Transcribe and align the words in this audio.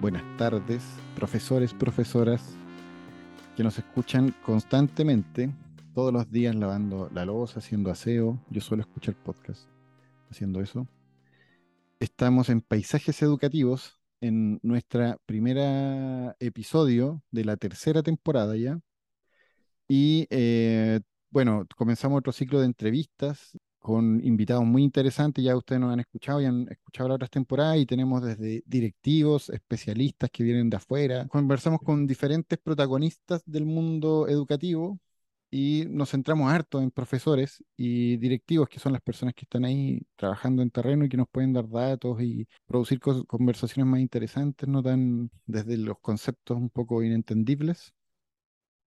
buenas 0.00 0.24
tardes, 0.36 0.82
profesores, 1.14 1.72
profesoras 1.72 2.42
que 3.56 3.62
nos 3.62 3.78
escuchan 3.78 4.34
constantemente, 4.44 5.50
todos 5.94 6.12
los 6.12 6.30
días 6.30 6.54
lavando 6.54 7.10
la 7.14 7.24
losa, 7.24 7.60
haciendo 7.60 7.90
aseo. 7.90 8.38
Yo 8.50 8.60
suelo 8.60 8.82
escuchar 8.82 9.14
podcast 9.14 9.66
haciendo 10.30 10.60
eso. 10.60 10.86
Estamos 11.98 12.50
en 12.50 12.60
Paisajes 12.60 13.22
Educativos, 13.22 13.98
en 14.20 14.60
nuestra 14.62 15.16
primera 15.24 16.36
episodio 16.40 17.22
de 17.30 17.44
la 17.44 17.56
tercera 17.56 18.02
temporada 18.02 18.56
ya. 18.56 18.78
Y 19.88 20.26
eh, 20.30 21.00
bueno, 21.30 21.64
comenzamos 21.76 22.18
otro 22.18 22.32
ciclo 22.32 22.60
de 22.60 22.66
entrevistas 22.66 23.52
con 23.86 24.20
invitados 24.24 24.64
muy 24.64 24.82
interesantes. 24.82 25.44
Ya 25.44 25.56
ustedes 25.56 25.80
nos 25.80 25.92
han 25.92 26.00
escuchado 26.00 26.40
y 26.40 26.44
han 26.44 26.66
escuchado 26.68 27.08
las 27.08 27.14
otras 27.14 27.30
temporadas 27.30 27.78
y 27.78 27.86
tenemos 27.86 28.20
desde 28.20 28.64
directivos, 28.66 29.48
especialistas 29.48 30.28
que 30.32 30.42
vienen 30.42 30.68
de 30.68 30.76
afuera. 30.78 31.28
Conversamos 31.28 31.78
con 31.84 32.04
diferentes 32.04 32.58
protagonistas 32.58 33.44
del 33.46 33.64
mundo 33.64 34.26
educativo 34.26 34.98
y 35.52 35.84
nos 35.88 36.10
centramos 36.10 36.50
harto 36.50 36.82
en 36.82 36.90
profesores 36.90 37.62
y 37.76 38.16
directivos, 38.16 38.68
que 38.68 38.80
son 38.80 38.92
las 38.92 39.02
personas 39.02 39.34
que 39.34 39.44
están 39.44 39.64
ahí 39.64 40.02
trabajando 40.16 40.62
en 40.62 40.70
terreno 40.70 41.04
y 41.04 41.08
que 41.08 41.16
nos 41.16 41.28
pueden 41.28 41.52
dar 41.52 41.68
datos 41.68 42.20
y 42.20 42.48
producir 42.66 42.98
conversaciones 42.98 43.88
más 43.88 44.00
interesantes, 44.00 44.68
no 44.68 44.82
tan 44.82 45.30
desde 45.46 45.76
los 45.76 46.00
conceptos 46.00 46.56
un 46.56 46.70
poco 46.70 47.04
inentendibles. 47.04 47.94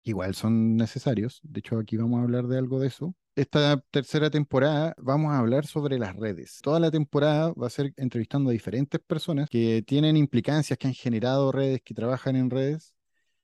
Igual 0.03 0.33
son 0.33 0.77
necesarios. 0.77 1.41
De 1.43 1.59
hecho, 1.59 1.77
aquí 1.77 1.95
vamos 1.95 2.19
a 2.19 2.23
hablar 2.23 2.47
de 2.47 2.57
algo 2.57 2.79
de 2.79 2.87
eso 2.87 3.13
esta 3.35 3.80
tercera 3.91 4.30
temporada 4.30 4.94
vamos 4.97 5.31
a 5.31 5.39
hablar 5.39 5.66
sobre 5.66 5.97
las 5.97 6.16
redes. 6.16 6.59
Toda 6.61 6.80
la 6.80 6.91
temporada 6.91 7.53
va 7.53 7.67
a 7.67 7.69
ser 7.69 7.94
entrevistando 7.97 8.49
a 8.49 8.53
diferentes 8.53 8.99
personas 9.02 9.49
que 9.49 9.81
tienen 9.83 10.17
implicancias, 10.17 10.77
que 10.77 10.88
han 10.88 10.94
generado 10.94 11.52
redes, 11.52 11.81
que 11.83 11.94
trabajan 11.94 12.36
en 12.36 12.49
redes 12.49 12.94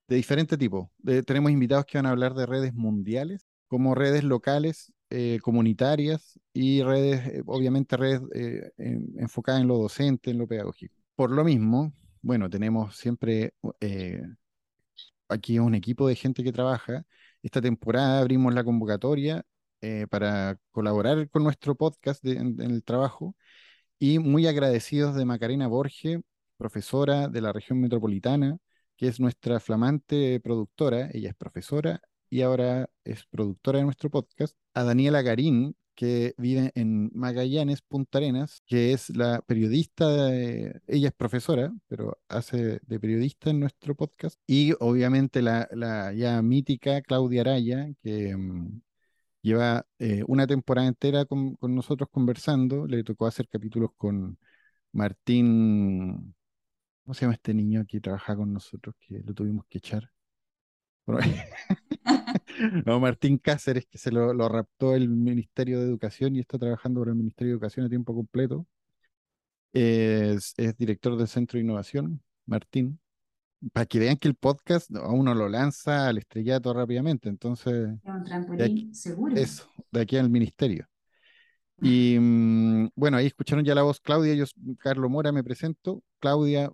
de 0.07 0.17
diferente 0.17 0.57
tipo. 0.57 0.91
tenemos 1.25 1.51
invitados 1.51 1.85
que 1.85 1.97
van 1.97 2.05
a 2.05 2.11
hablar 2.11 2.33
de 2.35 2.45
redes 2.45 2.73
mundiales, 2.73 3.47
como 3.67 3.95
redes 3.95 4.23
locales, 4.23 4.93
eh, 5.09 5.39
comunitarias 5.41 6.39
y 6.51 6.81
redes, 6.81 7.27
eh, 7.27 7.43
obviamente 7.45 7.95
redes 7.95 8.21
eh, 8.33 8.71
enfocadas 9.17 9.61
en 9.61 9.67
lo 9.67 9.77
docente, 9.77 10.31
en 10.31 10.37
lo 10.39 10.47
pedagógico. 10.47 10.95
Por 11.15 11.31
lo 11.31 11.43
mismo, 11.43 11.93
bueno, 12.21 12.49
tenemos 12.49 12.95
siempre 12.97 13.53
aquí 15.29 15.59
un 15.59 15.75
equipo 15.75 16.07
de 16.07 16.15
gente 16.15 16.43
que 16.43 16.51
trabaja. 16.51 17.05
Esta 17.41 17.61
temporada 17.61 18.19
abrimos 18.19 18.53
la 18.53 18.63
convocatoria 18.63 19.45
eh, 19.85 20.07
para 20.07 20.57
colaborar 20.71 21.29
con 21.29 21.43
nuestro 21.43 21.75
podcast 21.75 22.25
en, 22.25 22.59
el 22.59 22.83
trabajo. 22.83 23.35
Y 23.99 24.19
muy 24.19 24.47
agradecidos 24.47 25.15
de 25.15 25.25
Macarena 25.25 25.67
Borge, 25.67 26.21
profesora 26.57 27.27
de 27.27 27.41
la 27.41 27.53
región 27.53 27.79
metropolitana, 27.81 28.57
que 28.97 29.07
es 29.07 29.19
nuestra 29.19 29.59
flamante 29.59 30.39
productora, 30.39 31.09
ella 31.13 31.29
es 31.29 31.35
profesora 31.35 32.01
y 32.31 32.41
ahora 32.41 32.89
es 33.03 33.25
productora 33.27 33.79
de 33.79 33.85
nuestro 33.85 34.09
podcast, 34.09 34.57
a 34.73 34.83
Daniela 34.83 35.21
Garín, 35.21 35.75
que 35.95 36.33
vive 36.37 36.71
en 36.75 37.11
Magallanes, 37.13 37.81
Punta 37.83 38.17
Arenas, 38.17 38.63
que 38.65 38.91
es 38.93 39.09
la 39.15 39.41
periodista, 39.43 40.33
ella 40.35 41.09
es 41.09 41.13
profesora, 41.13 41.71
pero 41.87 42.19
hace 42.27 42.79
de 42.81 42.99
periodista 42.99 43.51
en 43.51 43.59
nuestro 43.59 43.95
podcast, 43.95 44.39
y 44.47 44.73
obviamente 44.79 45.41
la, 45.43 45.69
la 45.71 46.11
ya 46.13 46.41
mítica 46.41 47.01
Claudia 47.01 47.41
Araya, 47.41 47.87
que 48.01 48.35
mm, 48.35 48.81
Lleva 49.45 49.85
eh, 49.99 50.23
una 50.27 50.47
temporada 50.47 50.87
entera 50.87 51.25
con, 51.25 51.55
nosotros 51.61 52.09
conversando. 52.11 52.87
Le 52.87 53.03
tocó 53.03 53.27
hacer 53.27 53.47
capítulos 53.47 53.91
con 53.95 54.39
Martín. 54.91 56.35
¿Cómo 57.03 57.13
se 57.13 57.21
llama 57.21 57.35
este 57.35 57.53
niño 57.53 57.85
que 57.87 58.01
trabaja 58.01 58.35
con 58.35 58.51
nosotros 58.53 58.95
que 58.99 59.19
lo 59.23 59.33
tuvimos 59.35 59.65
que 59.69 59.77
echar? 59.79 60.11
no, 62.85 62.99
Martín 62.99 63.37
Cáceres, 63.37 63.85
que 63.85 63.99
se 63.99 64.11
lo, 64.11 64.33
raptó 64.49 64.95
el 64.95 65.09
Ministerio 65.09 65.79
de 65.79 65.85
Educación 65.85 66.35
y 66.35 66.39
está 66.39 66.57
trabajando 66.57 67.01
por 67.01 67.09
el 67.09 67.15
Ministerio 67.15 67.51
de 67.51 67.55
Educación 67.55 67.85
a 67.85 67.89
tiempo 67.89 68.15
completo. 68.15 68.65
Es, 69.73 70.53
es 70.57 70.75
director 70.77 71.17
del 71.17 71.27
Centro 71.27 71.57
de 71.57 71.65
Innovación, 71.65 72.23
Martín 72.47 72.99
para 73.73 73.85
que 73.85 73.99
vean 73.99 74.17
que 74.17 74.27
el 74.27 74.35
podcast 74.35 74.93
a 74.95 75.09
uno 75.09 75.33
lo 75.33 75.49
lanza 75.49 76.07
al 76.07 76.17
estrellato 76.17 76.73
rápidamente. 76.73 77.29
Entonces, 77.29 77.89
un 78.03 78.23
trampolín 78.23 78.93
seguro. 78.93 79.35
Eso, 79.35 79.69
de 79.91 80.01
aquí 80.01 80.17
al 80.17 80.29
ministerio. 80.29 80.87
Y 81.81 82.17
mm, 82.19 82.89
bueno, 82.95 83.17
ahí 83.17 83.27
escucharon 83.27 83.65
ya 83.65 83.75
la 83.75 83.83
voz 83.83 83.99
Claudia, 83.99 84.33
yo, 84.33 84.45
Carlos 84.79 85.09
Mora, 85.09 85.31
me 85.31 85.43
presento. 85.43 86.03
Claudia, 86.19 86.71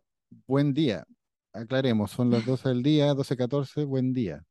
buen 0.47 0.73
día. 0.73 1.05
Aclaremos, 1.53 2.11
son 2.11 2.29
las 2.29 2.45
12 2.45 2.69
del 2.69 2.83
día, 2.83 3.13
12.14, 3.13 3.85
buen 3.85 4.13
día. 4.13 4.43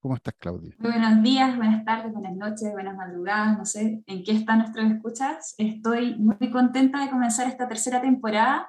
¿Cómo 0.00 0.16
estás, 0.16 0.34
Claudia? 0.38 0.74
Muy 0.78 0.90
buenos 0.90 1.22
días, 1.22 1.56
buenas 1.56 1.84
tardes, 1.84 2.12
buenas 2.12 2.36
noches, 2.36 2.72
buenas 2.72 2.96
madrugadas, 2.96 3.56
no 3.56 3.64
sé 3.64 4.02
en 4.06 4.24
qué 4.24 4.32
están 4.32 4.58
nuestros 4.58 4.90
escuchas. 4.90 5.54
Estoy 5.58 6.16
muy 6.16 6.50
contenta 6.50 7.02
de 7.02 7.10
comenzar 7.10 7.46
esta 7.46 7.68
tercera 7.68 8.02
temporada 8.02 8.68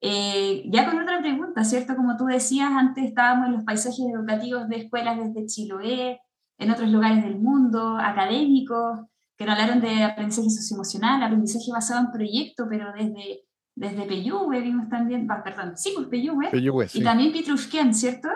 eh, 0.00 0.64
ya 0.70 0.88
con 0.88 1.00
otra 1.00 1.20
pregunta, 1.20 1.62
¿cierto? 1.64 1.94
Como 1.94 2.16
tú 2.16 2.24
decías, 2.24 2.70
antes 2.72 3.04
estábamos 3.04 3.46
en 3.46 3.52
los 3.52 3.64
paisajes 3.64 4.00
educativos 4.00 4.68
de 4.68 4.76
escuelas 4.76 5.18
desde 5.18 5.46
Chiloé, 5.46 6.20
en 6.58 6.70
otros 6.70 6.90
lugares 6.90 7.22
del 7.22 7.38
mundo, 7.38 7.98
académicos, 7.98 9.00
que 9.36 9.46
nos 9.46 9.58
hablaron 9.58 9.80
de 9.80 10.04
aprendizaje 10.04 10.50
socioemocional, 10.50 11.22
aprendizaje 11.22 11.72
basado 11.72 12.00
en 12.00 12.12
proyecto, 12.12 12.66
pero 12.68 12.92
desde, 12.92 13.44
desde 13.74 14.02
Peyúgue 14.04 14.60
vimos 14.60 14.88
también, 14.88 15.26
perdón, 15.26 15.76
sí, 15.76 15.92
pues 15.94 16.08
Peyúgue, 16.08 16.50
y 16.92 17.02
también 17.02 17.32
Pitrusquén, 17.32 17.94
¿cierto? 17.94 18.28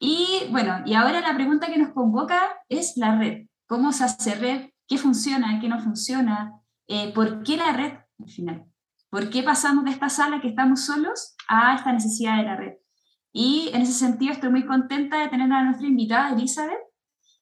Y 0.00 0.48
bueno, 0.50 0.82
y 0.84 0.94
ahora 0.94 1.20
la 1.20 1.34
pregunta 1.34 1.68
que 1.68 1.78
nos 1.78 1.92
convoca 1.92 2.40
es 2.68 2.96
la 2.96 3.16
red. 3.16 3.46
¿Cómo 3.68 3.92
se 3.92 4.02
hace 4.02 4.34
red? 4.34 4.70
¿Qué 4.88 4.98
funciona? 4.98 5.60
¿Qué 5.60 5.68
no 5.68 5.80
funciona? 5.80 6.60
Eh, 6.88 7.12
¿Por 7.14 7.44
qué 7.44 7.56
la 7.56 7.72
red 7.72 7.92
al 8.18 8.28
final? 8.28 8.71
¿Por 9.12 9.28
qué 9.28 9.42
pasamos 9.42 9.84
de 9.84 9.90
esta 9.90 10.08
sala 10.08 10.40
que 10.40 10.48
estamos 10.48 10.86
solos 10.86 11.36
a 11.46 11.74
esta 11.74 11.92
necesidad 11.92 12.38
de 12.38 12.44
la 12.44 12.56
red? 12.56 12.72
Y 13.30 13.68
en 13.74 13.82
ese 13.82 13.92
sentido 13.92 14.32
estoy 14.32 14.48
muy 14.48 14.64
contenta 14.64 15.20
de 15.20 15.28
tener 15.28 15.52
a 15.52 15.64
nuestra 15.64 15.86
invitada, 15.86 16.32
Elizabeth, 16.32 16.80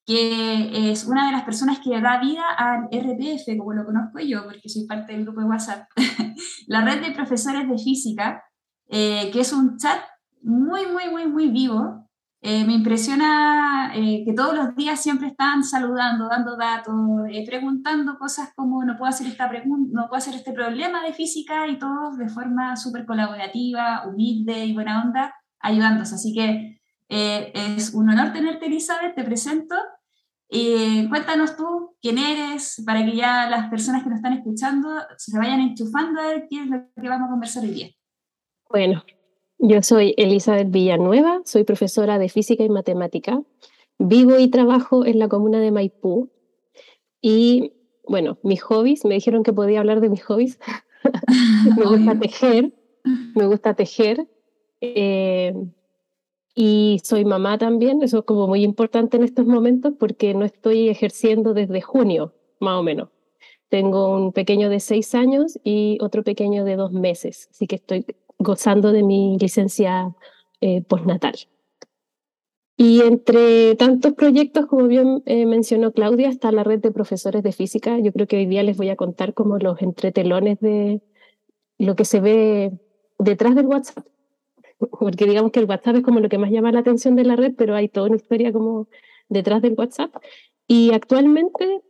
que 0.05 0.91
es 0.91 1.05
una 1.05 1.27
de 1.27 1.33
las 1.33 1.45
personas 1.45 1.79
que 1.79 2.01
da 2.01 2.19
vida 2.19 2.43
al 2.59 2.89
RPF, 2.91 3.57
como 3.57 3.73
lo 3.73 3.85
conozco 3.85 4.19
yo, 4.19 4.43
porque 4.43 4.69
soy 4.69 4.85
parte 4.89 5.13
del 5.13 5.23
grupo 5.23 5.43
de 5.43 5.47
WhatsApp, 5.47 5.87
la 6.67 6.81
red 6.81 7.07
de 7.07 7.13
profesores 7.13 7.69
de 7.69 7.79
física, 7.79 8.43
eh, 8.89 9.31
que 9.33 9.39
es 9.39 9.53
un 9.53 9.79
chat 9.79 10.01
muy, 10.43 10.87
muy, 10.87 11.09
muy, 11.09 11.29
muy 11.29 11.51
vivo, 11.51 12.00
eh, 12.43 12.65
me 12.65 12.73
impresiona 12.73 13.93
eh, 13.95 14.23
que 14.25 14.33
todos 14.33 14.55
los 14.55 14.75
días 14.75 15.03
siempre 15.03 15.29
están 15.29 15.63
saludando, 15.63 16.27
dando 16.27 16.57
datos, 16.57 16.95
eh, 17.31 17.45
preguntando 17.47 18.19
cosas 18.19 18.55
como 18.57 18.83
no 18.83 18.97
puedo 18.97 19.11
hacer 19.11 19.27
esta 19.27 19.51
no 19.53 20.09
puedo 20.09 20.17
hacer 20.17 20.35
este 20.35 20.53
problema 20.53 21.03
de 21.05 21.13
física 21.13 21.69
y 21.69 21.79
todos 21.79 22.17
de 22.17 22.31
forma 22.31 22.77
súper 22.77 23.05
colaborativa, 23.05 24.07
humilde 24.09 24.65
y 24.65 24.73
buena 24.73 25.03
onda, 25.03 25.35
ayudándose. 25.59 26.15
Así 26.15 26.33
que 26.33 26.81
es 27.09 27.93
un 27.93 28.09
honor 28.09 28.33
tenerte, 28.33 28.67
Elizabeth, 28.67 29.15
te 29.15 29.25
presento. 29.25 29.75
cuéntanos 30.49 31.57
tú 31.57 31.97
quién 32.01 32.17
eres, 32.17 32.83
para 32.87 33.05
que 33.05 33.17
ya 33.17 33.51
las 33.51 33.69
personas 33.69 34.03
que 34.03 34.09
nos 34.09 34.19
están 34.19 34.33
escuchando 34.33 34.89
se 35.19 35.37
vayan 35.37 35.61
enchufando 35.61 36.21
a 36.21 36.29
ver 36.29 36.47
qué 36.49 36.63
es 36.63 36.67
lo 36.69 36.79
que 36.97 37.09
vamos 37.09 37.29
a 37.29 37.31
conversar 37.33 37.65
hoy 37.65 37.71
día. 37.73 37.89
Bueno, 38.71 39.03
yo 39.61 39.83
soy 39.83 40.15
Elizabeth 40.17 40.71
Villanueva, 40.71 41.43
soy 41.45 41.65
profesora 41.65 42.19
de 42.19 42.29
física 42.29 42.65
y 42.65 42.69
matemática. 42.69 43.43
Vivo 43.99 44.39
y 44.39 44.49
trabajo 44.49 45.05
en 45.05 45.19
la 45.19 45.29
comuna 45.29 45.61
de 45.61 45.71
Maipú. 45.71 46.31
Y 47.21 47.75
bueno, 48.09 48.39
mis 48.43 48.63
hobbies, 48.63 49.05
me 49.05 49.15
dijeron 49.15 49.43
que 49.43 49.53
podía 49.53 49.81
hablar 49.81 50.01
de 50.01 50.09
mis 50.09 50.25
hobbies. 50.25 50.59
me 51.77 51.85
gusta 51.85 52.19
tejer, 52.19 52.73
me 53.35 53.47
gusta 53.47 53.75
tejer. 53.75 54.27
Eh, 54.81 55.55
y 56.55 57.01
soy 57.05 57.25
mamá 57.25 57.59
también, 57.59 58.03
eso 58.03 58.19
es 58.21 58.25
como 58.25 58.47
muy 58.49 58.65
importante 58.65 59.17
en 59.17 59.25
estos 59.25 59.47
momentos 59.47 59.95
porque 59.99 60.35
no 60.35 60.45
estoy 60.45 60.89
ejerciendo 60.89 61.55
desde 61.55 61.81
junio, 61.81 62.35
más 62.59 62.79
o 62.79 62.83
menos. 62.83 63.09
Tengo 63.69 64.17
un 64.17 64.33
pequeño 64.33 64.69
de 64.69 64.81
seis 64.81 65.15
años 65.15 65.59
y 65.63 65.99
otro 66.01 66.25
pequeño 66.25 66.65
de 66.65 66.75
dos 66.77 66.91
meses, 66.93 67.49
así 67.53 67.69
que 67.69 67.77
estoy 67.77 68.05
gozando 68.41 68.91
de 68.91 69.05
mi 69.05 69.39
licencia 69.39 70.13
eh, 70.61 70.83
postnatal. 70.83 71.37
Y 72.77 73.03
entre 73.03 73.77
tantos 73.77 74.15
proyectos, 74.15 74.65
como 74.65 74.87
bien 74.87 75.23
eh, 75.27 75.45
mencionó 75.45 75.93
Claudia, 75.93 76.31
está 76.31 76.51
la 76.51 76.65
red 76.65 76.81
de 76.81 76.91
profesores 76.91 77.43
de 77.43 77.53
física. 77.53 77.99
Yo 77.99 78.11
creo 78.11 78.27
que 78.27 78.39
hoy 78.39 78.47
día 78.47 78.63
les 78.63 78.79
voy 78.79 78.89
a 78.89 78.97
contar 78.97 79.35
como 79.35 79.59
los 79.59 79.83
entretelones 79.83 80.59
de 80.61 81.03
lo 81.79 81.95
que 81.95 82.07
se 82.07 82.21
ve 82.21 82.73
detrás 83.19 83.55
del 83.55 83.67
WhatsApp. 83.67 84.07
Porque 84.99 85.27
digamos 85.27 85.53
que 85.53 85.61
el 85.61 85.67
WhatsApp 85.67 85.97
es 85.97 86.03
como 86.03 86.21
lo 86.21 86.31
que 86.31 86.39
más 86.39 86.51
llama 86.51 86.73
la 86.73 86.81
atención 86.81 87.17
de 87.17 87.25
la 87.25 87.37
red, 87.37 87.53
pero 87.57 87.75
hay 87.75 87.89
toda 87.89 88.07
una 88.07 88.17
historia 88.17 88.51
como 88.51 88.89
detrás 89.29 89.61
del 89.61 89.75
WhatsApp. 89.77 90.15
Y 90.67 90.95
actualmente, 90.95 91.83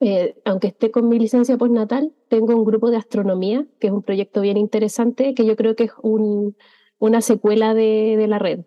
eh, 0.00 0.36
aunque 0.44 0.68
esté 0.68 0.90
con 0.90 1.08
mi 1.08 1.18
licencia 1.18 1.56
postnatal, 1.56 2.12
tengo 2.28 2.54
un 2.54 2.64
grupo 2.64 2.90
de 2.90 2.96
astronomía, 2.96 3.66
que 3.80 3.88
es 3.88 3.92
un 3.92 4.02
proyecto 4.02 4.40
bien 4.40 4.56
interesante, 4.56 5.34
que 5.34 5.46
yo 5.46 5.56
creo 5.56 5.76
que 5.76 5.84
es 5.84 5.92
un, 6.02 6.56
una 6.98 7.20
secuela 7.20 7.74
de, 7.74 8.16
de 8.16 8.26
la 8.26 8.38
red. 8.38 8.60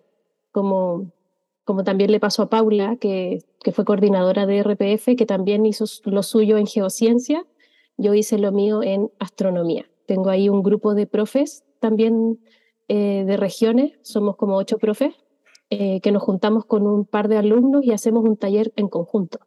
Como 0.51 1.11
como 1.67 1.83
también 1.83 2.13
le 2.13 2.21
pasó 2.21 2.43
a 2.43 2.49
Paula, 2.49 2.95
que, 2.95 3.39
que, 3.61 3.73
fue 3.73 3.83
coordinadora 3.83 4.45
de 4.45 4.63
RPF, 4.63 5.17
que 5.17 5.25
también 5.25 5.65
hizo 5.65 5.83
lo 6.05 6.23
suyo 6.23 6.57
en 6.57 6.65
geociencia, 6.65 7.45
yo 7.97 8.13
hice 8.13 8.37
lo 8.37 8.53
mío 8.53 8.81
en 8.83 9.11
astronomía. 9.19 9.85
Tengo 10.05 10.29
ahí 10.29 10.47
un 10.47 10.63
grupo 10.63 10.95
de 10.95 11.07
profes 11.07 11.65
también 11.81 12.39
eh, 12.87 13.25
de 13.27 13.35
regiones, 13.35 13.99
somos 14.01 14.37
como 14.37 14.55
ocho 14.55 14.77
profes, 14.77 15.13
eh, 15.69 15.99
que 15.99 16.13
nos 16.13 16.23
juntamos 16.23 16.63
con 16.63 16.87
un 16.87 17.03
par 17.03 17.27
de 17.27 17.35
alumnos 17.35 17.83
y 17.83 17.91
hacemos 17.91 18.23
un 18.23 18.37
taller 18.37 18.71
en 18.77 18.87
conjunto, 18.87 19.39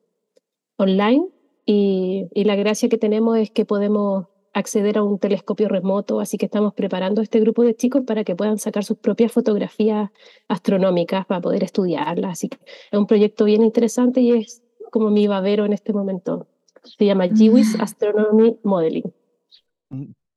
online, 0.77 1.27
y, 1.67 2.29
y 2.35 2.45
la 2.45 2.57
gracia 2.57 2.89
que 2.89 2.99
tenemos 2.99 3.39
es 3.39 3.51
que 3.51 3.65
podemos 3.65 4.27
acceder 4.53 4.99
a 4.99 5.03
un 5.03 5.19
telescopio 5.19 5.69
remoto, 5.69 6.21
así 6.21 6.37
que 6.37 6.47
estamos 6.47 6.75
preparando 6.75 7.23
este 7.23 7.41
grupo 7.41 7.63
de 7.63 7.75
chicos 7.75 8.03
para 8.05 8.25
que 8.25 8.35
puedan 8.35 8.59
sacar 8.59 8.85
sus 8.85 8.99
propias 8.99 9.33
fotografías 9.33 10.11
astronómicas 10.49 11.27
para 11.27 11.41
poder 11.41 11.63
estudiarlas. 11.65 12.33
Así 12.33 12.49
que 12.49 12.59
es 12.91 12.99
un 12.99 13.07
proyecto 13.07 13.45
bien 13.45 13.63
interesante 13.63 14.21
y 14.21 14.33
es 14.33 14.63
como 14.91 15.11
mi 15.11 15.27
babero 15.27 15.65
en 15.65 15.73
este 15.73 15.93
momento. 15.93 16.49
Se 16.83 17.05
llama 17.05 17.27
GWIS 17.27 17.79
mm. 17.79 17.81
Astronomy 17.81 18.59
Modeling. 18.65 19.13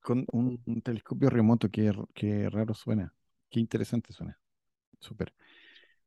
Con 0.01 0.25
un, 0.31 0.59
telescopio 0.83 1.29
remoto, 1.29 1.69
qué, 1.69 1.91
qué 2.13 2.49
raro 2.49 2.73
suena, 2.73 3.13
qué 3.49 3.59
interesante 3.59 4.11
suena. 4.11 4.37
Súper. 4.99 5.33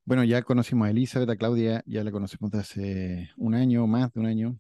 Bueno, 0.05 0.23
ya 0.23 0.43
conocimos 0.43 0.87
a 0.87 0.91
Elizabeth, 0.91 1.31
a 1.31 1.37
Claudia, 1.37 1.83
ya 1.87 2.05
la 2.05 2.13
conocemos 2.13 2.51
de 2.51 2.59
hace 2.59 3.31
un 3.37 3.55
año, 3.55 3.87
más 3.87 4.13
de 4.13 4.21
un 4.21 4.27
año. 4.27 4.59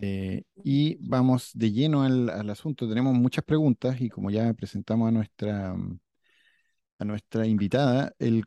Eh, 0.00 0.44
y 0.62 0.96
vamos 1.00 1.50
de 1.54 1.72
lleno 1.72 2.02
al, 2.02 2.50
asunto. 2.50 2.88
Tenemos 2.88 3.14
muchas 3.14 3.44
preguntas 3.44 4.00
y 4.00 4.08
como 4.08 4.30
ya 4.30 4.52
presentamos 4.54 5.08
a 5.08 5.10
nuestra, 5.12 5.74
mm, 5.74 5.98
a 6.98 7.04
nuestra 7.04 7.46
invitada, 7.46 8.14
el, 8.18 8.44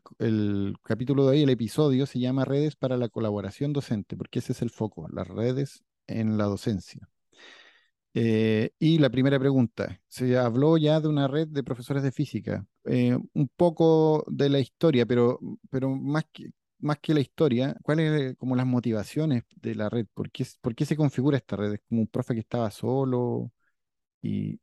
capítulo 0.82 1.24
de 1.24 1.30
hoy, 1.30 1.42
el 1.42 1.50
episodio, 1.50 2.06
se 2.06 2.20
llama 2.20 2.44
Redes 2.44 2.76
para 2.76 2.96
la 2.96 3.08
colaboración 3.08 3.72
docente, 3.72 4.16
porque 4.16 4.40
ese 4.40 4.52
es 4.52 4.62
el 4.62 4.70
foco, 4.70 5.08
las 5.10 5.28
redes 5.28 5.82
en 6.06 6.36
la 6.38 6.44
docencia. 6.44 7.08
Eh, 8.14 8.70
y 8.78 8.98
la 8.98 9.08
primera 9.10 9.38
pregunta, 9.38 10.00
se 10.08 10.36
habló 10.36 10.76
ya 10.76 11.00
de 11.00 11.08
una 11.08 11.28
red 11.28 11.48
de 11.48 11.62
profesores 11.64 12.02
de 12.02 12.12
física, 12.12 12.66
eh, 12.84 13.16
un 13.32 13.48
poco 13.56 14.24
de 14.28 14.50
la 14.50 14.60
historia, 14.60 15.06
pero, 15.06 15.38
pero 15.70 15.88
más, 15.96 16.24
que, 16.32 16.50
más 16.82 16.98
que 16.98 17.14
la 17.14 17.20
historia, 17.20 17.76
¿cuáles 17.82 18.36
como 18.36 18.56
las 18.56 18.66
motivaciones 18.66 19.44
de 19.60 19.74
la 19.74 19.88
red? 19.88 20.06
¿Por 20.12 20.30
qué, 20.30 20.44
¿Por 20.60 20.74
qué 20.74 20.84
se 20.84 20.96
configura 20.96 21.36
esta 21.36 21.56
red? 21.56 21.74
¿Es 21.74 21.80
como 21.88 22.02
un 22.02 22.06
profe 22.08 22.34
que 22.34 22.40
estaba 22.40 22.70
solo 22.70 23.50
y, 24.20 24.58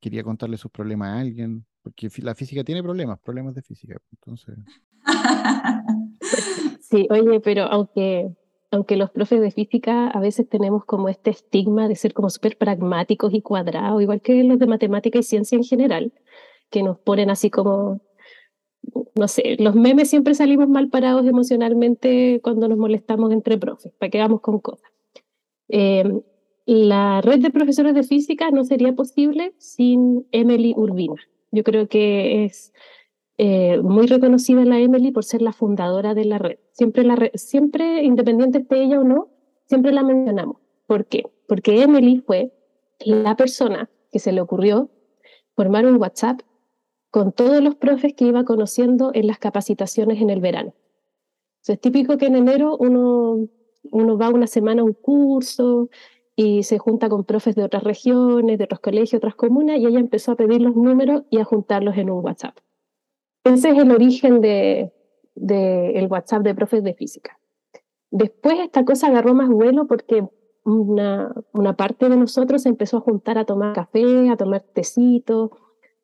quería 0.00 0.22
contarle 0.22 0.56
sus 0.56 0.70
problemas 0.70 1.08
a 1.08 1.20
alguien? 1.20 1.66
Porque 1.82 2.08
la 2.18 2.34
física 2.34 2.62
tiene 2.62 2.82
problemas, 2.82 3.18
problemas 3.20 3.54
de 3.54 3.62
física. 3.62 3.96
Entonces. 4.12 4.56
Sí, 6.92 7.08
oye, 7.10 7.40
pero 7.40 7.64
aunque, 7.64 8.36
aunque 8.70 8.96
los 8.96 9.10
profes 9.10 9.40
de 9.40 9.50
física 9.50 10.08
a 10.08 10.20
veces 10.20 10.46
tenemos 10.46 10.84
como 10.84 11.08
este 11.08 11.30
estigma 11.30 11.88
de 11.88 11.96
ser 11.96 12.12
como 12.12 12.28
súper 12.28 12.58
pragmáticos 12.58 13.32
y 13.32 13.40
cuadrados, 13.40 14.02
igual 14.02 14.20
que 14.20 14.44
los 14.44 14.58
de 14.58 14.66
matemática 14.66 15.18
y 15.18 15.22
ciencia 15.22 15.56
en 15.56 15.64
general, 15.64 16.12
que 16.68 16.82
nos 16.82 16.98
ponen 16.98 17.30
así 17.30 17.48
como 17.48 18.02
no 19.14 19.28
sé, 19.28 19.56
los 19.58 19.74
memes 19.74 20.10
siempre 20.10 20.34
salimos 20.34 20.68
mal 20.68 20.88
parados 20.88 21.26
emocionalmente 21.26 22.40
cuando 22.42 22.68
nos 22.68 22.78
molestamos 22.78 23.32
entre 23.32 23.58
profes, 23.58 23.92
para 23.98 24.10
que 24.10 24.18
vamos 24.18 24.40
con 24.40 24.58
cosas. 24.58 24.90
Em, 25.68 26.22
la 26.66 27.20
red 27.20 27.40
de 27.40 27.50
profesores 27.50 27.94
de 27.94 28.02
física 28.02 28.50
no 28.50 28.64
sería 28.64 28.92
posible 28.94 29.54
sin 29.58 30.26
Emily 30.32 30.74
Urbina. 30.76 31.16
Yo 31.50 31.64
creo 31.64 31.88
que 31.88 32.44
es 32.44 32.72
eh, 33.38 33.80
muy 33.82 34.06
reconocida 34.06 34.64
la 34.64 34.78
Emily 34.78 35.10
por 35.10 35.24
ser 35.24 35.42
la 35.42 35.52
fundadora 35.52 36.14
de 36.14 36.24
la 36.24 36.38
red. 36.38 36.58
Siempre, 36.72 37.04
la 37.04 37.30
siempre, 37.34 38.04
independiente 38.04 38.58
esté 38.58 38.82
ella 38.82 39.00
o 39.00 39.04
no, 39.04 39.28
siempre 39.66 39.92
la 39.92 40.02
mencionamos. 40.02 40.56
¿Por 40.86 41.06
qué? 41.06 41.24
Porque 41.48 41.82
Emily 41.82 42.22
fue 42.24 42.52
la 43.00 43.36
persona 43.36 43.90
que 44.10 44.18
se 44.18 44.32
le 44.32 44.40
ocurrió 44.40 44.90
formar 45.54 45.86
un 45.86 45.96
WhatsApp 45.96 46.40
con 47.12 47.30
todos 47.30 47.62
los 47.62 47.74
profes 47.74 48.14
que 48.14 48.24
iba 48.24 48.42
conociendo 48.44 49.10
en 49.12 49.26
las 49.26 49.38
capacitaciones 49.38 50.22
en 50.22 50.30
el 50.30 50.40
verano. 50.40 50.72
es 51.68 51.78
típico 51.78 52.16
que 52.16 52.24
en 52.24 52.36
enero 52.36 52.74
uno, 52.78 53.48
uno 53.90 54.16
va 54.16 54.30
una 54.30 54.46
semana 54.46 54.80
a 54.80 54.86
un 54.86 54.94
curso 54.94 55.90
y 56.34 56.62
se 56.62 56.78
junta 56.78 57.10
con 57.10 57.24
profes 57.24 57.54
de 57.54 57.64
otras 57.64 57.84
regiones, 57.84 58.56
de 58.56 58.64
otros 58.64 58.80
colegios, 58.80 59.18
otras 59.18 59.34
comunas, 59.34 59.78
y 59.78 59.84
ella 59.84 60.00
empezó 60.00 60.32
a 60.32 60.36
pedir 60.36 60.62
los 60.62 60.74
números 60.74 61.24
y 61.28 61.36
a 61.38 61.44
juntarlos 61.44 61.98
en 61.98 62.08
un 62.08 62.24
WhatsApp. 62.24 62.56
Ese 63.44 63.68
es 63.68 63.78
el 63.78 63.90
origen 63.90 64.40
del 64.40 64.90
de, 65.34 65.90
el 65.90 66.06
WhatsApp 66.06 66.42
de 66.42 66.54
profes 66.54 66.82
de 66.82 66.94
física. 66.94 67.38
Después 68.10 68.58
esta 68.58 68.86
cosa 68.86 69.08
agarró 69.08 69.34
más 69.34 69.50
vuelo 69.50 69.86
porque 69.86 70.26
una, 70.64 71.34
una 71.52 71.76
parte 71.76 72.08
de 72.08 72.16
nosotros 72.16 72.62
se 72.62 72.70
empezó 72.70 72.96
a 72.96 73.00
juntar 73.00 73.36
a 73.36 73.44
tomar 73.44 73.74
café, 73.74 74.30
a 74.30 74.36
tomar 74.38 74.62
tecito, 74.62 75.50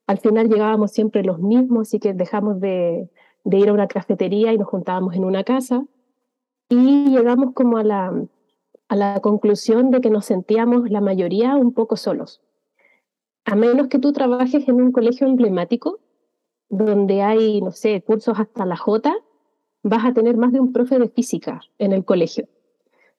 al 0.09 0.19
final 0.19 0.49
llegábamos 0.49 0.91
siempre 0.93 1.23
los 1.23 1.39
mismos, 1.39 1.89
así 1.89 2.01
que 2.01 2.15
dejamos 2.15 2.61
de, 2.61 3.11
ir 3.45 3.69
a 3.69 3.75
una 3.75 3.89
cafetería 3.89 4.55
y 4.55 4.59
nos 4.59 4.67
juntábamos 4.67 5.15
en 5.15 5.23
una 5.23 5.45
casa. 5.45 5.85
Y 6.71 7.11
llegamos 7.11 7.53
como 7.53 7.77
a 7.77 7.85
la, 7.85 8.15
a 8.89 8.97
la 8.97 9.21
conclusión 9.21 9.91
de 9.91 10.01
que 10.01 10.09
nos 10.09 10.25
sentíamos 10.25 10.89
la 10.89 11.03
mayoría 11.03 11.57
un 11.57 11.75
poco 11.75 11.99
solos. 11.99 12.41
A 13.45 13.55
menos 13.55 13.89
que 13.89 13.99
tú 13.99 14.13
trabajes 14.13 14.67
en 14.67 14.77
un 14.77 14.93
colegio 14.93 15.27
emblemático, 15.27 16.01
donde 16.71 17.21
hay, 17.21 17.61
no 17.61 17.71
sé, 17.71 18.01
cursos 18.01 18.41
hasta 18.41 18.65
la 18.65 18.79
J, 18.79 19.15
vas 19.83 20.07
a 20.07 20.15
tener 20.15 20.39
más 20.39 20.53
de 20.53 20.61
un 20.61 20.73
profe 20.73 20.99
de 20.99 21.11
física 21.11 21.61
en 21.77 21.93
el 21.93 22.07
colegio. 22.07 22.49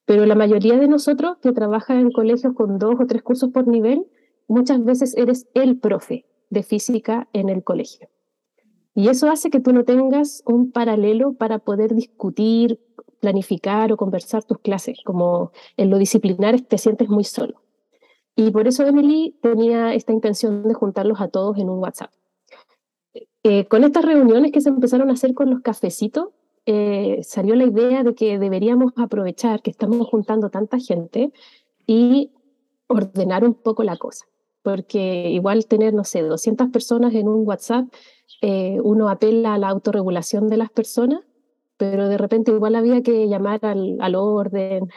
Pero 0.05 0.25
la 0.25 0.35
mayoría 0.35 0.79
de 0.79 0.87
nosotros 0.87 1.37
que 1.39 1.51
trabaja 1.51 1.99
en 1.99 2.11
colegios 2.11 2.55
con 2.55 2.79
dos 2.79 2.95
o 2.99 3.05
tres 3.05 3.21
cursos 3.21 3.51
por 3.51 3.67
nivel, 3.67 4.07
muchas 4.47 4.83
veces 4.83 5.15
eres 5.15 5.47
el 5.53 5.77
profe 5.77 6.25
de 6.49 6.63
física 6.63 7.27
en 7.33 7.49
el 7.49 7.63
colegio. 7.63 8.09
Y 8.95 9.07
eso 9.07 9.29
hace 9.29 9.49
que 9.49 9.59
tú 9.59 9.71
no 9.71 9.85
tengas 9.85 10.43
un 10.45 10.71
paralelo 10.71 11.33
para 11.33 11.59
poder 11.59 11.93
discutir, 11.95 12.79
planificar 13.19 13.91
o 13.91 13.97
conversar 13.97 14.43
tus 14.43 14.59
clases, 14.59 14.99
como 15.05 15.51
en 15.77 15.89
lo 15.89 15.97
disciplinar 15.97 16.59
te 16.61 16.77
sientes 16.77 17.09
muy 17.09 17.23
solo. 17.23 17.61
Y 18.35 18.51
por 18.51 18.67
eso 18.67 18.85
Emily 18.85 19.37
tenía 19.41 19.93
esta 19.93 20.13
intención 20.13 20.63
de 20.63 20.73
juntarlos 20.73 21.21
a 21.21 21.27
todos 21.27 21.57
en 21.57 21.69
un 21.69 21.79
WhatsApp. 21.79 22.11
Eh, 23.43 23.65
con 23.65 23.83
estas 23.83 24.03
reuniones 24.05 24.51
que 24.51 24.61
se 24.61 24.69
empezaron 24.69 25.09
a 25.09 25.13
hacer 25.13 25.33
con 25.33 25.49
los 25.49 25.61
cafecitos, 25.61 26.29
eh, 26.65 27.19
salió 27.23 27.55
la 27.55 27.65
idea 27.65 28.03
de 28.03 28.13
que 28.15 28.37
deberíamos 28.37 28.93
aprovechar 28.97 29.61
que 29.61 29.71
estamos 29.71 30.07
juntando 30.07 30.49
tanta 30.49 30.77
gente 30.77 31.31
y 31.87 32.31
ordenar 32.87 33.43
un 33.43 33.53
poco 33.53 33.83
la 33.83 33.97
cosa 33.97 34.28
porque 34.61 35.29
igual 35.29 35.65
tener, 35.65 35.93
no 35.93 36.03
sé, 36.03 36.21
200 36.21 36.69
personas 36.69 37.13
en 37.13 37.27
un 37.27 37.47
WhatsApp, 37.47 37.85
eh, 38.41 38.79
uno 38.83 39.09
apela 39.09 39.53
a 39.53 39.57
la 39.57 39.69
autorregulación 39.69 40.47
de 40.47 40.57
las 40.57 40.69
personas, 40.69 41.21
pero 41.77 42.07
de 42.07 42.17
repente 42.17 42.51
igual 42.51 42.75
había 42.75 43.01
que 43.01 43.27
llamar 43.27 43.65
al, 43.65 43.97
al 44.01 44.15
orden. 44.15 44.89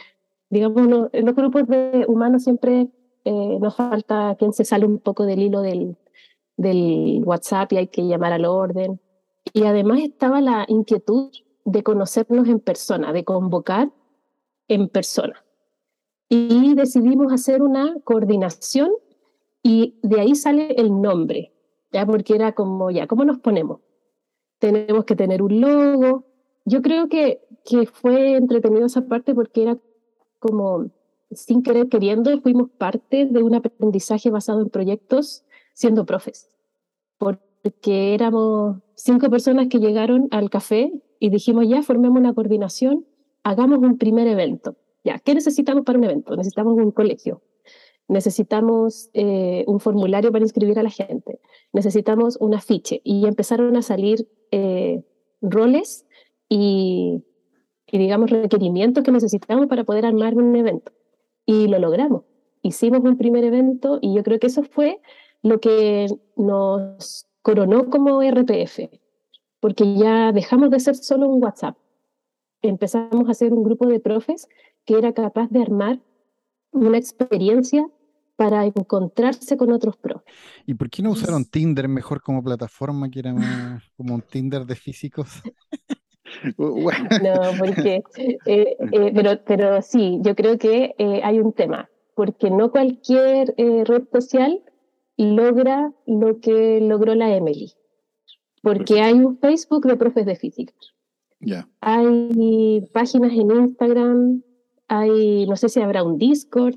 Digamos, 0.51 1.11
en 1.13 1.27
los 1.27 1.35
grupos 1.35 1.67
de 1.69 2.05
humanos 2.09 2.45
siempre 2.45 2.89
eh, 3.25 3.59
nos 3.61 3.77
falta 3.77 4.35
quien 4.39 4.53
se 4.53 4.65
sale 4.65 4.85
un 4.85 4.99
poco 4.99 5.25
del 5.25 5.41
hilo 5.41 5.63
del, 5.63 5.97
del 6.57 7.23
WhatsApp 7.25 7.73
y 7.73 7.77
hay 7.77 7.87
que 7.89 8.07
llamar 8.07 8.33
al 8.33 8.45
orden. 8.45 9.01
Y 9.53 9.65
además 9.65 10.01
estaba 10.01 10.41
la 10.41 10.65
inquietud 10.69 11.31
de 11.65 11.83
conocernos 11.83 12.49
en 12.49 12.61
persona, 12.61 13.13
de 13.13 13.25
convocar 13.25 13.91
en 14.69 14.89
persona. 14.89 15.45
Y 16.29 16.75
decidimos 16.75 17.33
hacer 17.33 17.63
una 17.63 17.95
coordinación 18.05 18.91
y 19.63 19.99
de 20.03 20.21
ahí 20.21 20.35
sale 20.35 20.75
el 20.77 21.01
nombre, 21.01 21.53
ya 21.93 22.05
porque 22.07 22.35
era 22.35 22.53
como, 22.53 22.91
ya, 22.91 23.07
¿cómo 23.07 23.25
nos 23.25 23.39
ponemos? 23.39 23.81
Tenemos 24.59 25.05
que 25.05 25.17
tener 25.17 25.43
un 25.43 25.61
logo. 25.61 26.25
Yo 26.65 26.83
creo 26.83 27.09
que, 27.09 27.41
que 27.65 27.87
fue 27.87 28.37
entretenido 28.37 28.87
esa 28.87 29.07
parte 29.07 29.35
porque 29.35 29.63
era 29.63 29.79
como, 30.39 30.91
sin 31.31 31.63
querer 31.63 31.89
queriendo, 31.89 32.41
fuimos 32.41 32.71
parte 32.71 33.27
de 33.27 33.43
un 33.43 33.55
aprendizaje 33.55 34.31
basado 34.31 34.61
en 34.61 34.71
proyectos 34.71 35.45
siendo 35.75 36.05
profes. 36.05 36.49
Porque 37.19 38.15
éramos 38.15 38.79
cinco 38.95 39.31
personas 39.31 39.69
que 39.69 39.79
llegaron 39.79 40.29
al 40.31 40.51
café 40.51 40.93
y 41.21 41.31
dijimos, 41.31 41.69
ya, 41.69 41.83
formemos 41.83 42.19
una 42.19 42.35
coordinación, 42.35 43.07
hagamos 43.45 43.79
un 43.79 43.99
primer 43.99 44.27
evento. 44.27 44.77
Ya, 45.05 45.19
¿qué 45.19 45.35
necesitamos 45.35 45.85
para 45.85 45.99
un 45.99 46.05
evento? 46.05 46.37
Necesitamos 46.37 46.77
un 46.77 46.91
colegio, 46.91 47.43
necesitamos 48.09 49.11
eh, 49.15 49.65
un 49.67 49.81
formulario 49.81 50.33
para 50.33 50.45
inscribir 50.45 50.79
a 50.79 50.83
la 50.83 50.91
gente, 50.91 51.41
necesitamos 51.73 52.37
un 52.41 52.55
afiche. 52.55 53.01
Y 53.05 53.27
empezaron 53.27 53.77
a 53.77 53.83
salir 53.83 54.29
eh, 54.51 55.03
roles 55.41 56.07
y, 56.49 57.23
y, 57.87 57.99
digamos, 57.99 58.31
requerimientos 58.31 59.03
que 59.03 59.13
necesitamos 59.13 59.67
para 59.67 59.85
poder 59.85 60.07
armar 60.07 60.35
un 60.35 60.55
evento. 60.57 60.93
Y 61.47 61.69
lo 61.69 61.79
logramos. 61.79 62.23
Hicimos 62.63 63.01
un 63.01 63.17
primer 63.17 63.45
evento 63.45 63.99
y 64.01 64.15
yo 64.15 64.23
creo 64.23 64.39
que 64.39 64.47
eso 64.47 64.63
fue 64.63 65.01
lo 65.43 65.61
que 65.61 66.07
nos 66.37 67.27
coronó 67.43 67.91
como 67.91 68.23
RPF, 68.23 68.89
porque 69.61 69.95
ya 69.95 70.33
dejamos 70.33 70.71
de 70.71 70.81
ser 70.81 70.95
solo 70.95 71.29
un 71.29 71.43
WhatsApp. 71.43 71.77
Empezamos 72.63 73.29
a 73.29 73.35
ser 73.35 73.53
un 73.53 73.65
grupo 73.65 73.87
de 73.87 73.99
profes 73.99 74.49
que 74.85 74.97
era 74.97 75.13
capaz 75.13 75.49
de 75.51 75.61
armar 75.61 76.01
una 76.73 76.99
experiencia 76.99 77.87
para 78.37 78.65
encontrarse 78.65 79.57
con 79.57 79.73
otros 79.73 79.97
profes. 79.97 80.35
¿Y 80.67 80.75
por 80.75 80.91
qué 80.91 81.03
no 81.03 81.11
usaron 81.11 81.45
Tinder 81.45 81.87
mejor 81.89 82.23
como 82.23 82.43
plataforma, 82.43 83.11
que 83.11 83.21
era 83.21 83.35
como 83.97 84.15
un 84.15 84.23
Tinder 84.23 84.65
de 84.65 84.75
físicos? 84.75 85.43
no, 86.59 87.41
porque, 87.59 88.03
eh, 88.17 88.77
eh, 88.91 89.13
pero, 89.15 89.41
pero 89.45 89.83
sí, 89.83 90.19
yo 90.23 90.35
creo 90.35 90.59
que 90.59 90.95
eh, 90.99 91.21
hay 91.23 91.39
un 91.39 91.53
tema, 91.53 91.89
porque 92.15 92.51
no 92.51 92.71
cualquier 92.71 93.55
red 93.57 94.05
social 94.11 94.63
logra 95.17 95.93
lo 96.07 96.41
que 96.41 96.81
logró 96.81 97.15
la 97.15 97.35
Emily, 97.37 97.73
porque 98.63 99.03
hay 99.03 99.13
un 99.15 99.39
Facebook 99.39 99.87
de 99.87 99.97
profes 99.97 100.27
de 100.27 100.37
física. 100.37 100.73
Hay 101.81 102.89
páginas 102.93 103.33
en 103.33 103.51
Instagram, 103.51 104.43
hay, 104.93 105.47
no 105.47 105.57
sé 105.57 105.71
si 105.71 105.81
habrá 105.81 106.03
un 106.03 106.19
Discord, 106.19 106.77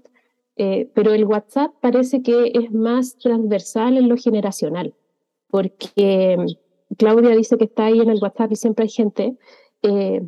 eh, 0.56 0.90
pero 0.94 1.14
el 1.14 1.26
WhatsApp 1.26 1.74
parece 1.82 2.22
que 2.22 2.52
es 2.54 2.72
más 2.72 3.18
transversal 3.18 3.98
en 3.98 4.08
lo 4.08 4.16
generacional, 4.16 4.94
porque 5.50 6.38
mm, 6.38 6.96
Claudia 6.96 7.36
dice 7.36 7.58
que 7.58 7.66
está 7.66 7.88
ahí 7.88 8.00
en 8.00 8.10
el 8.10 8.20
WhatsApp 8.22 8.54
y 8.54 8.56
siempre 8.56 8.84
hay 8.84 8.90
gente. 8.90 9.38
Eh, 9.82 10.22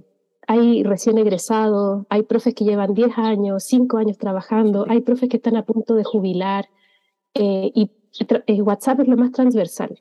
hay 0.47 0.83
recién 0.83 1.17
egresados, 1.17 2.05
hay 2.09 2.23
profes 2.23 2.53
que 2.55 2.65
llevan 2.65 2.93
10 2.93 3.17
años, 3.17 3.63
5 3.63 3.97
años 3.97 4.17
trabajando, 4.17 4.85
hay 4.89 5.01
profes 5.01 5.29
que 5.29 5.37
están 5.37 5.55
a 5.55 5.65
punto 5.65 5.95
de 5.95 6.03
jubilar 6.03 6.69
eh, 7.33 7.71
y 7.73 8.61
WhatsApp 8.61 9.01
es 9.01 9.07
lo 9.07 9.15
más 9.17 9.31
transversal. 9.31 9.99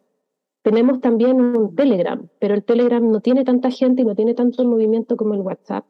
Tenemos 0.63 1.01
también 1.01 1.41
un 1.41 1.75
Telegram, 1.77 2.29
pero 2.41 2.55
el 2.55 2.65
Telegram 2.65 3.09
no 3.09 3.21
tiene 3.21 3.45
tanta 3.45 3.71
gente 3.71 4.03
y 4.03 4.05
no 4.05 4.17
tiene 4.17 4.35
tanto 4.35 4.65
movimiento 4.65 5.17
como 5.17 5.35
el 5.35 5.41
WhatsApp 5.41 5.85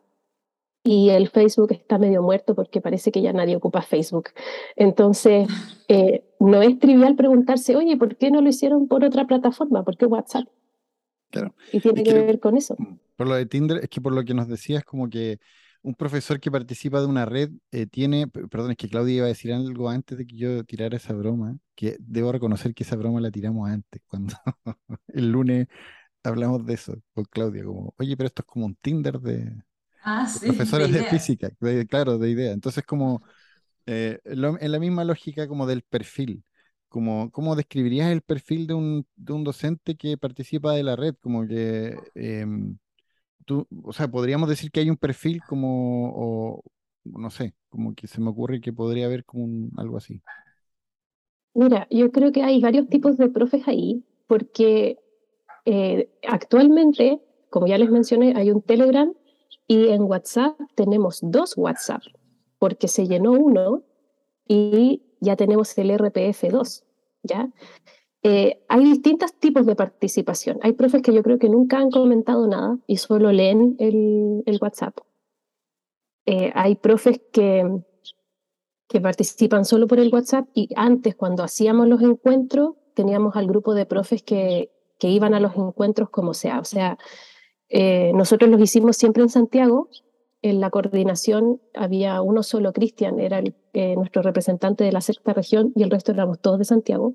y 0.87 1.11
el 1.11 1.29
Facebook 1.29 1.73
está 1.73 1.99
medio 1.99 2.23
muerto 2.23 2.55
porque 2.55 2.81
parece 2.81 3.11
que 3.11 3.21
ya 3.21 3.33
nadie 3.33 3.57
ocupa 3.57 3.83
Facebook. 3.83 4.31
Entonces, 4.77 5.49
eh, 5.89 6.25
no 6.39 6.63
es 6.63 6.79
trivial 6.79 7.17
preguntarse, 7.17 7.75
oye, 7.75 7.97
¿por 7.97 8.17
qué 8.17 8.31
no 8.31 8.41
lo 8.41 8.49
hicieron 8.49 8.87
por 8.87 9.05
otra 9.05 9.27
plataforma? 9.27 9.83
¿Por 9.85 9.97
qué 9.97 10.07
WhatsApp? 10.07 10.47
Claro. 11.31 11.55
Y 11.73 11.81
tiene 11.81 12.05
que, 12.05 12.15
ver 12.15 12.39
con 12.39 12.57
eso. 12.57 12.77
Mm, 12.79 12.99
por 13.17 13.27
lo 13.27 13.35
de 13.35 13.47
Tinder, 13.47 13.79
es 13.83 13.89
que 13.89 14.01
por 14.01 14.15
lo 14.15 14.25
que 14.25 14.33
nos 14.33 14.47
decías, 14.47 14.85
como 14.85 15.11
que 15.11 15.39
un 15.83 15.95
profesor 15.95 16.39
que 16.39 16.51
participa 16.51 17.01
de 17.01 17.07
una 17.07 17.25
red 17.25 17.51
eh, 17.73 17.87
tiene, 17.87 18.29
perdón, 18.29 18.71
es 18.71 18.77
que 18.77 18.89
Claudia 18.89 19.17
iba 19.17 19.25
a 19.27 19.29
decir 19.29 19.53
algo 19.53 19.89
antes 19.89 20.17
de 20.17 20.27
que 20.27 20.37
yo 20.37 20.65
tirara 20.65 20.97
esa 20.97 21.15
broma, 21.15 21.59
que 21.75 21.97
debo 21.99 22.33
reconocer 22.33 22.75
que 22.75 22.85
esa 22.85 22.97
broma 22.97 23.21
la 23.21 23.31
tiramos 23.31 23.69
antes, 23.69 24.03
cuando 24.09 24.35
el 25.09 25.31
lunes 25.31 25.67
hablamos 26.23 26.65
de 26.65 26.75
eso 26.75 26.95
con 27.13 27.25
Claudia, 27.25 27.65
como, 27.65 27.95
oye, 27.99 28.17
pero 28.17 28.27
esto 28.29 28.43
es 28.43 28.47
como 28.47 28.67
un 28.67 28.77
Tinder 28.77 29.21
de, 29.21 29.53
Ah, 30.09 30.25
profesores 30.41 30.93
de, 30.93 31.03
física, 31.03 31.51
claro, 31.89 32.17
de 32.17 32.31
idea. 32.31 32.53
Entonces, 32.53 32.85
como 32.85 33.25
eh, 33.87 34.21
en 34.25 34.73
la 34.73 34.79
misma 34.79 35.03
lógica 35.03 35.49
como 35.49 35.67
del 35.67 35.83
perfil, 35.83 36.45
como, 36.89 37.33
¿cómo 37.33 37.57
describirías 37.57 38.13
el 38.13 38.23
perfil 38.23 38.69
de 38.69 38.75
un, 38.75 39.05
de 39.17 39.33
un 39.33 39.43
docente 39.43 39.97
que 39.97 40.17
participa 40.17 40.75
de 40.75 40.85
la 40.85 40.95
red? 40.95 41.17
Como 41.21 41.45
que, 41.49 41.99
em, 42.15 42.79
tú, 43.45 43.67
o 43.83 43.93
sea, 43.93 44.07
podríamos 44.07 44.49
decir 44.49 44.71
que 44.71 44.79
hay 44.79 44.91
un 44.91 44.97
perfil 44.97 45.43
como, 45.43 46.13
o, 46.15 46.63
no 47.05 47.31
sé, 47.31 47.55
como 47.69 47.93
que 47.97 48.07
se 48.07 48.21
me 48.21 48.31
ocurre 48.31 48.61
que 48.61 48.73
podría 48.73 49.07
haber 49.07 49.25
como 49.25 49.71
algo 49.77 49.97
así. 49.97 50.23
Mira, 51.53 51.89
yo 51.91 52.13
creo 52.13 52.31
que 52.31 52.45
hay 52.45 52.61
varios 52.61 52.89
tipos 52.89 53.17
de 53.19 53.29
profes 53.29 53.67
ahí, 53.67 54.05
porque 54.29 55.01
eh, 55.65 56.09
actualmente, 56.29 57.21
como 57.51 57.67
ya 57.67 57.77
les 57.77 57.91
mencioné, 57.91 58.35
hay 58.37 58.53
un 58.53 58.63
Telegram 58.63 59.13
y 59.67 59.89
en 59.89 60.03
WhatsApp 60.03 60.59
tenemos 60.75 61.21
dos 61.23 61.55
WhatsApp, 61.57 62.03
porque 62.59 62.89
se 62.89 63.07
llenó 63.07 63.33
uno 63.33 63.83
y 64.47 65.03
ya 65.21 65.37
tenemos 65.37 65.77
el 65.79 65.91
RPF2, 65.91 66.85
¿ya? 67.23 67.51
Eh, 68.23 68.61
hay 68.69 68.85
distintos 68.85 69.35
tipos 69.35 69.67
de 69.67 69.77
participación. 69.77 70.59
Hay 70.63 70.73
profes 70.73 71.03
que 71.03 71.15
yo 71.15 71.23
creo 71.23 71.39
que 71.39 71.49
nunca 71.49 71.79
han 71.79 71.91
comentado 71.91 72.49
nada 72.49 72.79
y 72.87 72.97
solo 72.97 73.31
leen 73.31 73.77
el, 73.79 74.43
el 74.47 74.59
WhatsApp. 74.61 74.99
Eh, 76.27 76.51
hay 76.55 76.75
profes 76.75 77.21
que, 77.33 77.83
que 78.89 79.01
participan 79.01 79.65
solo 79.65 79.87
por 79.87 80.01
el 80.01 80.13
WhatsApp 80.13 80.49
y 80.55 80.71
antes 80.75 81.15
cuando 81.15 81.45
hacíamos 81.45 81.87
los 81.87 82.03
encuentros 82.03 82.75
teníamos 82.95 83.37
al 83.37 83.47
grupo 83.47 83.75
de 83.75 83.87
profes 83.87 84.25
que, 84.25 84.73
que 84.99 85.09
iban 85.09 85.35
a 85.35 85.41
los 85.41 85.55
encuentros 85.55 86.11
como 86.11 86.35
sea. 86.35 86.59
O 86.59 86.65
sea, 86.65 86.99
eh, 87.69 88.13
nosotros 88.15 88.51
los 88.51 88.61
hicimos 88.61 88.97
siempre 88.97 89.23
en 89.23 89.29
Santiago. 89.29 89.89
En 90.43 90.61
la 90.61 90.71
coordinación 90.71 91.61
había 91.75 92.21
uno 92.23 92.43
solo, 92.43 92.73
Cristian, 92.73 93.19
era 93.19 93.43
eh, 93.73 93.97
nuestro 93.97 94.23
representante 94.23 94.85
de 94.85 94.93
la 94.93 95.01
sexta 95.01 95.33
región 95.33 95.73
y 95.75 95.83
el 95.83 95.91
resto 95.91 96.13
éramos 96.13 96.41
todos 96.41 96.59
de 96.59 96.65
Santiago. 96.65 97.15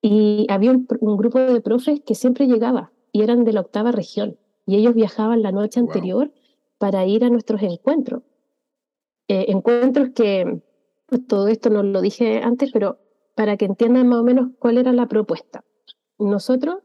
Y 0.00 0.46
había 0.48 0.72
un, 0.72 0.86
grupo 1.16 1.38
de 1.38 1.60
profes 1.60 2.00
que 2.04 2.14
siempre 2.14 2.46
llegaba 2.46 2.92
y 3.12 3.22
eran 3.22 3.44
de 3.44 3.52
la 3.52 3.60
octava 3.60 3.92
región. 3.92 4.38
Y 4.66 4.76
ellos 4.76 4.94
viajaban 4.94 5.42
la 5.42 5.52
noche 5.52 5.80
anterior 5.80 6.32
para 6.78 7.06
ir 7.06 7.24
a 7.24 7.30
nuestros 7.30 7.62
encuentros. 7.62 8.22
Eh, 9.28 9.46
encuentros 9.48 10.10
que, 10.14 10.60
pues 11.06 11.26
todo 11.26 11.48
esto 11.48 11.70
no 11.70 11.82
lo 11.82 12.00
dije 12.00 12.40
antes, 12.42 12.70
pero 12.72 12.98
para 13.34 13.56
que 13.56 13.66
entiendan 13.66 14.08
más 14.08 14.20
o 14.20 14.24
menos 14.24 14.50
cuál 14.58 14.78
era 14.78 14.92
la 14.92 15.06
propuesta. 15.06 15.64
Nosotros 16.18 16.78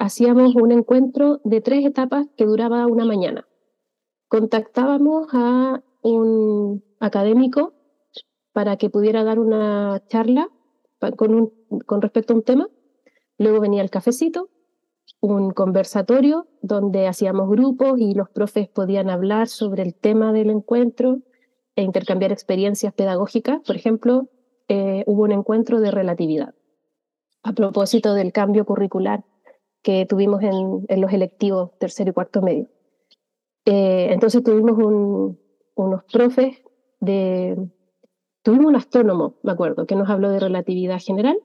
hacíamos 0.00 0.54
un 0.56 0.72
encuentro 0.72 1.40
de 1.44 1.60
tres 1.60 1.84
etapas 1.84 2.26
que 2.36 2.46
duraba 2.46 2.86
una 2.86 3.04
mañana. 3.04 3.46
Contactábamos 4.28 5.28
a 5.34 5.82
un 6.02 6.82
académico 7.00 7.74
para 8.52 8.76
que 8.78 8.88
pudiera 8.88 9.24
dar 9.24 9.38
una 9.38 10.02
charla 10.08 10.48
con, 11.16 11.52
respecto 12.00 12.32
a 12.32 12.36
un 12.36 12.42
tema. 12.42 12.68
Luego 13.36 13.60
venía 13.60 13.82
el 13.82 13.90
cafecito, 13.90 14.48
un 15.20 15.50
conversatorio 15.50 16.48
donde 16.62 17.06
hacíamos 17.06 17.50
grupos 17.50 18.00
y 18.00 18.14
los 18.14 18.30
profes 18.30 18.68
podían 18.68 19.10
hablar 19.10 19.48
sobre 19.48 19.82
el 19.82 19.94
tema 19.94 20.32
del 20.32 20.48
encuentro 20.48 21.18
e 21.76 21.82
intercambiar 21.82 22.32
experiencias 22.32 22.94
pedagógicas. 22.94 23.60
Por 23.66 23.76
ejemplo, 23.76 24.30
eh, 24.68 25.04
hubo 25.06 25.24
un 25.24 25.32
encuentro 25.32 25.78
de 25.78 25.90
relatividad 25.90 26.54
a 27.42 27.52
propósito 27.52 28.14
del 28.14 28.32
cambio 28.32 28.64
curricular 28.64 29.24
que 29.82 30.06
tuvimos 30.06 30.42
en, 30.42 31.00
los 31.00 31.12
electivos 31.12 31.70
tercero 31.78 32.10
y 32.10 32.12
cuarto 32.12 32.42
medio. 32.42 32.68
Eh, 33.64 34.08
entonces 34.10 34.42
tuvimos 34.42 34.76
unos 35.74 36.04
profes 36.04 36.58
de... 37.00 37.56
Tuvimos 38.42 38.66
un 38.66 38.76
astrónomo, 38.76 39.34
me 39.42 39.52
acuerdo, 39.52 39.86
que 39.86 39.94
nos 39.94 40.08
habló 40.08 40.30
de 40.30 40.40
relatividad 40.40 40.98
general. 40.98 41.38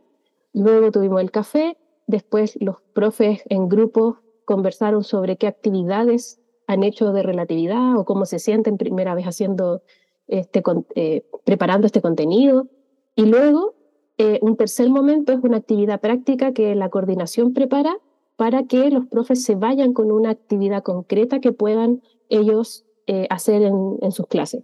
Luego 0.54 0.92
tuvimos 0.92 1.20
el 1.20 1.30
café. 1.30 1.78
Después 2.08 2.58
los 2.62 2.78
profes 2.94 3.42
en 3.50 3.68
grupos 3.68 4.18
conversaron 4.46 5.04
sobre 5.04 5.36
qué 5.36 5.48
actividades 5.48 6.40
han 6.68 6.84
hecho 6.84 7.12
de 7.12 7.24
relatividad 7.24 7.98
o 7.98 8.06
cómo 8.06 8.26
se 8.26 8.40
sienten 8.40 8.78
primera 8.78 9.14
vez 9.14 9.26
haciendo 9.26 9.82
este, 10.28 10.64
eh, 10.96 11.26
preparando 11.44 11.86
este 11.86 12.02
contenido. 12.02 12.68
Y 13.16 13.26
luego, 13.26 13.76
eh, 14.18 14.40
un 14.42 14.56
tercer 14.56 14.90
momento 14.90 15.34
es 15.34 15.40
una 15.44 15.58
actividad 15.58 16.00
práctica 16.00 16.54
que 16.54 16.76
la 16.76 16.90
coordinación 16.90 17.54
prepara 17.54 17.98
para 18.36 18.64
que 18.64 18.90
los 18.90 19.06
profes 19.08 19.44
se 19.44 19.56
vayan 19.56 19.94
con 19.94 20.12
una 20.12 20.30
actividad 20.30 20.84
concreta 20.84 21.40
que 21.40 21.52
puedan 21.52 22.02
ellos 22.30 22.86
eh, 23.08 23.28
hacer 23.30 23.62
en, 23.62 24.12
sus 24.12 24.28
clases 24.28 24.64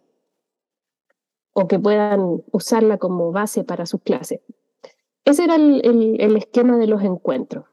o 1.53 1.67
que 1.67 1.79
puedan 1.79 2.41
usarla 2.51 2.97
como 2.97 3.31
base 3.31 3.63
para 3.63 3.85
sus 3.85 4.01
clases. 4.01 4.39
Ese 5.25 5.43
era 5.43 5.55
el, 5.55 6.35
esquema 6.37 6.77
de 6.77 6.87
los 6.87 7.03
encuentros. 7.03 7.65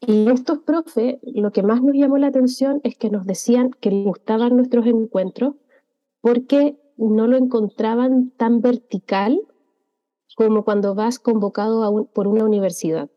Y 0.00 0.30
estos 0.30 0.58
profes, 0.58 1.18
lo 1.22 1.52
que 1.52 1.62
más 1.62 1.82
nos 1.82 1.94
llamó 1.94 2.18
la 2.18 2.26
atención 2.26 2.80
es 2.84 2.96
que 2.96 3.08
nos 3.08 3.26
decían 3.26 3.70
que 3.80 3.90
les 3.90 4.04
gustaban 4.04 4.56
nuestros 4.56 4.86
encuentros 4.86 5.54
porque 6.20 6.76
no 6.96 7.26
lo 7.26 7.36
encontraban 7.36 8.30
tan 8.36 8.60
vertical 8.60 9.40
como 10.36 10.64
cuando 10.64 10.94
vas 10.94 11.18
convocado 11.18 12.06
por 12.06 12.26
una 12.26 12.44
universidad 12.44 13.10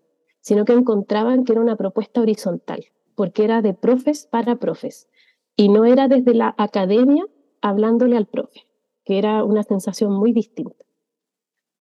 sino 0.46 0.64
que 0.64 0.74
encontraban 0.74 1.44
que 1.44 1.54
era 1.54 1.62
una 1.62 1.76
propuesta 1.76 2.22
horizontal, 2.22 2.86
porque 3.16 3.44
era 3.44 3.64
de 3.64 3.74
profes 3.74 4.28
para 4.28 4.58
profes, 4.58 5.10
y 5.56 5.70
no 5.70 5.86
era 5.86 6.08
desde 6.08 6.36
la 6.36 6.54
academia 6.60 7.26
hablándole 7.62 8.16
al 8.16 8.28
profe, 8.28 8.68
que 9.06 9.18
era 9.18 9.44
una 9.44 9.64
sensación 9.64 10.14
muy 10.14 10.34
distinta. 10.34 10.86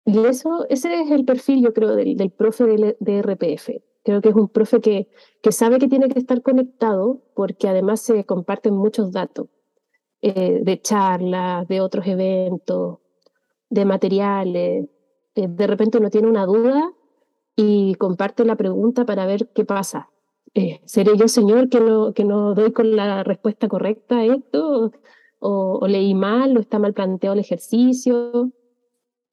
Y 0.05 0.19
eso, 0.27 0.67
ese 0.69 1.01
es 1.01 1.13
el 1.13 1.25
perfil, 1.25 1.63
yo 1.63 1.73
creo, 1.73 1.95
del, 1.95 2.17
del 2.17 2.31
profe 2.33 2.65
de, 2.65 2.97
de, 2.99 3.23
RPF. 3.23 3.71
Creo 4.03 4.21
que 4.21 4.31
es 4.31 4.35
un 4.35 4.49
profe 4.49 4.81
que, 4.81 5.09
que 5.41 5.53
sabe 5.53 5.79
que 5.79 5.87
tiene 5.87 6.09
que 6.09 6.19
estar 6.19 6.43
conectado 6.43 7.23
porque 7.37 7.69
además 7.69 8.01
se 8.01 8.25
comparten 8.25 8.75
muchos 8.75 9.13
datos 9.13 9.47
eh, 10.23 10.59
de 10.61 10.81
charlas, 10.81 11.69
de 11.69 11.81
otros 11.81 12.05
eventos, 12.09 12.99
de 13.69 13.85
materiales. 13.85 14.89
Eh, 15.37 15.47
de 15.49 15.67
repente 15.69 15.99
uno 15.99 16.11
tiene 16.11 16.27
una 16.27 16.47
duda 16.47 16.93
y 17.57 17.95
comparte 17.97 18.45
la 18.45 18.57
pregunta 18.57 19.05
para 19.05 19.27
ver 19.27 19.51
qué 19.55 19.65
pasa. 19.65 20.09
Eh, 20.55 20.81
¿Seré 20.85 21.17
yo, 21.17 21.29
señor, 21.29 21.69
que 21.69 21.81
no, 21.81 22.13
que 22.13 22.25
no 22.25 22.55
doy 22.55 22.73
con 22.73 22.97
la 22.97 23.23
respuesta 23.23 23.69
correcta 23.69 24.19
a 24.19 24.25
esto? 24.25 24.93
¿O, 25.39 25.79
o 25.81 25.87
leí 25.87 26.15
mal? 26.15 26.57
¿O 26.57 26.61
está 26.61 26.79
mal 26.79 26.95
planteado 26.95 27.35
el 27.35 27.41
ejercicio? 27.41 28.53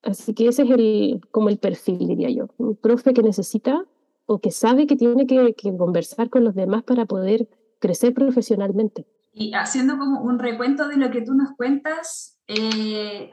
Así 0.02 0.34
que 0.34 0.48
ese 0.48 0.62
es 0.62 0.70
el, 0.70 1.20
como 1.30 1.48
el 1.48 1.58
perfil, 1.58 1.98
diría 2.06 2.30
yo. 2.30 2.48
Un 2.56 2.76
profe 2.76 3.12
que 3.12 3.22
necesita 3.22 3.84
o 4.26 4.40
que 4.40 4.50
sabe 4.50 4.86
que 4.86 4.96
tiene 4.96 5.26
que, 5.26 5.54
que 5.54 5.76
conversar 5.76 6.30
con 6.30 6.44
los 6.44 6.54
demás 6.54 6.84
para 6.84 7.06
poder 7.06 7.48
crecer 7.78 8.14
profesionalmente. 8.14 9.06
Y 9.32 9.54
haciendo 9.54 9.98
como 9.98 10.20
un 10.20 10.38
recuento 10.38 10.88
de 10.88 10.96
lo 10.96 11.10
que 11.10 11.22
tú 11.22 11.34
nos 11.34 11.56
cuentas, 11.56 12.38
eh, 12.46 13.30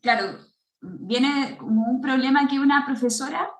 claro, 0.00 0.38
viene 0.80 1.56
como 1.58 1.90
un 1.90 2.00
problema 2.00 2.48
que 2.48 2.58
una 2.58 2.84
profesora, 2.86 3.50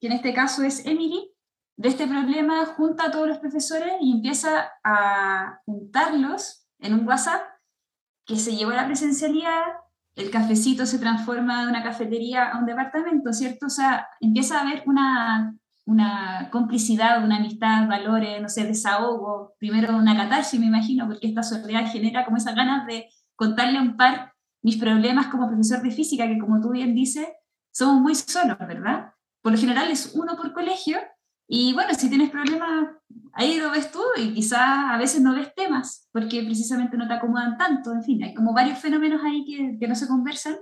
que 0.00 0.06
en 0.08 0.12
este 0.12 0.34
caso 0.34 0.62
es 0.62 0.84
Emily, 0.86 1.32
de 1.76 1.88
este 1.88 2.06
problema 2.06 2.64
junta 2.66 3.04
a 3.04 3.10
todos 3.10 3.28
los 3.28 3.38
profesores 3.38 3.94
y 4.00 4.12
empieza 4.12 4.70
a 4.82 5.60
juntarlos 5.66 6.66
en 6.78 6.94
un 6.94 7.06
WhatsApp 7.06 7.42
que 8.24 8.36
se 8.36 8.56
llevó 8.56 8.72
a 8.72 8.76
la 8.76 8.86
presencialidad, 8.86 9.62
el 10.16 10.30
cafecito 10.30 10.86
se 10.86 10.98
transforma 10.98 11.62
de 11.62 11.68
una 11.68 11.82
cafetería 11.82 12.48
a 12.48 12.58
un 12.58 12.66
departamento, 12.66 13.32
¿cierto? 13.32 13.66
O 13.66 13.70
sea, 13.70 14.08
empieza 14.20 14.58
a 14.58 14.62
haber 14.62 14.82
una, 14.86 15.54
una 15.84 16.48
complicidad, 16.50 17.22
una 17.22 17.36
amistad, 17.36 17.86
valores, 17.86 18.40
no 18.40 18.48
sé, 18.48 18.64
desahogo, 18.64 19.54
primero 19.58 19.96
una 19.96 20.16
catarsis, 20.16 20.58
me 20.58 20.66
imagino, 20.66 21.06
porque 21.06 21.28
esta 21.28 21.42
soledad 21.42 21.90
genera 21.92 22.24
como 22.24 22.38
esas 22.38 22.54
ganas 22.54 22.86
de 22.86 23.08
contarle 23.36 23.78
a 23.78 23.82
un 23.82 23.96
par 23.96 24.32
mis 24.62 24.78
problemas 24.78 25.28
como 25.28 25.46
profesor 25.46 25.82
de 25.82 25.90
física, 25.90 26.26
que 26.26 26.38
como 26.38 26.60
tú 26.60 26.70
bien 26.70 26.94
dices, 26.94 27.28
somos 27.70 28.00
muy 28.00 28.14
solos, 28.14 28.58
¿verdad? 28.58 29.12
Por 29.46 29.52
lo 29.52 29.60
general 29.60 29.92
es 29.92 30.10
uno 30.16 30.36
por 30.36 30.52
colegio, 30.52 30.98
y 31.46 31.72
bueno, 31.72 31.94
si 31.94 32.08
tienes 32.08 32.30
problemas, 32.30 32.96
ahí 33.32 33.60
lo 33.60 33.70
ves 33.70 33.92
tú 33.92 34.02
y 34.16 34.34
quizás 34.34 34.58
a 34.60 34.98
veces 34.98 35.22
no 35.22 35.36
ves 35.36 35.54
temas 35.54 36.08
porque 36.10 36.42
precisamente 36.42 36.96
no 36.96 37.06
te 37.06 37.14
acomodan 37.14 37.56
tanto. 37.56 37.92
En 37.92 38.02
fin, 38.02 38.24
hay 38.24 38.34
como 38.34 38.52
varios 38.52 38.80
fenómenos 38.80 39.22
ahí 39.22 39.44
que, 39.44 39.78
que 39.78 39.86
no 39.86 39.94
se 39.94 40.08
conversan. 40.08 40.56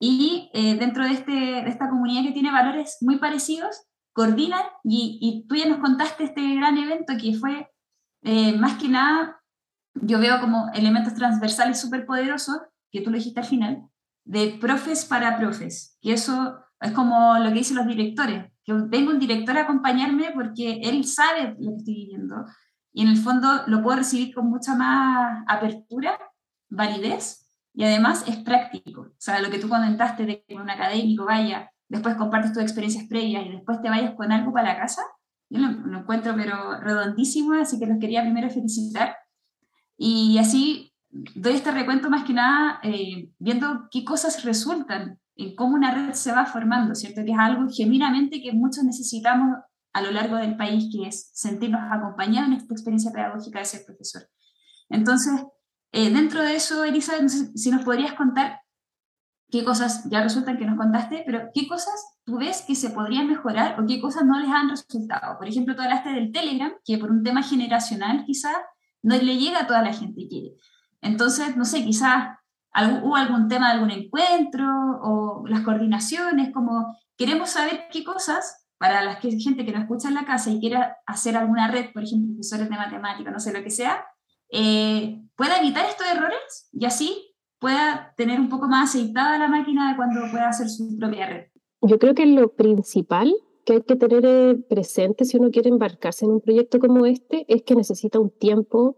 Y 0.00 0.50
eh, 0.54 0.76
dentro 0.76 1.04
de, 1.04 1.10
este, 1.10 1.32
de 1.32 1.68
esta 1.68 1.90
comunidad 1.90 2.22
que 2.22 2.32
tiene 2.32 2.50
valores 2.50 2.96
muy 3.02 3.18
parecidos, 3.18 3.82
coordinan 4.14 4.62
y, 4.84 5.18
y 5.20 5.46
tú 5.46 5.56
ya 5.56 5.66
nos 5.66 5.80
contaste 5.80 6.24
este 6.24 6.54
gran 6.54 6.78
evento 6.78 7.12
que 7.20 7.34
fue 7.34 7.70
eh, 8.22 8.56
más 8.56 8.80
que 8.80 8.88
nada, 8.88 9.42
yo 9.92 10.18
veo 10.18 10.40
como 10.40 10.70
elementos 10.72 11.12
transversales 11.12 11.78
súper 11.78 12.06
poderosos, 12.06 12.56
que 12.90 13.02
tú 13.02 13.10
lo 13.10 13.18
dijiste 13.18 13.40
al 13.40 13.46
final, 13.46 13.82
de 14.24 14.56
profes 14.58 15.04
para 15.04 15.36
profes, 15.36 15.98
que 16.00 16.14
eso 16.14 16.64
es 16.80 16.92
como 16.92 17.38
lo 17.38 17.48
que 17.48 17.58
dicen 17.58 17.76
los 17.76 17.86
directores, 17.86 18.50
que 18.64 18.72
vengo 18.72 19.10
un 19.10 19.18
director 19.18 19.56
a 19.56 19.62
acompañarme 19.62 20.30
porque 20.34 20.80
él 20.82 21.04
sabe 21.04 21.56
lo 21.58 21.72
que 21.72 21.76
estoy 21.78 21.94
viviendo 21.94 22.44
y 22.92 23.02
en 23.02 23.08
el 23.08 23.16
fondo 23.16 23.48
lo 23.66 23.82
puedo 23.82 23.98
recibir 23.98 24.34
con 24.34 24.48
mucha 24.48 24.74
más 24.74 25.44
apertura, 25.46 26.18
validez 26.68 27.48
y 27.74 27.84
además 27.84 28.24
es 28.26 28.36
práctico. 28.38 29.02
O 29.02 29.14
sea, 29.18 29.40
lo 29.40 29.50
que 29.50 29.58
tú 29.58 29.68
comentaste 29.68 30.26
de 30.26 30.44
que 30.46 30.56
un 30.56 30.68
académico 30.70 31.24
vaya, 31.24 31.70
después 31.88 32.16
compartes 32.16 32.52
tus 32.52 32.62
experiencias 32.62 33.06
previas 33.08 33.46
y 33.46 33.50
después 33.50 33.80
te 33.82 33.88
vayas 33.88 34.14
con 34.14 34.32
algo 34.32 34.52
para 34.52 34.74
la 34.74 34.80
casa, 34.80 35.02
yo 35.50 35.60
lo, 35.60 35.70
lo 35.70 35.98
encuentro 35.98 36.34
pero 36.36 36.80
redondísimo, 36.80 37.54
así 37.54 37.78
que 37.78 37.86
los 37.86 37.98
quería 37.98 38.22
primero 38.22 38.50
felicitar. 38.50 39.16
Y 39.96 40.38
así 40.38 40.92
doy 41.10 41.54
este 41.54 41.70
recuento 41.70 42.10
más 42.10 42.24
que 42.24 42.32
nada 42.32 42.80
eh, 42.82 43.30
viendo 43.38 43.88
qué 43.90 44.04
cosas 44.04 44.44
resultan 44.44 45.18
en 45.38 45.54
cómo 45.54 45.76
una 45.76 45.94
red 45.94 46.12
se 46.14 46.32
va 46.32 46.44
formando, 46.46 46.94
¿cierto? 46.96 47.24
Que 47.24 47.30
es 47.30 47.38
algo 47.38 47.68
genuinamente 47.70 48.42
que 48.42 48.52
muchos 48.52 48.82
necesitamos 48.82 49.56
a 49.92 50.02
lo 50.02 50.10
largo 50.10 50.36
del 50.36 50.56
país, 50.56 50.88
que 50.92 51.06
es 51.06 51.30
sentirnos 51.32 51.80
acompañados 51.90 52.48
en 52.48 52.56
esta 52.56 52.74
experiencia 52.74 53.12
pedagógica 53.12 53.60
de 53.60 53.64
ser 53.64 53.84
profesor. 53.86 54.28
Entonces, 54.88 55.40
eh, 55.92 56.10
dentro 56.10 56.42
de 56.42 56.56
eso, 56.56 56.82
Elizabeth, 56.82 57.28
si 57.28 57.70
nos 57.70 57.84
podrías 57.84 58.14
contar 58.14 58.60
qué 59.48 59.64
cosas, 59.64 60.08
ya 60.10 60.22
resultan 60.22 60.58
que 60.58 60.66
nos 60.66 60.76
contaste, 60.76 61.22
pero 61.24 61.50
qué 61.54 61.68
cosas 61.68 61.94
tú 62.24 62.38
ves 62.38 62.64
que 62.66 62.74
se 62.74 62.90
podrían 62.90 63.28
mejorar 63.28 63.80
o 63.80 63.86
qué 63.86 64.00
cosas 64.00 64.24
no 64.24 64.40
les 64.40 64.50
han 64.50 64.68
resultado. 64.68 65.38
Por 65.38 65.46
ejemplo, 65.46 65.76
tú 65.76 65.82
hablaste 65.82 66.10
del 66.10 66.32
Telegram, 66.32 66.72
que 66.84 66.98
por 66.98 67.12
un 67.12 67.22
tema 67.22 67.44
generacional 67.44 68.24
quizás 68.26 68.56
no 69.02 69.16
le 69.16 69.36
llega 69.36 69.60
a 69.60 69.66
toda 69.68 69.82
la 69.82 69.92
gente 69.92 70.26
quiere. 70.28 70.56
Entonces, 71.00 71.56
no 71.56 71.64
sé, 71.64 71.84
quizás 71.84 72.37
hubo 73.02 73.16
algún 73.16 73.48
tema 73.48 73.68
de 73.68 73.74
algún 73.74 73.90
encuentro 73.90 74.66
o 75.02 75.44
las 75.46 75.62
coordinaciones, 75.62 76.52
como 76.52 76.96
queremos 77.16 77.50
saber 77.50 77.86
qué 77.90 78.04
cosas 78.04 78.66
para 78.78 79.02
la 79.02 79.16
gente 79.16 79.64
que 79.64 79.72
nos 79.72 79.82
escucha 79.82 80.08
en 80.08 80.14
la 80.14 80.24
casa 80.24 80.50
y 80.50 80.60
quiera 80.60 80.96
hacer 81.06 81.36
alguna 81.36 81.68
red, 81.68 81.92
por 81.92 82.04
ejemplo, 82.04 82.34
profesores 82.34 82.70
de 82.70 82.76
matemática, 82.76 83.30
no 83.30 83.40
sé 83.40 83.52
lo 83.52 83.62
que 83.62 83.70
sea, 83.70 84.04
eh, 84.50 85.20
pueda 85.36 85.58
evitar 85.58 85.84
estos 85.84 86.06
errores 86.06 86.68
y 86.72 86.86
así 86.86 87.34
pueda 87.58 88.14
tener 88.16 88.38
un 88.38 88.48
poco 88.48 88.68
más 88.68 88.90
aceitada 88.90 89.36
la 89.38 89.48
máquina 89.48 89.90
de 89.90 89.96
cuando 89.96 90.20
pueda 90.30 90.48
hacer 90.48 90.68
su 90.68 90.96
propia 90.96 91.26
red. 91.26 91.46
Yo 91.82 91.98
creo 91.98 92.14
que 92.14 92.26
lo 92.26 92.54
principal 92.54 93.34
que 93.64 93.74
hay 93.74 93.82
que 93.82 93.96
tener 93.96 94.24
eh, 94.24 94.56
presente 94.68 95.24
si 95.24 95.36
uno 95.36 95.50
quiere 95.50 95.68
embarcarse 95.68 96.24
en 96.24 96.32
un 96.32 96.40
proyecto 96.40 96.78
como 96.78 97.04
este 97.04 97.44
es 97.48 97.62
que 97.62 97.74
necesita 97.74 98.18
un 98.18 98.30
tiempo 98.30 98.96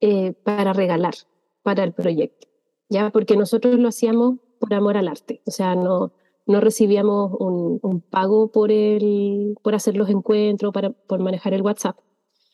eh, 0.00 0.32
para 0.32 0.72
regalar 0.72 1.14
para 1.62 1.84
el 1.84 1.92
proyecto. 1.92 2.48
¿Ya? 2.92 3.10
Porque 3.10 3.36
nosotros 3.36 3.78
lo 3.78 3.88
hacíamos 3.88 4.36
por 4.60 4.74
amor 4.74 4.96
al 4.96 5.08
arte, 5.08 5.40
o 5.46 5.50
sea, 5.50 5.74
no, 5.74 6.12
no 6.46 6.60
recibíamos 6.60 7.32
un, 7.40 7.80
un 7.82 8.00
pago 8.00 8.52
por, 8.52 8.70
el, 8.70 9.56
por 9.62 9.74
hacer 9.74 9.96
los 9.96 10.08
encuentros, 10.10 10.72
para, 10.72 10.90
por 10.90 11.18
manejar 11.20 11.54
el 11.54 11.62
WhatsApp. 11.62 11.96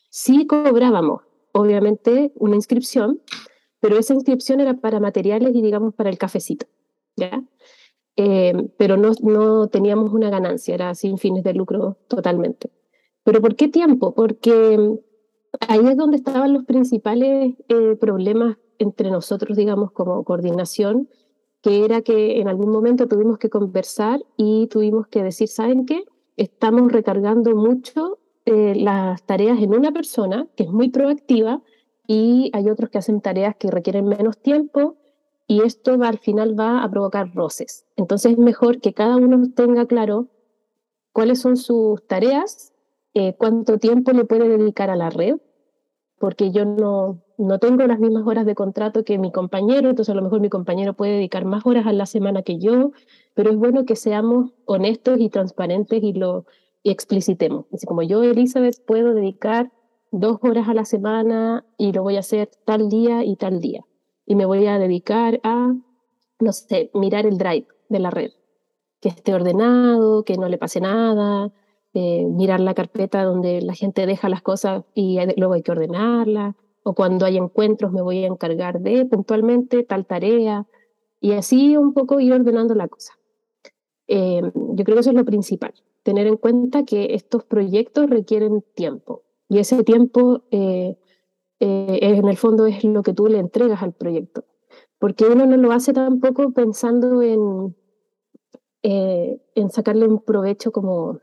Sí 0.09 0.47
cobrábamos, 0.47 1.21
obviamente, 1.51 2.31
una 2.35 2.55
inscripción, 2.55 3.21
pero 3.79 3.97
esa 3.97 4.13
inscripción 4.13 4.61
era 4.61 4.75
para 4.75 4.99
materiales 4.99 5.53
y, 5.53 5.61
digamos, 5.61 5.93
para 5.93 6.09
el 6.09 6.17
cafecito, 6.17 6.65
¿ya? 7.15 7.43
Eh, 8.15 8.53
pero 8.77 8.97
no, 8.97 9.11
no 9.21 9.67
teníamos 9.67 10.11
una 10.13 10.29
ganancia, 10.29 10.73
era 10.73 10.95
sin 10.95 11.17
fines 11.17 11.43
de 11.43 11.53
lucro 11.53 11.97
totalmente. 12.07 12.71
¿Pero 13.23 13.41
por 13.41 13.55
qué 13.55 13.67
tiempo? 13.67 14.13
Porque 14.13 14.97
ahí 15.67 15.85
es 15.85 15.97
donde 15.97 16.17
estaban 16.17 16.53
los 16.53 16.65
principales 16.65 17.55
eh, 17.67 17.95
problemas 17.99 18.57
entre 18.79 19.11
nosotros, 19.11 19.57
digamos, 19.57 19.91
como 19.91 20.23
coordinación, 20.23 21.09
que 21.61 21.85
era 21.85 22.01
que 22.01 22.39
en 22.39 22.47
algún 22.47 22.71
momento 22.71 23.07
tuvimos 23.07 23.37
que 23.37 23.49
conversar 23.49 24.21
y 24.37 24.67
tuvimos 24.67 25.07
que 25.07 25.23
decir, 25.23 25.49
¿saben 25.49 25.85
qué? 25.85 26.05
Estamos 26.37 26.91
recargando 26.91 27.55
mucho 27.55 28.17
eh, 28.45 28.73
las 28.75 29.21
tareas 29.23 29.61
en 29.61 29.75
una 29.75 29.91
persona 29.91 30.47
que 30.55 30.63
es 30.63 30.69
muy 30.69 30.89
proactiva 30.89 31.61
y 32.07 32.49
hay 32.53 32.69
otros 32.69 32.89
que 32.89 32.97
hacen 32.97 33.21
tareas 33.21 33.55
que 33.57 33.69
requieren 33.69 34.05
menos 34.05 34.37
tiempo 34.37 34.95
y 35.45 35.61
esto 35.61 35.93
al 36.01 36.19
final 36.19 36.57
va 36.57 36.83
a 36.83 36.89
provocar 36.89 37.33
roces. 37.35 37.85
Entonces 37.97 38.33
es 38.33 38.37
mejor 38.37 38.79
que 38.79 38.93
cada 38.93 39.17
uno 39.17 39.51
tenga 39.53 39.85
claro 39.85 40.27
cuáles 41.11 41.41
son 41.41 41.57
sus 41.57 42.07
tareas, 42.07 42.73
eh, 43.13 43.35
cuánto 43.37 43.77
tiempo 43.77 44.11
le 44.13 44.25
puede 44.25 44.47
dedicar 44.47 44.89
a 44.89 44.95
la 44.95 45.09
red 45.09 45.35
porque 46.19 46.51
yo 46.51 46.65
no, 46.65 47.23
no 47.39 47.57
tengo 47.57 47.87
las 47.87 47.99
mismas 47.99 48.27
horas 48.27 48.45
de 48.45 48.53
contrato 48.53 49.05
que 49.05 49.17
mi 49.17 49.31
compañero, 49.31 49.89
entonces 49.89 50.11
a 50.11 50.15
lo 50.15 50.21
mejor 50.21 50.41
mi 50.41 50.49
compañero 50.49 50.93
puede 50.93 51.13
dedicar 51.13 51.45
más 51.45 51.65
horas 51.65 51.87
a 51.87 51.93
la 51.93 52.05
semana 52.05 52.41
que 52.41 52.59
yo, 52.59 52.91
pero 53.33 53.49
es 53.49 53.57
bueno 53.57 53.85
que 53.85 53.95
seamos 53.95 54.51
honestos 54.65 55.19
y 55.21 55.29
transparentes 55.29 56.03
y 56.03 56.11
lo 56.11 56.45
explicitemos. 56.83 57.65
Así 57.73 57.87
como 57.87 58.03
yo, 58.03 58.23
Elizabeth, 58.23 58.83
puedo 58.85 59.13
dedicar 59.13 59.71
dos 60.11 60.39
horas 60.41 60.67
a 60.67 60.73
la 60.73 60.83
semana 60.83 61.65
y 61.77 61.93
lo 61.93 62.03
voy 62.03 62.17
a 62.17 62.19
hacer 62.19 62.49
tal 62.65 62.89
día 62.89 63.23
y 63.23 63.37
tal 63.37 63.61
día. 63.61 63.85
Y 64.25 64.35
me 64.35 64.45
voy 64.45 64.67
a 64.67 64.77
dedicar 64.77 65.39
a, 65.43 65.73
no 66.39 66.51
sé, 66.51 66.91
mirar 66.93 67.25
el 67.25 67.37
drive 67.37 67.67
de 67.87 67.99
la 67.99 68.11
red, 68.11 68.31
que 68.99 69.07
esté 69.07 69.33
ordenado, 69.33 70.23
que 70.23 70.37
no 70.37 70.49
le 70.49 70.57
pase 70.57 70.81
nada, 70.81 71.53
eh, 71.93 72.25
mirar 72.25 72.59
la 72.59 72.73
carpeta 72.73 73.23
donde 73.23 73.61
la 73.61 73.75
gente 73.75 74.05
deja 74.05 74.27
las 74.27 74.41
cosas 74.41 74.83
y 74.93 75.19
luego 75.37 75.53
hay 75.53 75.61
que 75.61 75.71
ordenarlas, 75.71 76.55
o 76.89 76.95
cuando 76.95 77.27
hay 77.27 77.37
encuentros 77.37 77.91
me 77.91 78.01
voy 78.01 78.23
a 78.23 78.27
encargar 78.27 78.79
de 78.79 79.05
puntualmente 79.05 79.83
tal 79.83 80.07
tarea, 80.07 80.65
y 81.21 81.33
así 81.33 81.77
un 81.77 81.93
poco 81.93 82.19
ir 82.19 82.33
ordenando 82.33 82.73
la 82.73 82.87
cosa. 82.87 83.13
Eh, 84.07 84.41
yo 84.73 84.83
creo 84.83 84.95
que 84.95 85.01
eso 85.01 85.11
es 85.11 85.15
lo 85.15 85.23
principal. 85.23 85.73
tener 86.01 86.25
en 86.25 86.37
cuenta 86.37 86.85
que 86.85 87.13
estos 87.13 87.43
proyectos 87.43 88.09
requieren 88.09 88.63
tiempo 88.73 89.21
y 89.49 89.59
ese 89.59 89.83
tiempo 89.83 90.41
eh, 90.49 90.97
eh, 91.59 91.99
en 92.01 92.27
el 92.27 92.37
fondo 92.37 92.65
es 92.65 92.83
lo 92.83 93.03
que 93.03 93.13
tú 93.13 93.27
le 93.27 93.37
entregas 93.37 93.83
al 93.83 93.93
proyecto, 93.93 94.45
porque 94.97 95.25
uno 95.25 95.45
no 95.45 95.57
lo 95.57 95.71
hace 95.71 95.93
tampoco 95.93 96.51
pensando 96.53 97.21
en, 97.21 97.75
eh, 98.81 99.39
en 99.53 99.69
sacarle 99.69 100.07
un 100.07 100.23
provecho 100.23 100.71
como, 100.71 101.19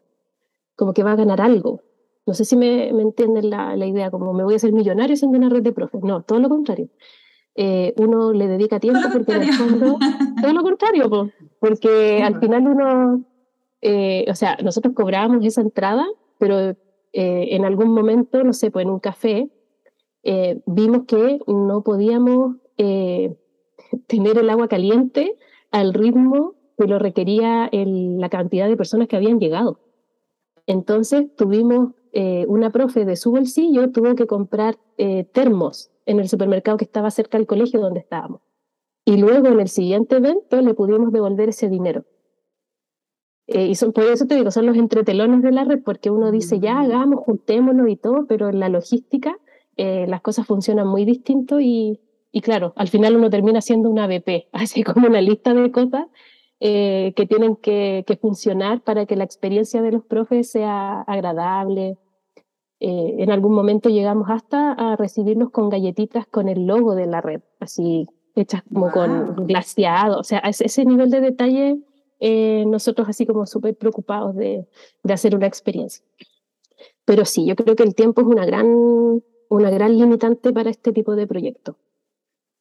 como 0.77 0.93
que 0.93 1.03
va 1.03 1.13
a 1.13 1.17
ganar 1.17 1.41
algo. 1.41 1.81
No 2.27 2.35
sé 2.35 2.45
si 2.45 2.57
me, 2.57 2.93
me 2.93 3.03
entienden 3.03 3.51
la, 3.51 3.77
la, 3.77 3.87
idea, 3.87 4.11
como 4.11 4.33
me 4.33 4.43
voy 4.45 4.55
a 4.55 4.57
hacer 4.57 4.73
millonario 4.73 5.17
siendo 5.17 5.39
una 5.39 5.49
red 5.49 5.63
de 5.63 5.73
profes. 5.73 6.03
No, 6.03 6.23
todo 6.23 6.41
lo 6.41 6.49
contrario. 6.49 6.89
uno 7.97 8.33
le 8.33 8.49
dedica 8.49 8.81
tiempo 8.81 9.01
porque 9.13 9.33
en 9.33 9.43
el 9.43 9.53
fondo, 9.53 9.99
todo 10.43 10.53
lo 10.53 10.63
contrario, 10.63 11.31
porque 11.61 12.23
al 12.23 12.41
final 12.41 12.67
uno 12.67 13.25
eh, 13.89 14.25
o 14.29 14.35
sea, 14.35 14.57
nosotros 14.65 14.95
cobrábamos 14.95 15.45
esa 15.45 15.61
entrada, 15.61 16.05
pero 16.39 16.59
eh, 16.59 16.77
en 17.13 17.65
algún 17.65 17.91
momento, 17.91 18.43
no 18.43 18.53
sé, 18.53 18.71
pues 18.71 18.85
en 18.85 18.91
un 18.91 19.01
café, 19.01 19.49
eh, 20.23 20.61
vimos 20.67 21.05
que 21.07 21.39
no 21.47 21.83
podíamos 21.83 22.57
tener 22.77 24.39
el 24.39 24.51
agua 24.51 24.69
caliente 24.69 25.37
al 25.71 25.95
ritmo 25.95 26.55
que 26.77 26.87
lo 26.87 26.99
requería 26.99 27.69
el, 27.73 28.19
la 28.19 28.29
cantidad 28.29 28.69
de 28.69 28.77
personas 28.77 29.09
que 29.09 29.17
habían 29.17 29.39
llegado. 29.39 29.79
Entonces 30.67 31.35
tuvimos 31.37 31.93
una 32.49 32.71
profe 32.71 33.05
de 33.05 33.17
su 33.17 33.31
bolsillo, 33.31 33.91
tuvo 33.91 34.15
que 34.15 34.27
comprar 34.27 34.79
termos 35.33 35.91
en 36.07 36.19
el 36.19 36.29
supermercado 36.29 36.79
que 36.79 36.85
estaba 36.85 37.11
cerca 37.11 37.37
del 37.37 37.47
colegio 37.47 37.81
donde 37.81 38.01
estábamos. 38.01 38.41
Y 39.05 39.19
luego 39.19 39.49
en 39.49 39.61
el 39.61 39.69
siguiente 39.69 40.17
evento 40.17 40.61
le 40.61 40.75
pudimos 40.75 41.13
devolver 41.13 41.51
ese 41.51 41.69
dinero. 41.69 42.05
Eh, 43.47 43.67
y 43.67 43.75
son, 43.77 43.93
por 43.93 44.05
eso 44.05 44.27
te 44.27 44.35
digo, 44.35 44.51
son 44.51 44.67
los 44.67 44.77
entretelones 44.77 45.43
de 45.43 45.53
la 45.53 45.65
red, 45.65 45.81
porque 45.85 46.11
uno 46.11 46.33
dice, 46.33 46.59
ya 46.59 46.75
mm. 46.75 46.79
hagamos, 46.79 47.25
juntémonos 47.25 47.89
y 47.89 47.97
todo, 47.97 48.27
pero 48.27 48.49
en 48.49 48.59
la 48.59 48.69
logística 48.69 49.37
eh, 49.77 50.07
las 50.09 50.21
cosas 50.21 50.47
funcionan 50.47 50.89
muy 50.89 51.05
distinto 51.05 51.61
y, 51.61 52.01
y, 52.33 52.41
claro, 52.41 52.73
al 52.77 52.89
final 52.89 53.15
uno 53.17 53.31
termina 53.31 53.61
siendo 53.61 53.89
una 53.89 54.09
BP, 54.09 54.49
así 54.53 54.83
como 54.83 55.07
una 55.07 55.21
lista 55.21 55.55
de 55.55 55.71
cosas 55.71 56.07
eh, 56.59 57.13
que 57.15 57.27
tienen 57.27 57.55
que, 57.55 58.03
que, 58.07 58.17
funcionar 58.17 58.81
para 58.81 59.07
que 59.07 59.15
la 59.15 59.25
experiencia 59.25 59.83
de 59.83 59.93
los 59.93 60.05
profes 60.05 60.51
sea 60.51 61.03
agradable. 61.03 61.99
En 62.79 63.31
algún 63.31 63.55
momento 63.55 63.89
llegamos 63.89 64.29
hasta 64.29 64.73
a 64.73 64.97
recibirlos 64.97 65.51
con 65.51 65.71
galletitas 65.71 66.27
con 66.27 66.49
el 66.49 66.67
logo 66.67 66.95
de 66.95 67.07
la 67.07 67.21
red, 67.21 67.41
así 67.59 68.07
hechas 68.35 68.63
como 68.71 68.91
con 68.91 69.47
glaciado, 69.47 70.19
o 70.19 70.25
sea, 70.25 70.41
ese 70.41 70.85
nivel 70.85 71.11
de 71.11 71.21
detalle 71.21 71.79
eh, 72.19 72.65
nosotros 72.67 73.09
así 73.09 73.27
como 73.27 73.47
súper 73.47 73.77
preocupados 73.77 74.35
de, 74.37 74.67
de, 75.03 75.13
hacer 75.13 75.35
una 75.35 75.47
experiencia. 75.47 76.05
Pero 77.05 77.25
sí, 77.25 77.47
yo 77.47 77.55
creo 77.57 77.77
que 77.77 77.83
el 77.83 77.95
tiempo 77.95 78.23
es 78.23 78.27
una 78.27 78.47
gran, 78.47 78.67
una 79.49 79.71
gran 79.71 79.99
limitante 79.99 80.53
para 80.53 80.71
este 80.71 80.93
tipo 80.93 81.15
de 81.15 81.27
proyectos. 81.27 81.77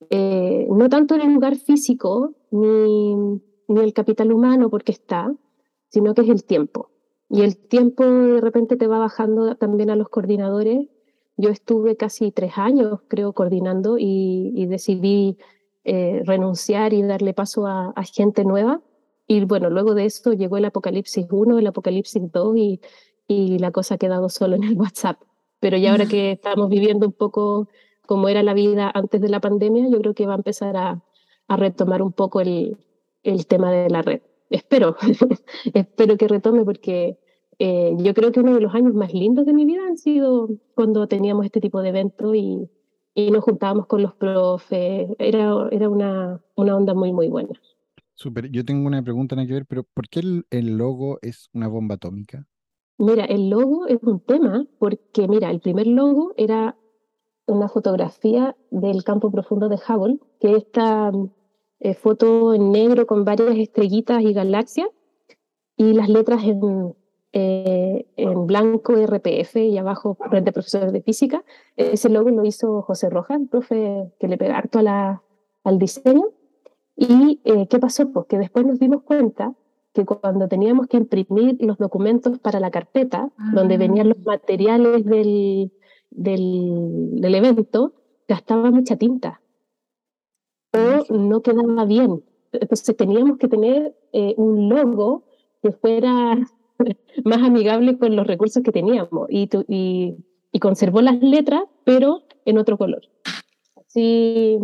Eh, 0.09 0.67
no 0.69 0.89
tanto 0.89 1.15
en 1.15 1.21
el 1.21 1.33
lugar 1.33 1.55
físico 1.55 2.33
ni, 2.51 3.15
ni 3.15 3.79
el 3.79 3.93
capital 3.93 4.31
humano 4.31 4.69
porque 4.69 4.91
está, 4.91 5.33
sino 5.89 6.13
que 6.13 6.21
es 6.21 6.29
el 6.29 6.43
tiempo. 6.43 6.89
Y 7.29 7.41
el 7.41 7.57
tiempo 7.57 8.05
de 8.05 8.41
repente 8.41 8.77
te 8.77 8.87
va 8.87 8.99
bajando 8.99 9.55
también 9.55 9.89
a 9.89 9.95
los 9.95 10.09
coordinadores. 10.09 10.87
Yo 11.37 11.49
estuve 11.49 11.97
casi 11.97 12.31
tres 12.31 12.57
años, 12.57 13.01
creo, 13.07 13.33
coordinando 13.33 13.97
y, 13.97 14.51
y 14.55 14.67
decidí 14.67 15.37
eh, 15.83 16.21
renunciar 16.25 16.93
y 16.93 17.01
darle 17.01 17.33
paso 17.33 17.67
a, 17.67 17.91
a 17.95 18.03
gente 18.03 18.45
nueva 18.45 18.81
y 19.27 19.43
bueno, 19.45 19.69
luego 19.69 19.95
de 19.95 20.05
esto 20.05 20.33
llegó 20.33 20.57
el 20.57 20.65
Apocalipsis 20.65 21.25
1, 21.29 21.59
el 21.59 21.67
Apocalipsis 21.67 22.31
2 22.31 22.57
y, 22.57 22.81
y 23.27 23.59
la 23.59 23.71
cosa 23.71 23.95
ha 23.95 23.97
quedado 23.97 24.29
solo 24.29 24.55
en 24.55 24.63
el 24.63 24.75
WhatsApp. 24.75 25.19
Pero 25.59 25.77
ya 25.77 25.91
ahora 25.91 26.05
que 26.05 26.31
estamos 26.33 26.69
viviendo 26.69 27.07
un 27.07 27.13
poco 27.13 27.69
como 28.05 28.29
era 28.29 28.43
la 28.43 28.53
vida 28.53 28.91
antes 28.93 29.19
de 29.19 29.29
la 29.29 29.39
pandemia, 29.39 29.89
yo 29.89 29.99
creo 29.99 30.13
que 30.13 30.27
va 30.27 30.33
a 30.33 30.37
empezar 30.37 30.77
a, 30.77 31.01
a 31.47 31.57
retomar 31.57 32.03
un 32.03 32.11
poco 32.11 32.39
el, 32.39 32.77
el, 33.23 33.47
tema 33.47 33.71
de 33.71 33.89
la 33.89 34.03
red. 34.03 34.21
Espero, 34.49 34.95
espero 35.73 36.17
que 36.17 36.27
retome 36.27 36.63
porque 36.63 37.17
eh, 37.59 37.95
yo 37.97 38.13
creo 38.13 38.31
que 38.31 38.41
uno 38.41 38.53
de 38.53 38.61
los 38.61 38.73
años 38.75 38.93
más 38.93 39.13
lindos 39.13 39.45
de 39.45 39.53
mi 39.53 39.65
vida 39.65 39.85
han 39.87 39.97
sido 39.97 40.49
cuando 40.75 41.07
teníamos 41.07 41.45
este 41.45 41.61
tipo 41.61 41.81
de 41.81 41.89
eventos 41.89 42.35
y, 42.35 42.69
y 43.13 43.31
nos 43.31 43.43
juntábamos 43.43 43.87
con 43.87 44.01
los 44.01 44.13
profes. 44.15 45.09
Era, 45.19 45.67
era 45.71 45.89
una, 45.89 46.41
una 46.55 46.75
onda 46.75 46.93
muy, 46.93 47.13
muy 47.13 47.29
buena. 47.29 47.59
Super. 48.13 48.49
Yo 48.49 48.63
tengo 48.63 48.87
una 48.87 49.03
pregunta 49.03 49.35
nada 49.35 49.47
que 49.47 49.53
ver, 49.53 49.65
pero 49.65 49.83
¿por 49.83 50.07
qué 50.07 50.19
el, 50.21 50.45
el, 50.49 50.77
logo 50.77 51.19
es 51.21 51.49
una 51.53 51.67
bomba 51.67 51.95
atómica? 51.95 52.45
Mira, 52.97 53.25
el 53.25 53.49
logo 53.49 53.87
es 53.87 54.01
un 54.03 54.21
tema 54.21 54.65
porque, 54.79 55.27
mira, 55.27 55.51
el 55.51 55.59
primer 55.59 55.87
logo 55.87 56.33
era 56.37 56.77
una 57.45 57.67
fotografía 57.67 58.55
del 58.71 59.03
campo 59.03 59.31
profundo 59.31 59.67
de 59.67 59.75
Hubble, 59.75 60.19
que 60.39 60.51
es 60.51 60.57
esta 60.63 61.11
eh, 61.79 61.93
foto 61.93 62.53
en 62.53 62.71
negro 62.71 63.05
con 63.05 63.25
varias 63.25 63.57
estrellitas 63.57 64.21
y 64.21 64.33
galaxias, 64.33 64.89
y 65.77 65.93
las 65.93 66.09
letras 66.09 66.43
en, 66.43 66.95
eh, 67.33 68.05
en 68.15 68.47
blanco 68.47 68.93
RPF 68.93 69.57
y 69.57 69.77
abajo 69.77 70.17
Red 70.31 70.43
de 70.43 70.53
Profesores 70.53 70.93
de 70.93 71.01
Física. 71.01 71.43
Ese 71.75 72.09
logo 72.09 72.29
lo 72.29 72.45
hizo 72.45 72.81
José 72.81 73.09
Rojas, 73.09 73.41
el 73.41 73.47
profe 73.47 74.11
que 74.19 74.27
le 74.27 74.37
pega 74.37 74.57
harto 74.57 74.79
a 74.79 74.83
la, 74.83 75.23
al 75.63 75.77
diseño. 75.77 76.29
¿Y 76.95 77.41
eh, 77.43 77.67
qué 77.67 77.77
pasó? 77.79 78.09
Pues 78.11 78.27
que 78.27 78.37
después 78.37 78.65
nos 78.65 78.79
dimos 78.79 79.03
cuenta 79.03 79.53
que 79.93 80.05
cuando 80.05 80.47
teníamos 80.47 80.87
que 80.87 80.97
imprimir 80.97 81.57
los 81.59 81.77
documentos 81.77 82.39
para 82.39 82.59
la 82.59 82.71
carpeta, 82.71 83.29
donde 83.53 83.77
venían 83.77 84.09
los 84.09 84.17
ah. 84.19 84.31
materiales 84.31 85.05
del, 85.05 85.71
del, 86.09 87.21
del, 87.21 87.35
evento, 87.35 87.93
gastaba 88.27 88.71
mucha 88.71 88.97
tinta 88.97 89.41
o 90.75 91.13
no 91.17 91.41
quedaba 91.41 91.85
bien. 91.85 92.23
Entonces 92.51 92.95
teníamos 92.95 93.37
que 93.37 93.47
tener 93.47 93.95
eh, 94.13 94.33
un 94.37 94.69
logo 94.69 95.23
que 95.61 95.71
fuera 95.71 96.37
más 97.23 97.41
amigable 97.41 97.97
con 97.97 98.15
los 98.15 98.27
recursos 98.27 98.63
que 98.63 98.71
teníamos 98.71 99.27
y, 99.29 99.49
y, 99.67 100.15
y 100.51 100.59
conservó 100.59 101.01
las 101.01 101.21
letras, 101.21 101.63
pero 101.83 102.23
en 102.45 102.57
otro 102.57 102.77
color. 102.77 103.01
Así 103.75 104.59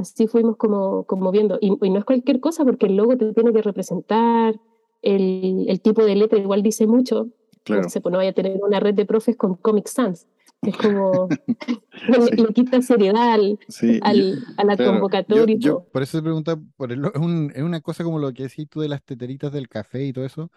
así 0.00 0.26
fuimos 0.26 0.56
como, 0.56 1.04
como 1.04 1.30
viendo. 1.30 1.58
Y, 1.60 1.70
no 1.70 1.98
es 1.98 2.04
cualquier 2.04 2.40
cosa 2.40 2.64
porque 2.64 2.86
el 2.86 2.96
logo 2.96 3.16
te 3.16 3.32
tiene 3.32 3.52
que 3.52 3.62
representar, 3.62 4.58
el, 5.02 5.66
el 5.68 5.80
tipo 5.80 6.04
de 6.04 6.16
letra 6.16 6.38
igual 6.38 6.62
dice 6.62 6.86
mucho. 6.86 7.28
Claro. 7.62 7.82
No, 7.82 7.88
sé, 7.88 8.00
pues 8.00 8.10
no 8.10 8.18
vaya 8.18 8.30
a 8.30 8.34
tener 8.34 8.58
una 8.62 8.80
red 8.80 8.94
de 8.94 9.04
profes 9.04 9.36
con 9.36 9.54
Comic 9.54 9.86
Sans. 9.86 10.26
Es 10.62 10.76
como 10.76 11.28
le, 12.36 12.52
quita 12.52 12.82
seriedad 12.82 13.32
al, 13.32 13.58
al, 14.02 14.44
a 14.56 14.64
la 14.64 14.76
convocatoria. 14.76 15.56
Yo, 15.58 15.86
por 15.92 16.02
eso 16.02 16.18
te 16.18 16.22
preguntaba, 16.22 16.60
por 16.76 16.92
el, 16.92 17.04
es, 17.04 17.20
un, 17.20 17.52
es, 17.54 17.62
una 17.62 17.80
cosa 17.80 18.04
como 18.04 18.18
lo 18.18 18.32
que 18.32 18.44
decís 18.44 18.68
tú 18.68 18.80
de 18.80 18.88
las 18.88 19.02
teteritas 19.02 19.52
del 19.52 19.68
café 19.68 20.04
y 20.04 20.12
todo 20.12 20.24
eso, 20.24 20.50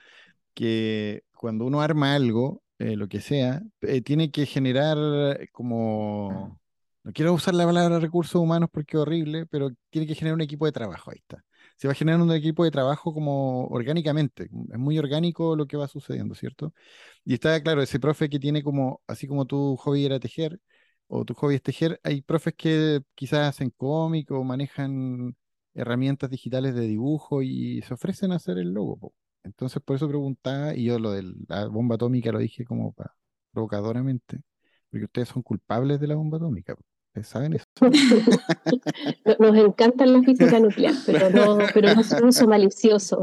que 0.53 1.23
cuando 1.35 1.65
uno 1.65 1.81
arma 1.81 2.15
algo, 2.15 2.63
eh, 2.79 2.95
lo 2.95 3.07
que 3.07 3.21
sea, 3.21 3.61
eh, 3.81 4.01
tiene 4.01 4.31
que 4.31 4.45
generar 4.45 4.97
como 5.51 6.59
no 7.03 7.11
quiero 7.11 7.33
usar 7.33 7.53
la 7.53 7.65
palabra 7.65 7.99
recursos 7.99 8.35
humanos 8.35 8.69
porque 8.71 8.95
es 8.95 9.01
horrible, 9.01 9.45
pero 9.45 9.71
tiene 9.89 10.07
que 10.07 10.15
generar 10.15 10.35
un 10.35 10.41
equipo 10.41 10.65
de 10.65 10.71
trabajo, 10.71 11.11
ahí 11.11 11.17
está. 11.19 11.43
Se 11.77 11.87
va 11.87 11.93
generando 11.93 12.25
un 12.25 12.31
equipo 12.31 12.63
de 12.63 12.71
trabajo 12.71 13.13
como 13.13 13.67
orgánicamente, 13.67 14.43
es 14.45 14.79
muy 14.79 14.97
orgánico 14.99 15.55
lo 15.55 15.67
que 15.67 15.77
va 15.77 15.87
sucediendo, 15.87 16.35
¿cierto? 16.35 16.73
Y 17.25 17.33
está 17.33 17.61
claro, 17.61 17.81
ese 17.81 17.99
profe 17.99 18.29
que 18.29 18.39
tiene 18.39 18.63
como, 18.63 19.01
así 19.07 19.27
como 19.27 19.45
tu 19.45 19.75
hobby 19.77 20.05
era 20.05 20.19
tejer, 20.19 20.59
o 21.07 21.25
tu 21.25 21.33
hobby 21.35 21.55
es 21.55 21.61
tejer, 21.61 21.99
hay 22.03 22.21
profes 22.21 22.53
que 22.55 23.01
quizás 23.15 23.49
hacen 23.49 23.69
cómic 23.71 24.31
o 24.31 24.43
manejan 24.43 25.35
herramientas 25.73 26.29
digitales 26.29 26.75
de 26.75 26.81
dibujo 26.87 27.41
y 27.41 27.81
se 27.83 27.93
ofrecen 27.93 28.31
a 28.31 28.35
hacer 28.35 28.57
el 28.57 28.71
logo. 28.73 29.13
Entonces, 29.43 29.81
por 29.83 29.95
eso 29.95 30.07
preguntaba, 30.07 30.73
y 30.75 30.85
yo 30.85 30.99
lo 30.99 31.11
de 31.11 31.23
la 31.47 31.67
bomba 31.67 31.95
atómica 31.95 32.31
lo 32.31 32.39
dije 32.39 32.65
como 32.65 32.95
provocadoramente, 33.51 34.41
porque 34.89 35.05
ustedes 35.05 35.29
son 35.29 35.41
culpables 35.43 35.99
de 35.99 36.07
la 36.07 36.15
bomba 36.15 36.37
atómica. 36.37 36.75
¿Saben 37.21 37.53
eso? 37.53 37.65
Nos 39.39 39.55
encanta 39.55 40.05
la 40.07 40.23
física 40.23 40.59
nuclear, 40.59 40.95
pero 41.05 41.29
no, 41.29 41.59
pero 41.71 41.93
no 41.93 42.01
es 42.01 42.11
un 42.11 42.25
uso 42.25 42.47
malicioso. 42.47 43.21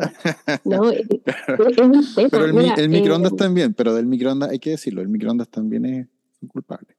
¿no? 0.65 0.91
Es 0.93 1.79
un 1.79 2.15
tema. 2.15 2.31
Pero 2.31 2.45
el, 2.45 2.89
microondas 2.89 3.33
eh, 3.33 3.37
también, 3.37 3.75
pero 3.75 3.95
del 3.95 4.07
microondas 4.07 4.51
hay 4.51 4.61
que 4.61 4.71
decirlo, 4.71 5.03
el 5.03 5.09
microondas 5.09 5.49
también 5.49 5.85
es 5.87 6.07
culpable. 6.49 6.97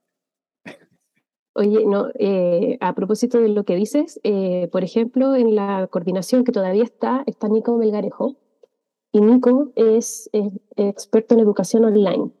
Oye, 1.54 1.84
no, 1.86 2.08
eh, 2.18 2.76
a 2.80 2.94
propósito 2.94 3.40
de 3.40 3.48
lo 3.48 3.64
que 3.64 3.74
dices, 3.74 4.20
eh, 4.22 4.68
por 4.70 4.84
ejemplo, 4.84 5.34
en 5.34 5.54
la 5.54 5.86
coordinación 5.90 6.44
que 6.44 6.52
todavía 6.52 6.84
está, 6.84 7.24
está 7.26 7.48
Nico 7.48 7.76
Melgarejo, 7.76 8.36
y 9.12 9.20
Nico 9.20 9.72
es, 9.76 10.28
es 10.32 10.52
experto 10.76 11.34
en 11.34 11.40
educación 11.40 11.84
online. 11.84 12.32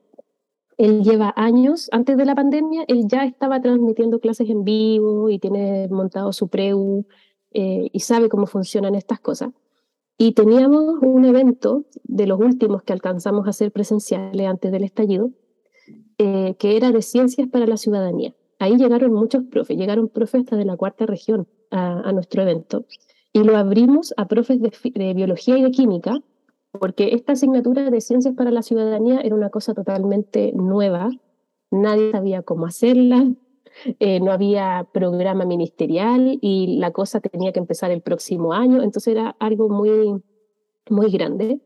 Él 0.82 1.04
lleva 1.04 1.32
años, 1.36 1.88
antes 1.92 2.16
de 2.16 2.24
la 2.24 2.34
pandemia, 2.34 2.82
él 2.88 3.06
ya 3.06 3.24
estaba 3.24 3.60
transmitiendo 3.60 4.18
clases 4.18 4.50
en 4.50 4.64
vivo 4.64 5.30
y 5.30 5.38
tiene 5.38 5.86
montado 5.86 6.32
su 6.32 6.48
preu 6.48 7.06
eh, 7.52 7.88
y 7.92 8.00
sabe 8.00 8.28
cómo 8.28 8.46
funcionan 8.48 8.96
estas 8.96 9.20
cosas. 9.20 9.50
Y 10.18 10.32
teníamos 10.32 10.96
un 11.00 11.24
evento 11.24 11.84
de 12.02 12.26
los 12.26 12.40
últimos 12.40 12.82
que 12.82 12.92
alcanzamos 12.92 13.46
a 13.46 13.50
hacer 13.50 13.70
presenciales 13.70 14.44
antes 14.44 14.72
del 14.72 14.82
estallido, 14.82 15.30
eh, 16.18 16.56
que 16.58 16.76
era 16.76 16.90
de 16.90 17.00
ciencias 17.00 17.48
para 17.48 17.68
la 17.68 17.76
ciudadanía. 17.76 18.34
Ahí 18.58 18.76
llegaron 18.76 19.12
muchos 19.12 19.44
profes, 19.44 19.76
llegaron 19.76 20.08
profes 20.08 20.40
hasta 20.40 20.56
de 20.56 20.64
la 20.64 20.76
cuarta 20.76 21.06
región 21.06 21.46
a, 21.70 22.10
nuestro 22.10 22.42
evento. 22.42 22.86
Y 23.32 23.44
lo 23.44 23.56
abrimos 23.56 24.14
a 24.16 24.26
profes 24.26 24.60
de, 24.60 24.72
de 24.96 25.14
biología 25.14 25.56
y 25.56 25.62
de 25.62 25.70
química, 25.70 26.20
porque 26.78 27.14
esta 27.14 27.32
asignatura 27.32 27.90
de 27.90 28.00
ciencias 28.00 28.34
para 28.34 28.50
la 28.50 28.62
ciudadanía 28.62 29.20
era 29.20 29.34
una 29.34 29.50
cosa 29.50 29.74
totalmente 29.74 30.52
nueva, 30.54 31.10
nadie 31.70 32.10
sabía 32.12 32.42
cómo 32.42 32.66
hacerla, 32.66 33.32
eh, 34.00 34.20
no 34.20 34.32
había 34.32 34.86
programa 34.92 35.44
ministerial 35.44 36.38
y 36.40 36.78
la 36.78 36.90
cosa 36.90 37.20
tenía 37.20 37.52
que 37.52 37.60
empezar 37.60 37.90
el 37.90 38.02
próximo 38.02 38.52
año, 38.52 38.82
entonces 38.82 39.12
era 39.12 39.36
algo 39.38 39.68
muy, 39.68 40.22
muy 40.88 41.10
grande. 41.10 41.60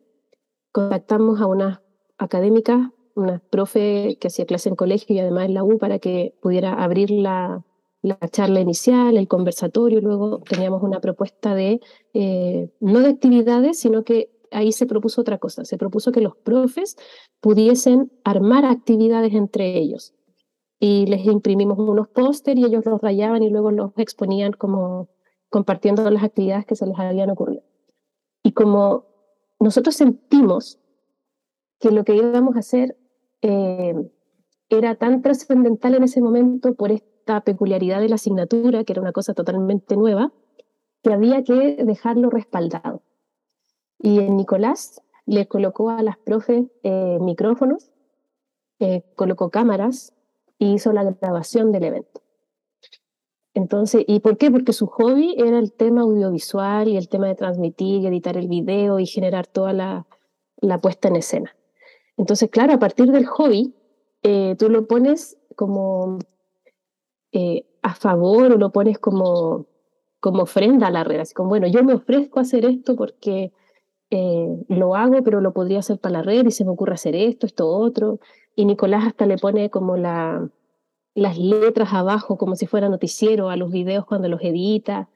Contactamos 0.72 1.40
a 1.40 1.46
unas 1.46 1.80
académicas, 2.18 2.90
una 3.14 3.42
profe 3.50 4.18
que 4.20 4.28
hacía 4.28 4.46
clase 4.46 4.68
en 4.68 4.76
colegio 4.76 5.16
y 5.16 5.20
además 5.20 5.46
en 5.46 5.54
la 5.54 5.64
U 5.64 5.78
para 5.78 5.98
que 5.98 6.34
pudiera 6.40 6.74
abrir 6.74 7.10
la, 7.10 7.64
la 8.02 8.18
charla 8.30 8.60
inicial, 8.60 9.16
el 9.16 9.26
conversatorio, 9.26 10.00
luego 10.00 10.40
teníamos 10.48 10.82
una 10.82 11.00
propuesta 11.00 11.54
de, 11.54 11.80
eh, 12.14 12.68
no 12.80 13.00
de 13.00 13.08
actividades, 13.08 13.80
sino 13.80 14.04
que 14.04 14.30
ahí 14.50 14.72
se 14.72 14.86
propuso 14.86 15.20
otra 15.20 15.38
cosa, 15.38 15.64
se 15.64 15.78
propuso 15.78 16.12
que 16.12 16.20
los 16.20 16.36
profes 16.36 16.96
pudiesen 17.40 18.10
armar 18.24 18.64
actividades 18.64 19.34
entre 19.34 19.78
ellos 19.78 20.14
y 20.78 21.06
les 21.06 21.24
imprimimos 21.26 21.78
unos 21.78 22.08
póster 22.08 22.58
y 22.58 22.64
ellos 22.64 22.84
los 22.84 23.00
rayaban 23.00 23.42
y 23.42 23.50
luego 23.50 23.70
los 23.70 23.92
exponían 23.96 24.52
como 24.52 25.08
compartiendo 25.48 26.08
las 26.10 26.22
actividades 26.22 26.66
que 26.66 26.76
se 26.76 26.86
les 26.86 26.98
habían 26.98 27.30
ocurrido. 27.30 27.62
Y 28.42 28.52
como 28.52 29.06
nosotros 29.58 29.94
sentimos 29.94 30.78
que 31.78 31.90
lo 31.90 32.04
que 32.04 32.16
íbamos 32.16 32.56
a 32.56 32.60
hacer 32.60 32.96
eh, 33.42 33.94
era 34.68 34.96
tan 34.96 35.22
trascendental 35.22 35.94
en 35.94 36.04
ese 36.04 36.20
momento 36.20 36.74
por 36.74 36.92
esta 36.92 37.40
peculiaridad 37.42 38.00
de 38.00 38.08
la 38.08 38.16
asignatura, 38.16 38.84
que 38.84 38.92
era 38.92 39.02
una 39.02 39.12
cosa 39.12 39.34
totalmente 39.34 39.96
nueva, 39.96 40.32
que 41.02 41.12
había 41.12 41.42
que 41.44 41.76
dejarlo 41.84 42.30
respaldado. 42.30 43.02
Y 43.98 44.18
en 44.20 44.36
Nicolás 44.36 45.02
le 45.24 45.46
colocó 45.48 45.90
a 45.90 46.02
las 46.02 46.18
profes 46.18 46.66
eh, 46.82 47.18
micrófonos, 47.20 47.90
eh, 48.78 49.02
colocó 49.16 49.50
cámaras, 49.50 50.14
hizo 50.58 50.92
la 50.92 51.04
grabación 51.04 51.72
del 51.72 51.84
evento. 51.84 52.20
Entonces, 53.54 54.04
¿y 54.06 54.20
por 54.20 54.36
qué? 54.36 54.50
Porque 54.50 54.74
su 54.74 54.86
hobby 54.86 55.34
era 55.38 55.58
el 55.58 55.72
tema 55.72 56.02
audiovisual 56.02 56.88
y 56.88 56.96
el 56.98 57.08
tema 57.08 57.26
de 57.26 57.34
transmitir 57.34 58.02
y 58.02 58.06
editar 58.06 58.36
el 58.36 58.48
video 58.48 59.00
y 59.00 59.06
generar 59.06 59.46
toda 59.46 59.72
la, 59.72 60.06
la 60.60 60.78
puesta 60.80 61.08
en 61.08 61.16
escena. 61.16 61.56
Entonces, 62.18 62.50
claro, 62.50 62.74
a 62.74 62.78
partir 62.78 63.10
del 63.10 63.26
hobby, 63.26 63.74
eh, 64.22 64.56
tú 64.58 64.68
lo 64.68 64.86
pones 64.86 65.38
como 65.54 66.18
eh, 67.32 67.66
a 67.82 67.94
favor 67.94 68.52
o 68.52 68.58
lo 68.58 68.72
pones 68.72 68.98
como, 68.98 69.66
como 70.20 70.42
ofrenda 70.42 70.88
a 70.88 70.90
la 70.90 71.04
red, 71.04 71.20
así 71.20 71.34
como, 71.34 71.48
bueno, 71.48 71.66
yo 71.66 71.84
me 71.84 71.94
ofrezco 71.94 72.38
a 72.38 72.42
hacer 72.42 72.64
esto 72.64 72.96
porque 72.96 73.52
eh, 74.10 74.64
lo 74.68 74.94
hago, 74.94 75.22
pero 75.22 75.40
lo 75.40 75.52
podría 75.52 75.80
hacer 75.80 75.98
para 75.98 76.18
la 76.18 76.22
red 76.22 76.46
y 76.46 76.50
se 76.50 76.64
me 76.64 76.70
ocurre 76.70 76.94
hacer 76.94 77.14
esto, 77.14 77.46
esto, 77.46 77.68
otro 77.68 78.20
y 78.56 78.64
Nicolás 78.64 79.06
hasta 79.06 79.26
le 79.26 79.36
pone 79.36 79.70
como 79.70 79.96
la, 79.96 80.48
las 81.14 81.38
letras 81.38 81.92
abajo, 81.92 82.38
como 82.38 82.56
si 82.56 82.66
fuera 82.66 82.88
noticiero 82.88 83.50
a 83.50 83.56
los 83.56 83.70
videos 83.70 84.06
cuando 84.06 84.28
los 84.28 84.40
edita. 84.42 85.08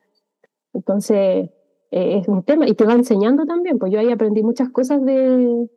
Entonces, 0.74 1.50
eh, 1.90 2.18
es 2.18 2.28
un 2.28 2.44
tema, 2.44 2.68
y 2.68 2.74
te 2.74 2.84
va 2.84 2.92
enseñando 2.92 3.46
también, 3.46 3.78
pues 3.78 3.90
yo 3.90 3.98
ahí 3.98 4.12
aprendí 4.12 4.42
muchas 4.42 4.68
cosas 4.68 5.02
de, 5.04 5.68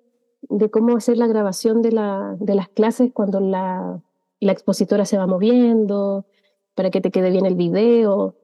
de 0.41 0.69
cómo 0.69 0.97
hacer 0.97 1.17
la 1.17 1.28
grabación 1.28 1.82
de, 1.82 1.93
la, 1.93 2.36
de 2.39 2.54
las 2.54 2.67
clases 2.67 3.12
cuando 3.13 3.39
la, 3.39 4.02
la 4.41 4.52
expositora 4.52 5.06
se 5.06 5.17
va 5.17 5.26
moviendo, 5.26 6.26
para 6.76 6.89
que 6.89 7.02
te 7.02 7.12
quede 7.12 7.32
bien 7.32 7.45
el 7.45 7.56
video, 7.56 8.36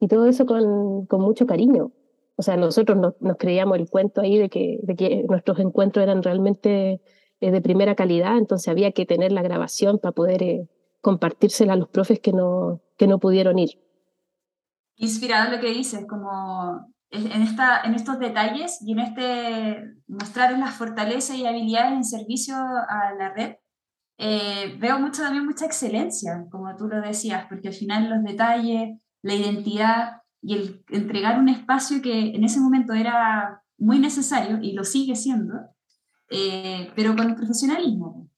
y 0.00 0.08
todo 0.08 0.26
eso 0.26 0.44
con, 0.44 1.06
con 1.06 1.20
mucho 1.20 1.46
cariño. 1.46 1.92
O 2.36 2.42
sea, 2.42 2.56
nosotros 2.56 2.98
nos, 2.98 3.14
nos 3.20 3.36
creíamos 3.36 3.78
el 3.78 3.88
cuento 3.88 4.20
ahí 4.20 4.38
de 4.38 4.48
que, 4.48 4.78
de 4.82 4.94
que 4.94 5.24
nuestros 5.28 5.58
encuentros 5.58 6.02
eran 6.02 6.22
realmente 6.22 7.00
de 7.40 7.60
primera 7.60 7.94
calidad, 7.94 8.38
entonces 8.38 8.68
había 8.68 8.92
que 8.92 9.06
tener 9.06 9.32
la 9.32 9.42
grabación 9.42 9.98
para 9.98 10.12
poder 10.12 10.42
eh, 10.42 10.68
compartírsela 11.00 11.74
a 11.74 11.76
los 11.76 11.88
profes 11.88 12.20
que 12.20 12.32
no, 12.32 12.80
que 12.96 13.06
no 13.06 13.18
pudieron 13.18 13.58
ir. 13.58 13.80
Inspirado 14.96 15.54
lo 15.54 15.60
que 15.60 15.70
dices, 15.70 16.06
como 16.08 16.92
en, 17.10 17.42
esta, 17.42 17.82
en 17.82 17.94
estos 17.94 18.18
detalles 18.18 18.78
y 18.80 18.92
en 18.92 19.00
este 19.00 19.94
mostrar 20.06 20.58
las 20.58 20.74
fortalezas 20.74 21.36
y 21.36 21.46
habilidades 21.46 21.92
en 21.92 22.04
servicio 22.04 22.56
a 22.56 23.12
la 23.18 23.32
red, 23.34 23.56
eh, 24.18 24.74
veo 24.78 24.98
mucho 24.98 25.22
también 25.22 25.44
mucha 25.44 25.66
excelencia, 25.66 26.46
como 26.50 26.74
tú 26.76 26.88
lo 26.88 27.02
decías, 27.02 27.44
porque 27.48 27.68
al 27.68 27.74
final 27.74 28.08
los 28.08 28.24
detalles, 28.24 28.98
la 29.22 29.34
identidad 29.34 30.22
y 30.46 30.54
el 30.54 30.84
entregar 30.90 31.40
un 31.40 31.48
espacio 31.48 32.00
que 32.00 32.28
en 32.36 32.44
ese 32.44 32.60
momento 32.60 32.92
era 32.92 33.64
muy 33.78 33.98
necesario 33.98 34.60
y 34.62 34.74
lo 34.74 34.84
sigue 34.84 35.16
siendo, 35.16 35.54
eh, 36.30 36.92
pero 36.94 37.16
con 37.16 37.28
el 37.28 37.34
profesionalismo. 37.34 38.30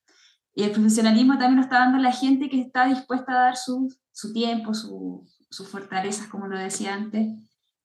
Y 0.55 0.63
el 0.63 0.71
profesionalismo 0.71 1.35
también 1.35 1.57
lo 1.57 1.63
está 1.63 1.81
dando 1.81 1.99
la 1.99 2.13
gente 2.13 2.49
que 2.49 2.63
está 2.63 2.87
dispuesta 2.87 3.33
a 3.33 3.43
dar 3.43 3.57
su, 3.57 3.95
su 4.11 4.33
tiempo, 4.33 4.73
sus 4.73 5.69
fortalezas, 5.69 6.29
como 6.29 6.47
lo 6.47 6.59
decía 6.59 6.95
antes. 6.95 7.29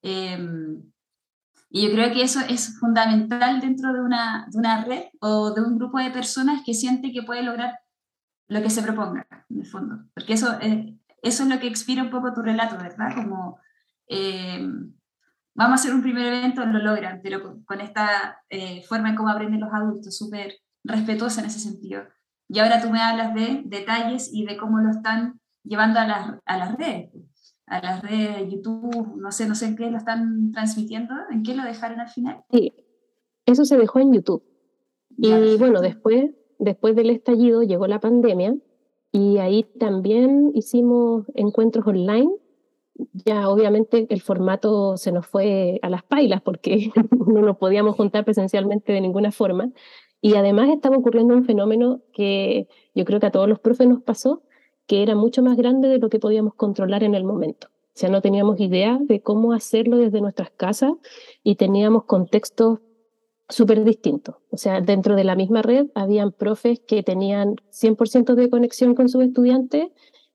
Em, 0.01 0.81
y 1.69 1.85
yo 1.85 1.91
creo 1.91 2.13
que 2.13 2.23
eso 2.23 2.39
es 2.47 2.79
fundamental 2.79 3.59
dentro 3.59 3.91
de 3.91 3.99
una, 3.99 4.47
de 4.49 4.57
una 4.57 4.85
red 4.85 5.03
o 5.19 5.51
de 5.51 5.61
un 5.63 5.77
grupo 5.77 5.99
de 5.99 6.11
personas 6.11 6.61
que 6.65 6.73
siente 6.73 7.11
que 7.11 7.23
puede 7.23 7.43
lograr 7.43 7.77
lo 8.47 8.61
que 8.61 8.69
se 8.69 8.83
proponga, 8.83 9.27
en 9.49 9.59
el 9.59 9.65
fondo. 9.65 10.05
Porque 10.13 10.31
eso, 10.31 10.57
eh, 10.61 10.97
eso 11.21 11.43
es 11.43 11.49
lo 11.49 11.59
que 11.59 11.67
expira 11.67 12.03
un 12.03 12.09
poco 12.09 12.33
tu 12.33 12.41
relato, 12.41 12.77
¿verdad? 12.77 13.15
Como 13.15 13.59
em, 14.07 14.93
vamos 15.55 15.71
a 15.71 15.75
hacer 15.75 15.93
un 15.93 16.01
primer 16.01 16.25
evento, 16.25 16.65
lo 16.65 16.79
logran, 16.79 17.21
pero 17.23 17.63
con, 17.65 17.81
esta 17.81 18.41
eh, 18.49 18.83
forma 18.83 19.09
en 19.09 19.15
cómo 19.15 19.29
aprenden 19.29 19.61
los 19.61 19.73
adultos, 19.73 20.17
súper 20.17 20.55
respetuosa 20.83 21.41
en 21.41 21.47
ese 21.47 21.59
sentido. 21.59 22.03
Y 22.49 22.59
ahora 22.59 22.81
tú 22.81 22.89
me 22.89 23.01
hablas 23.01 23.33
de 23.33 23.63
detalles 23.65 24.29
y 24.33 24.45
de 24.45 24.57
cómo 24.57 24.79
lo 24.79 24.91
están 24.91 25.39
llevando 25.63 25.99
a 25.99 26.07
las, 26.07 26.33
a 26.45 26.57
las 26.57 26.77
redes, 26.77 27.09
a 27.67 27.81
las 27.81 28.01
redes 28.01 28.37
de 28.37 28.51
YouTube, 28.51 29.15
no 29.17 29.31
sé, 29.31 29.47
no 29.47 29.55
sé 29.55 29.67
en 29.67 29.75
qué 29.75 29.89
lo 29.89 29.97
están 29.97 30.51
transmitiendo, 30.51 31.13
en 31.31 31.43
qué 31.43 31.55
lo 31.55 31.63
dejaron 31.63 31.99
al 31.99 32.09
final. 32.09 32.43
Sí, 32.51 32.73
eso 33.45 33.65
se 33.65 33.77
dejó 33.77 33.99
en 33.99 34.13
YouTube. 34.13 34.43
Y 35.17 35.57
bueno, 35.57 35.81
después, 35.81 36.31
después 36.59 36.95
del 36.95 37.11
estallido 37.11 37.63
llegó 37.63 37.87
la 37.87 37.99
pandemia 37.99 38.55
y 39.11 39.37
ahí 39.37 39.63
también 39.79 40.51
hicimos 40.55 41.25
encuentros 41.35 41.85
online 41.85 42.31
ya 43.13 43.49
obviamente 43.49 44.07
el 44.09 44.21
formato 44.21 44.97
se 44.97 45.11
nos 45.11 45.25
fue 45.25 45.79
a 45.81 45.89
las 45.89 46.03
pailas 46.03 46.41
porque 46.41 46.91
no 47.27 47.41
nos 47.41 47.57
podíamos 47.57 47.95
juntar 47.95 48.25
presencialmente 48.25 48.93
de 48.93 49.01
ninguna 49.01 49.31
forma. 49.31 49.71
Y 50.21 50.35
además 50.35 50.69
estaba 50.69 50.97
ocurriendo 50.97 51.33
un 51.33 51.43
fenómeno 51.43 52.01
que 52.13 52.67
yo 52.95 53.03
creo 53.03 53.19
que 53.19 53.25
a 53.25 53.31
todos 53.31 53.49
los 53.49 53.59
profes 53.59 53.87
nos 53.87 54.01
pasó, 54.01 54.43
que 54.87 55.03
era 55.03 55.15
mucho 55.15 55.43
más 55.43 55.57
grande 55.57 55.89
de 55.89 55.97
lo 55.97 56.09
que 56.09 56.19
podíamos 56.19 56.53
controlar 56.53 57.03
en 57.03 57.15
el 57.15 57.23
momento. 57.23 57.67
O 57.67 57.95
sea, 57.95 58.09
no 58.09 58.21
teníamos 58.21 58.59
idea 58.59 58.99
de 59.01 59.21
cómo 59.21 59.53
hacerlo 59.53 59.97
desde 59.97 60.21
nuestras 60.21 60.49
casas 60.51 60.93
y 61.43 61.55
teníamos 61.55 62.05
contextos 62.05 62.79
súper 63.49 63.83
distintos. 63.83 64.35
O 64.49 64.57
sea, 64.57 64.81
dentro 64.81 65.15
de 65.15 65.23
la 65.23 65.35
misma 65.35 65.61
red 65.61 65.87
habían 65.93 66.31
profes 66.31 66.79
que 66.79 67.03
tenían 67.03 67.55
100% 67.71 68.33
de 68.35 68.49
conexión 68.49 68.95
con 68.95 69.09
sus 69.09 69.23
estudiantes 69.23 69.89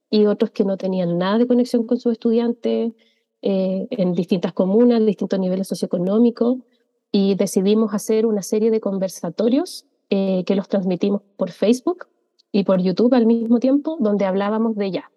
y 0.09 0.25
otros 0.25 0.51
que 0.51 0.63
no 0.63 0.77
tenían 0.77 1.17
nada 1.17 1.37
de 1.37 1.47
conexión 1.47 1.85
con 1.85 1.99
sus 1.99 2.13
estudiantes 2.13 2.93
eh, 3.41 3.87
en 3.91 4.13
distintas 4.13 4.53
comunas, 4.53 5.05
distintos 5.05 5.39
niveles 5.39 5.67
socioeconómicos, 5.67 6.57
y 7.11 7.35
decidimos 7.35 7.93
hacer 7.93 8.25
una 8.25 8.41
serie 8.41 8.71
de 8.71 8.79
conversatorios 8.79 9.85
eh, 10.09 10.43
que 10.45 10.55
los 10.55 10.67
transmitimos 10.67 11.21
por 11.37 11.51
Facebook 11.51 12.07
y 12.51 12.63
por 12.63 12.81
YouTube 12.81 13.13
al 13.13 13.25
mismo 13.25 13.59
tiempo, 13.59 13.97
donde 13.99 14.25
hablábamos 14.25 14.75
de 14.75 14.91
ya. 14.91 15.11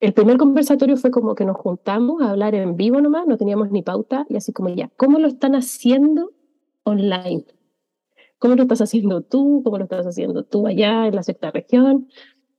El 0.00 0.14
primer 0.14 0.36
conversatorio 0.36 0.96
fue 0.96 1.10
como 1.10 1.34
que 1.34 1.44
nos 1.44 1.56
juntamos 1.56 2.22
a 2.22 2.30
hablar 2.30 2.54
en 2.54 2.76
vivo 2.76 3.00
nomás, 3.00 3.26
no 3.26 3.36
teníamos 3.36 3.70
ni 3.70 3.82
pauta, 3.82 4.26
y 4.28 4.36
así 4.36 4.52
como 4.52 4.68
ya, 4.68 4.90
¿cómo 4.96 5.18
lo 5.18 5.28
están 5.28 5.54
haciendo 5.54 6.32
online? 6.84 7.44
¿Cómo 8.38 8.54
lo 8.54 8.62
estás 8.62 8.80
haciendo 8.80 9.22
tú? 9.22 9.62
¿Cómo 9.64 9.78
lo 9.78 9.84
estás 9.84 10.06
haciendo 10.06 10.44
tú 10.44 10.66
allá 10.66 11.06
en 11.06 11.16
la 11.16 11.22
sexta 11.22 11.50
región? 11.50 12.08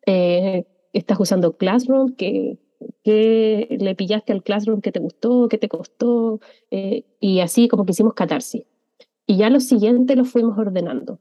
Eh, 0.06 0.66
estás 0.94 1.20
usando 1.20 1.58
Classroom, 1.58 2.16
que, 2.16 2.58
le 3.04 3.96
pillaste 3.96 4.32
al 4.32 4.44
Classroom 4.44 4.82
que 4.82 4.92
te 4.92 5.00
gustó, 5.00 5.50
que 5.50 5.58
te 5.58 5.68
costó, 5.68 6.40
eh, 6.72 7.04
y 7.20 7.42
así 7.42 7.68
como 7.68 7.86
que 7.86 7.92
hicimos 7.92 8.14
catarsis. 8.14 8.64
Y 9.26 9.38
ya 9.38 9.50
lo 9.50 9.60
siguiente 9.60 10.16
lo 10.16 10.26
fuimos 10.26 10.58
ordenando. 10.58 11.20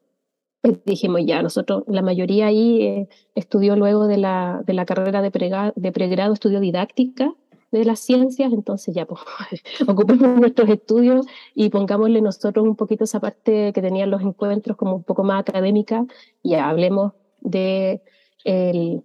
Pues 0.60 0.84
dijimos 0.84 1.22
ya, 1.24 1.42
nosotros, 1.42 1.84
la 1.86 2.02
mayoría 2.02 2.46
ahí 2.46 2.82
eh, 2.82 3.08
estudió 3.34 3.76
luego 3.76 4.06
de 4.06 4.18
la, 4.18 4.62
de 4.66 4.74
la 4.74 4.84
carrera 4.86 5.22
de, 5.22 5.30
de 5.74 5.92
pregrado, 5.92 6.32
estudió 6.32 6.60
didáctica, 6.60 7.34
de 7.70 7.84
las 7.84 8.00
ciencias, 8.00 8.52
entonces 8.52 8.94
ya, 8.94 9.06
pues, 9.06 9.20
ocupemos 9.86 10.40
nuestros 10.40 10.68
estudios 10.70 11.26
y 11.54 11.68
pongámosle 11.68 12.20
nosotros 12.20 12.64
un 12.64 12.76
poquito 12.76 13.04
esa 13.04 13.20
parte 13.20 13.72
que 13.72 13.82
tenían 13.82 14.10
los 14.10 14.22
encuentros 14.22 14.76
como 14.76 14.96
un 14.96 15.02
poco 15.02 15.22
más 15.24 15.40
académica 15.40 16.06
y 16.42 16.54
hablemos 16.54 17.12
de, 17.40 18.02
el, 18.44 19.02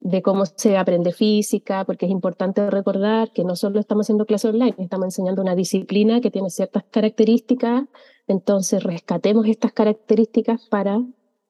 de 0.00 0.22
cómo 0.22 0.46
se 0.46 0.76
aprende 0.76 1.12
física, 1.12 1.84
porque 1.84 2.06
es 2.06 2.12
importante 2.12 2.70
recordar 2.70 3.32
que 3.32 3.44
no 3.44 3.56
solo 3.56 3.80
estamos 3.80 4.06
haciendo 4.06 4.26
clases 4.26 4.52
online, 4.52 4.74
estamos 4.78 5.06
enseñando 5.06 5.42
una 5.42 5.54
disciplina 5.54 6.20
que 6.20 6.30
tiene 6.30 6.50
ciertas 6.50 6.84
características, 6.90 7.84
entonces 8.28 8.82
rescatemos 8.82 9.46
estas 9.46 9.72
características 9.72 10.66
para 10.68 11.02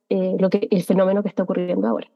eh, 0.08 0.36
lo 0.38 0.48
que, 0.48 0.66
el 0.70 0.82
fenómeno 0.82 1.22
que 1.22 1.28
está 1.28 1.42
ocurriendo 1.42 1.86
ahora. 1.86 2.08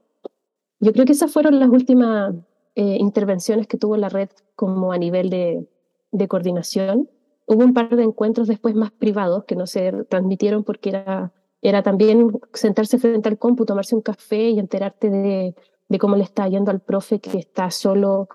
Yo 0.81 0.93
creo 0.93 1.05
que 1.05 1.13
esas 1.13 1.33
fueron 1.33 1.61
las 1.61 1.69
últimas 1.69 2.35
eh, 2.75 2.97
intervenciones 2.99 3.67
que 3.67 3.77
tuvo 3.77 3.97
la 3.97 4.09
red 4.09 4.31
como 4.57 4.93
a 4.93 4.99
nivel 4.99 5.29
de, 5.29 5.67
de, 6.11 6.29
coordinación. 6.29 7.11
Hubo 7.47 7.63
un 7.63 7.75
par 7.75 7.95
de 7.95 8.03
encuentros 8.03 8.49
después 8.49 8.75
más 8.75 8.91
privados 8.91 9.45
que 9.45 9.55
no 9.55 9.67
se 9.67 9.93
transmitieron 10.05 10.65
porque 10.65 10.89
era, 10.89 11.33
era 11.61 11.83
también 11.83 12.41
sentarse 12.55 12.99
frente 12.99 13.29
al 13.29 13.39
compu, 13.39 13.67
tomarse 13.67 13.95
un 13.95 14.01
café 14.01 14.51
y 14.51 14.59
enterarte 14.59 15.11
de, 15.11 15.55
de 15.93 15.99
cómo 15.99 16.17
le 16.17 16.25
está 16.25 16.49
yendo 16.49 16.71
al 16.71 16.81
profe 16.81 17.21
que 17.21 17.39
está 17.39 17.71
solo 17.71 18.29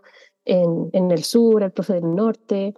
en, 0.46 0.90
en, 0.94 1.12
el 1.12 1.24
sur, 1.24 1.64
al 1.64 1.72
profe 1.72 1.94
del 1.94 2.16
norte. 2.16 2.76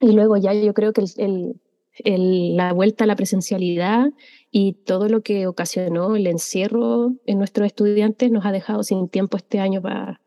Y 0.00 0.12
luego 0.12 0.36
ya 0.36 0.52
yo 0.52 0.74
creo 0.74 0.92
que 0.92 1.02
el, 1.16 1.60
el, 2.04 2.56
la 2.56 2.72
vuelta 2.72 3.04
a 3.04 3.06
la 3.06 3.16
presencialidad 3.16 4.10
y 4.50 4.74
todo 4.84 5.08
lo 5.08 5.22
que 5.22 5.46
ocasionó 5.46 6.14
el 6.14 6.26
encierro 6.26 7.14
en 7.24 7.38
nuestros 7.38 7.66
estudiantes 7.66 8.30
nos 8.30 8.44
ha 8.44 8.52
dejado 8.52 8.82
sin 8.82 9.08
tiempo 9.08 9.38
este 9.38 9.58
año 9.58 9.80
para, 9.80 10.20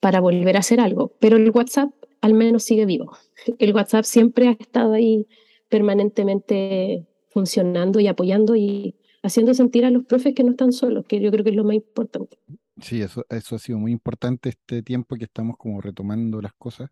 para 0.00 0.20
volver 0.20 0.56
a 0.56 0.60
hacer 0.60 0.80
algo. 0.80 1.12
Pero 1.18 1.36
el 1.36 1.50
WhatsApp 1.50 1.90
al 2.20 2.34
menos 2.34 2.62
sigue 2.62 2.86
vivo. 2.86 3.16
El 3.58 3.74
WhatsApp 3.74 4.04
siempre 4.04 4.48
ha 4.48 4.52
estado 4.52 4.92
ahí 4.92 5.26
permanentemente 5.68 7.06
funcionando 7.30 8.00
y 8.00 8.06
apoyando 8.06 8.54
y 8.56 8.94
haciendo 9.22 9.52
sentir 9.52 9.84
a 9.84 9.90
los 9.90 10.04
profes 10.04 10.34
que 10.34 10.44
no 10.44 10.52
están 10.52 10.72
solos, 10.72 11.04
que 11.06 11.20
yo 11.20 11.30
creo 11.30 11.44
que 11.44 11.50
es 11.50 11.56
lo 11.56 11.64
más 11.64 11.74
importante. 11.74 12.38
Sí, 12.80 13.00
eso, 13.02 13.24
eso 13.30 13.56
ha 13.56 13.58
sido 13.58 13.78
muy 13.78 13.92
importante 13.92 14.50
este 14.50 14.82
tiempo 14.82 15.16
que 15.16 15.24
estamos 15.24 15.56
como 15.56 15.80
retomando 15.80 16.40
las 16.42 16.52
cosas 16.54 16.90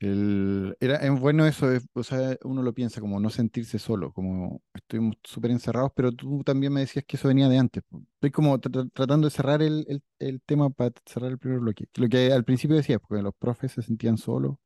el, 0.00 0.76
era, 0.80 0.96
es 0.96 1.20
bueno 1.20 1.46
eso, 1.46 1.68
o 1.94 2.02
sea, 2.02 2.36
uno 2.44 2.62
lo 2.62 2.74
piensa 2.74 3.00
como 3.00 3.20
no 3.20 3.30
sentirse 3.30 3.78
solo, 3.78 4.12
como 4.12 4.62
estuvimos 4.74 5.16
súper 5.22 5.50
encerrados, 5.52 5.92
pero 5.94 6.12
tú 6.12 6.42
también 6.44 6.72
me 6.72 6.80
decías 6.80 7.04
que 7.06 7.16
eso 7.16 7.28
venía 7.28 7.48
de 7.48 7.58
antes. 7.58 7.82
Estoy 8.14 8.30
como 8.30 8.58
tratando 8.60 9.26
de 9.28 9.30
cerrar 9.30 9.62
el, 9.62 9.84
el, 9.88 10.02
el, 10.18 10.42
tema 10.42 10.70
para 10.70 10.92
cerrar 11.06 11.30
el 11.30 11.38
primer 11.38 11.60
bloque. 11.60 11.86
Lo 11.94 12.08
que 12.08 12.32
al 12.32 12.44
principio 12.44 12.76
decías, 12.76 13.00
porque 13.06 13.22
los 13.22 13.34
profes 13.38 13.72
se 13.72 13.82
sentían 13.82 14.18
solos, 14.18 14.56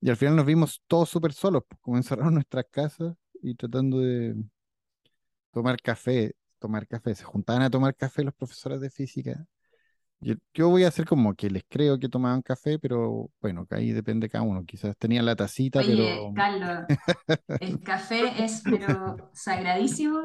y 0.00 0.10
al 0.10 0.16
final 0.16 0.36
nos 0.36 0.46
vimos 0.46 0.82
todos 0.88 1.08
súper 1.10 1.32
solos, 1.32 1.64
como 1.80 1.96
encerrados 1.98 2.30
en 2.30 2.34
nuestras 2.36 2.66
casas 2.70 3.14
y 3.42 3.54
tratando 3.56 4.00
de 4.00 4.34
tomar 5.52 5.80
café, 5.80 6.34
tomar 6.64 6.86
café. 6.86 7.14
Se 7.14 7.24
juntaban 7.24 7.62
a 7.62 7.70
tomar 7.70 7.94
café 7.94 8.24
los 8.24 8.34
profesores 8.34 8.80
de 8.80 8.90
física 8.90 9.46
yo, 10.54 10.70
voy 10.70 10.84
a 10.84 10.88
hacer 10.88 11.04
como 11.04 11.34
que 11.34 11.50
les 11.50 11.64
creo 11.68 11.98
que 11.98 12.08
tomaban 12.08 12.40
café, 12.40 12.78
pero 12.78 13.30
bueno, 13.42 13.66
que 13.66 13.74
ahí 13.74 13.92
depende 13.92 14.28
cada 14.28 14.42
uno. 14.42 14.64
Quizás 14.64 14.96
tenían 14.96 15.26
la 15.26 15.36
tacita, 15.36 15.80
Oye, 15.80 15.96
pero. 15.96 16.32
Carlos, 16.34 16.84
el 17.60 17.80
café 17.84 18.42
es 18.42 18.62
pero 18.64 19.30
sagradísimo. 19.32 20.20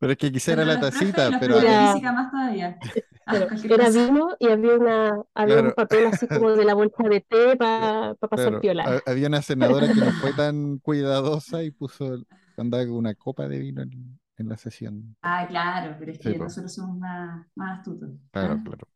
Pero 0.00 0.12
es 0.12 0.18
que 0.18 0.32
quizá 0.32 0.52
era 0.52 0.64
la 0.64 0.80
tacita, 0.80 1.38
pero. 1.38 1.58
Era... 1.58 1.92
física 1.92 2.12
más 2.12 2.30
todavía. 2.30 2.78
Pero 3.26 3.48
era 3.74 3.90
vino 3.90 4.28
y 4.38 4.48
había, 4.48 4.74
una, 4.76 5.22
había 5.34 5.54
claro. 5.56 5.68
un 5.68 5.74
papel 5.74 6.06
así 6.06 6.26
como 6.26 6.52
de 6.52 6.64
la 6.64 6.74
bolsa 6.74 7.02
de 7.02 7.20
té 7.20 7.56
para 7.56 8.14
pa 8.20 8.28
pasar 8.28 8.46
claro. 8.46 8.60
piola. 8.60 9.02
Había 9.04 9.28
una 9.28 9.42
senadora 9.42 9.88
que 9.88 10.00
no 10.00 10.10
fue 10.12 10.32
tan 10.32 10.78
cuidadosa 10.78 11.62
y 11.62 11.70
puso, 11.70 12.18
andaba 12.56 12.84
con 12.84 12.94
una 12.94 13.14
copa 13.14 13.46
de 13.46 13.58
vino 13.58 13.82
en, 13.82 14.18
en 14.36 14.48
la 14.48 14.56
sesión. 14.56 15.16
Ah, 15.22 15.46
claro, 15.48 15.96
pero 15.98 16.12
es 16.12 16.18
que 16.18 16.32
sí, 16.32 16.38
nosotros 16.38 16.74
somos 16.74 16.98
más, 16.98 17.46
más 17.54 17.78
astutos. 17.78 18.10
Claro, 18.30 18.54
¿eh? 18.54 18.60
claro. 18.64 18.88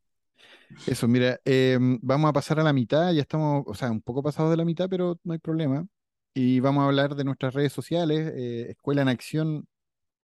Eso, 0.86 1.08
mira, 1.08 1.40
eh, 1.44 1.78
vamos 2.02 2.28
a 2.28 2.32
pasar 2.32 2.60
a 2.60 2.62
la 2.62 2.72
mitad, 2.72 3.12
ya 3.12 3.22
estamos, 3.22 3.64
o 3.66 3.74
sea, 3.74 3.90
un 3.90 4.02
poco 4.02 4.22
pasados 4.22 4.50
de 4.50 4.56
la 4.56 4.64
mitad, 4.64 4.88
pero 4.88 5.18
no 5.24 5.32
hay 5.32 5.38
problema. 5.38 5.86
Y 6.34 6.60
vamos 6.60 6.82
a 6.82 6.86
hablar 6.86 7.16
de 7.16 7.24
nuestras 7.24 7.54
redes 7.54 7.72
sociales, 7.72 8.32
eh, 8.34 8.66
Escuela 8.70 9.02
en 9.02 9.08
Acción, 9.08 9.66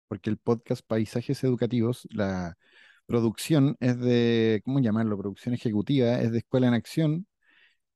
porque 0.08 0.30
el 0.30 0.38
podcast 0.38 0.84
Paisajes 0.86 1.42
Educativos, 1.44 2.08
la 2.10 2.56
producción 3.06 3.76
es 3.80 3.98
de, 4.00 4.62
¿cómo 4.64 4.80
llamarlo? 4.80 5.18
Producción 5.18 5.54
ejecutiva, 5.54 6.20
es 6.20 6.32
de 6.32 6.38
Escuela 6.38 6.68
en 6.68 6.74
Acción. 6.74 7.26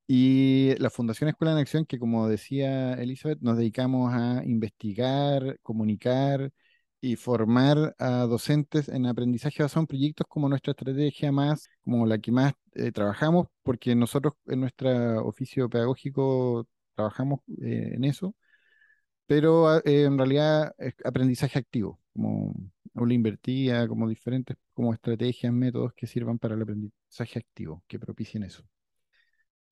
Y 0.06 0.74
la 0.78 0.90
Fundación 0.90 1.28
Escuela 1.28 1.52
en 1.52 1.58
Acción, 1.58 1.84
que 1.86 1.98
como 1.98 2.28
decía 2.28 2.94
Elizabeth, 2.94 3.40
nos 3.40 3.56
dedicamos 3.58 4.12
a 4.14 4.44
investigar, 4.44 5.58
comunicar 5.62 6.52
y 7.06 7.16
formar 7.16 7.94
a 7.98 8.26
docentes 8.26 8.88
en 8.88 9.06
aprendizaje 9.06 9.62
basado 9.62 9.82
en 9.82 9.86
proyectos 9.86 10.26
como 10.28 10.48
nuestra 10.48 10.72
estrategia 10.72 11.30
más, 11.32 11.68
como 11.84 12.04
la 12.06 12.18
que 12.18 12.32
más 12.32 12.54
eh, 12.74 12.90
trabajamos, 12.92 13.46
porque 13.62 13.94
nosotros 13.94 14.34
en 14.46 14.60
nuestro 14.60 15.24
oficio 15.26 15.68
pedagógico 15.68 16.66
trabajamos 16.94 17.40
eh, 17.62 17.92
en 17.94 18.04
eso, 18.04 18.34
pero 19.26 19.68
ah, 19.68 19.82
eh, 19.84 20.04
en 20.04 20.18
realidad 20.18 20.74
es 20.78 20.94
aprendizaje 21.04 21.58
activo, 21.58 22.00
como 22.12 22.54
aula 22.94 23.14
invertida, 23.14 23.86
como 23.88 24.08
diferentes 24.08 24.56
como 24.74 24.92
estrategias, 24.92 25.52
métodos 25.52 25.92
que 25.94 26.06
sirvan 26.06 26.38
para 26.38 26.54
el 26.54 26.62
aprendizaje 26.62 27.38
activo, 27.38 27.84
que 27.86 27.98
propicien 27.98 28.42
eso. 28.44 28.64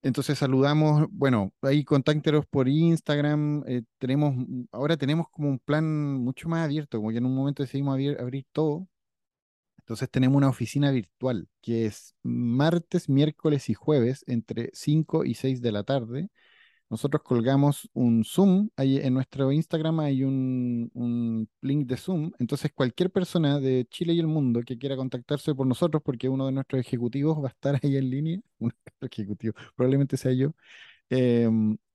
Entonces 0.05 0.39
saludamos, 0.39 1.07
bueno, 1.13 1.55
ahí 1.63 1.83
contáctenos 1.83 2.45
por 2.47 2.69
Instagram, 2.69 3.65
eh, 3.67 3.83
tenemos, 3.99 4.35
ahora 4.71 4.99
tenemos 4.99 5.29
como 5.31 5.49
un 5.49 5.59
plan 5.59 5.87
mucho 6.19 6.47
más 6.47 6.63
abierto, 6.63 6.99
como 6.99 7.11
que 7.11 7.17
en 7.19 7.25
un 7.25 7.35
momento 7.35 7.63
decidimos 7.63 7.95
abrir, 7.95 8.21
abrir 8.21 8.45
todo. 8.53 8.87
Entonces 9.79 10.11
tenemos 10.11 10.37
una 10.37 10.51
oficina 10.51 10.91
virtual 10.91 11.49
que 11.63 11.87
es 11.87 12.15
martes, 12.23 13.09
miércoles 13.09 13.71
y 13.71 13.75
jueves 13.75 14.25
entre 14.27 14.71
5 14.75 15.25
y 15.25 15.35
6 15.35 15.63
de 15.63 15.73
la 15.73 15.85
tarde. 15.85 16.31
Nosotros 16.91 17.23
colgamos 17.23 17.89
un 17.95 18.25
Zoom, 18.25 18.69
ahí 18.77 18.99
en 18.99 19.15
nuestro 19.15 19.51
Instagram 19.51 20.01
hay 20.01 20.23
un, 20.23 20.91
un, 20.95 21.49
link 21.61 21.87
de 21.87 21.97
Zoom, 21.97 22.31
entonces 22.39 22.73
cualquier 22.75 23.11
persona 23.11 23.59
de 23.59 23.87
Chile 23.91 24.13
y 24.13 24.21
el 24.21 24.27
mundo 24.27 24.61
que 24.63 24.79
quiera 24.79 24.97
contactarse 24.97 25.55
por 25.55 25.67
nosotros, 25.67 26.03
porque 26.05 26.29
uno 26.29 26.47
de 26.47 26.53
nuestros 26.53 26.81
ejecutivos 26.81 27.43
va 27.43 27.49
a 27.49 27.51
estar 27.51 27.81
ahí 27.83 27.97
en 27.97 28.11
línea, 28.11 28.41
un 28.59 28.73
ejecutivo, 29.01 29.55
probablemente 29.75 30.17
sea 30.17 30.33
yo, 30.33 30.53
eh, 31.11 31.49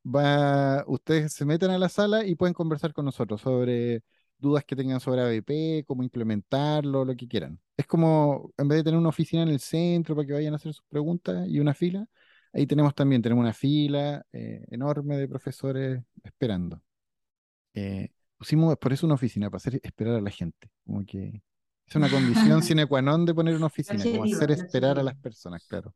va, 0.06 0.84
ustedes 0.88 1.34
se 1.34 1.46
meten 1.46 1.72
a 1.72 1.78
la 1.78 1.90
sala 1.90 2.26
y 2.26 2.36
pueden 2.36 2.54
conversar 2.54 2.94
con 2.94 3.06
nosotros 3.06 3.42
sobre 3.42 4.04
dudas 4.38 4.64
que 4.66 4.76
tengan 4.76 5.00
sobre 5.00 5.22
ABP, 5.22 5.86
cómo 5.86 6.04
implementarlo, 6.04 7.06
lo 7.06 7.16
que 7.16 7.28
quieran. 7.28 7.60
Es 7.78 7.86
como, 7.88 8.52
en 8.58 8.68
vez 8.68 8.80
de 8.80 8.84
tener 8.86 9.00
una 9.00 9.10
oficina 9.10 9.44
en 9.44 9.50
el 9.50 9.60
centro 9.60 10.16
para 10.16 10.28
que 10.28 10.34
vayan 10.34 10.54
a 10.54 10.58
hacer 10.58 10.74
sus 10.74 10.86
preguntas 10.90 11.48
y 11.48 11.60
una 11.60 11.74
fila, 11.74 12.08
Ahí 12.52 12.66
tenemos 12.66 12.96
también, 12.96 13.22
tenemos 13.22 13.44
una 13.44 13.54
fila 13.54 14.26
eh, 14.32 14.66
enorme 14.70 15.18
de 15.18 15.28
profesores 15.28 16.02
esperando. 16.24 16.82
Eh, 17.74 18.10
pusimos 18.38 18.76
por 18.78 18.92
eso 18.92 19.06
una 19.06 19.16
oficina, 19.16 19.50
para 19.50 19.58
hacer 19.58 19.80
esperar 19.84 20.16
a 20.16 20.22
la 20.22 20.32
gente. 20.32 20.70
Como 20.86 21.06
que 21.06 21.42
es 21.86 21.96
una 21.96 22.10
condición 22.10 22.64
sine 22.64 22.88
qua 22.88 23.02
non 23.02 23.26
de 23.26 23.34
poner 23.34 23.56
una 23.56 23.68
oficina, 23.68 24.04
como 24.04 24.24
hacer 24.24 24.52
esperar 24.52 24.98
a 24.98 25.04
las 25.04 25.16
personas, 25.16 25.64
claro. 25.68 25.94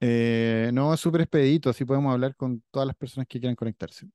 Eh, 0.00 0.70
no, 0.72 0.96
súper 0.96 1.22
expedito, 1.22 1.70
así 1.70 1.84
podemos 1.84 2.12
hablar 2.12 2.34
con 2.36 2.62
todas 2.70 2.86
las 2.86 2.96
personas 2.96 3.26
que 3.28 3.38
quieran 3.38 3.56
conectarse. 3.56 4.08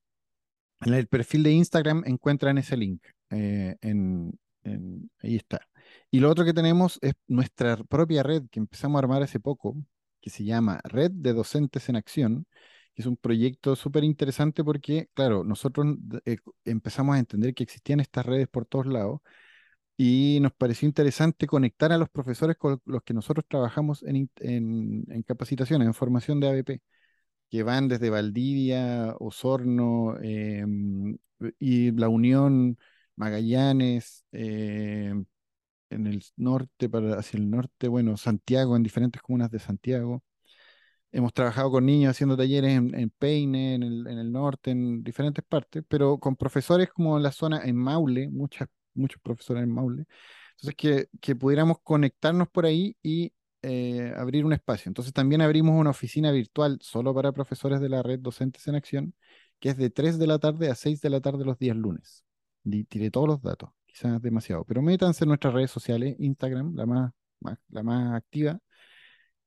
En 0.80 0.92
el 0.92 1.06
perfil 1.06 1.42
de 1.42 1.52
Instagram 1.52 2.02
encuentran 2.06 2.58
ese 2.58 2.76
link. 2.76 3.02
en, 3.30 4.38
en, 4.64 5.10
ahí 5.22 5.36
está. 5.36 5.66
Y 6.10 6.20
lo 6.20 6.30
otro 6.30 6.44
que 6.44 6.52
tenemos 6.52 6.98
es 7.02 7.14
nuestra 7.26 7.76
propia 7.76 8.22
red 8.22 8.44
que 8.50 8.60
empezamos 8.60 8.96
a 8.96 9.00
armar 9.00 9.22
hace 9.22 9.40
poco, 9.40 9.76
que 10.24 10.30
se 10.30 10.44
llama 10.44 10.80
Red 10.84 11.10
de 11.12 11.34
Docentes 11.34 11.90
en 11.90 11.96
Acción, 11.96 12.46
que 12.94 13.02
es 13.02 13.06
un 13.06 13.18
proyecto 13.18 13.76
súper 13.76 14.04
interesante 14.04 14.64
porque, 14.64 15.10
claro, 15.14 15.44
nosotros 15.44 15.86
eh, 16.24 16.38
empezamos 16.64 17.16
a 17.16 17.18
entender 17.18 17.52
que 17.54 17.62
existían 17.64 18.00
estas 18.00 18.24
redes 18.24 18.48
por 18.48 18.64
todos 18.64 18.86
lados 18.86 19.20
y 19.98 20.38
nos 20.40 20.52
pareció 20.54 20.88
interesante 20.88 21.46
conectar 21.46 21.92
a 21.92 21.98
los 21.98 22.08
profesores 22.08 22.56
con 22.56 22.80
los 22.86 23.02
que 23.02 23.14
nosotros 23.14 23.44
trabajamos 23.48 24.02
en, 24.02 24.30
en, 24.40 25.04
en 25.10 25.22
capacitación, 25.24 25.82
en 25.82 25.92
formación 25.94 26.40
de 26.40 26.48
ABP, 26.48 26.82
que 27.50 27.62
van 27.62 27.88
desde 27.88 28.10
Valdivia, 28.10 29.16
Osorno 29.20 30.16
eh, 30.22 30.64
y 31.58 31.92
La 31.92 32.08
Unión, 32.08 32.78
Magallanes, 33.16 34.24
eh, 34.32 35.12
en 35.94 36.06
el 36.06 36.24
norte, 36.36 36.88
para, 36.88 37.18
hacia 37.18 37.38
el 37.38 37.50
norte, 37.50 37.88
bueno, 37.88 38.16
Santiago, 38.16 38.76
en 38.76 38.82
diferentes 38.82 39.22
comunas 39.22 39.50
de 39.50 39.58
Santiago. 39.58 40.22
Hemos 41.12 41.32
trabajado 41.32 41.70
con 41.70 41.86
niños 41.86 42.10
haciendo 42.10 42.36
talleres 42.36 42.72
en, 42.72 43.10
Peine, 43.10 43.74
en 43.76 43.82
el, 43.84 44.06
en 44.08 44.18
el, 44.18 44.32
norte, 44.32 44.72
en 44.72 45.04
diferentes 45.04 45.44
partes, 45.44 45.84
pero 45.88 46.18
con 46.18 46.36
profesores 46.36 46.90
como 46.90 47.16
en 47.16 47.22
la 47.22 47.32
zona, 47.32 47.62
en 47.64 47.76
Maule, 47.76 48.28
muchas, 48.30 48.68
muchos 48.94 49.20
profesores 49.22 49.62
en 49.62 49.70
Maule. 49.72 50.06
Entonces, 50.52 50.74
que, 50.76 51.08
que 51.20 51.36
pudiéramos 51.36 51.78
conectarnos 51.82 52.48
por 52.48 52.66
ahí 52.66 52.96
y 53.02 53.32
eh, 53.66 54.12
abrir 54.16 54.44
un 54.44 54.52
espacio. 54.52 54.90
Entonces 54.90 55.14
también 55.14 55.40
abrimos 55.40 55.80
una 55.80 55.88
oficina 55.90 56.30
virtual 56.32 56.78
solo 56.82 57.14
para 57.14 57.32
profesores 57.32 57.80
de 57.80 57.88
la 57.88 58.02
red 58.02 58.20
Docentes 58.20 58.66
en 58.68 58.74
Acción, 58.74 59.14
que 59.58 59.70
es 59.70 59.78
de 59.78 59.88
3 59.88 60.18
de 60.18 60.26
la 60.26 60.38
tarde 60.38 60.70
a 60.70 60.74
6 60.74 61.00
de 61.00 61.08
la 61.10 61.22
tarde 61.22 61.46
los 61.46 61.58
días 61.58 61.74
lunes. 61.74 62.24
tiré 62.88 63.10
todos 63.10 63.26
los 63.26 63.42
datos, 63.42 63.70
quizás 63.94 64.20
demasiado, 64.22 64.64
pero 64.64 64.82
métanse 64.82 65.24
en 65.24 65.28
nuestras 65.28 65.54
redes 65.54 65.70
sociales, 65.70 66.16
Instagram, 66.18 66.74
la 66.74 66.86
más, 66.86 67.12
la 67.68 67.82
más 67.82 68.14
activa, 68.14 68.58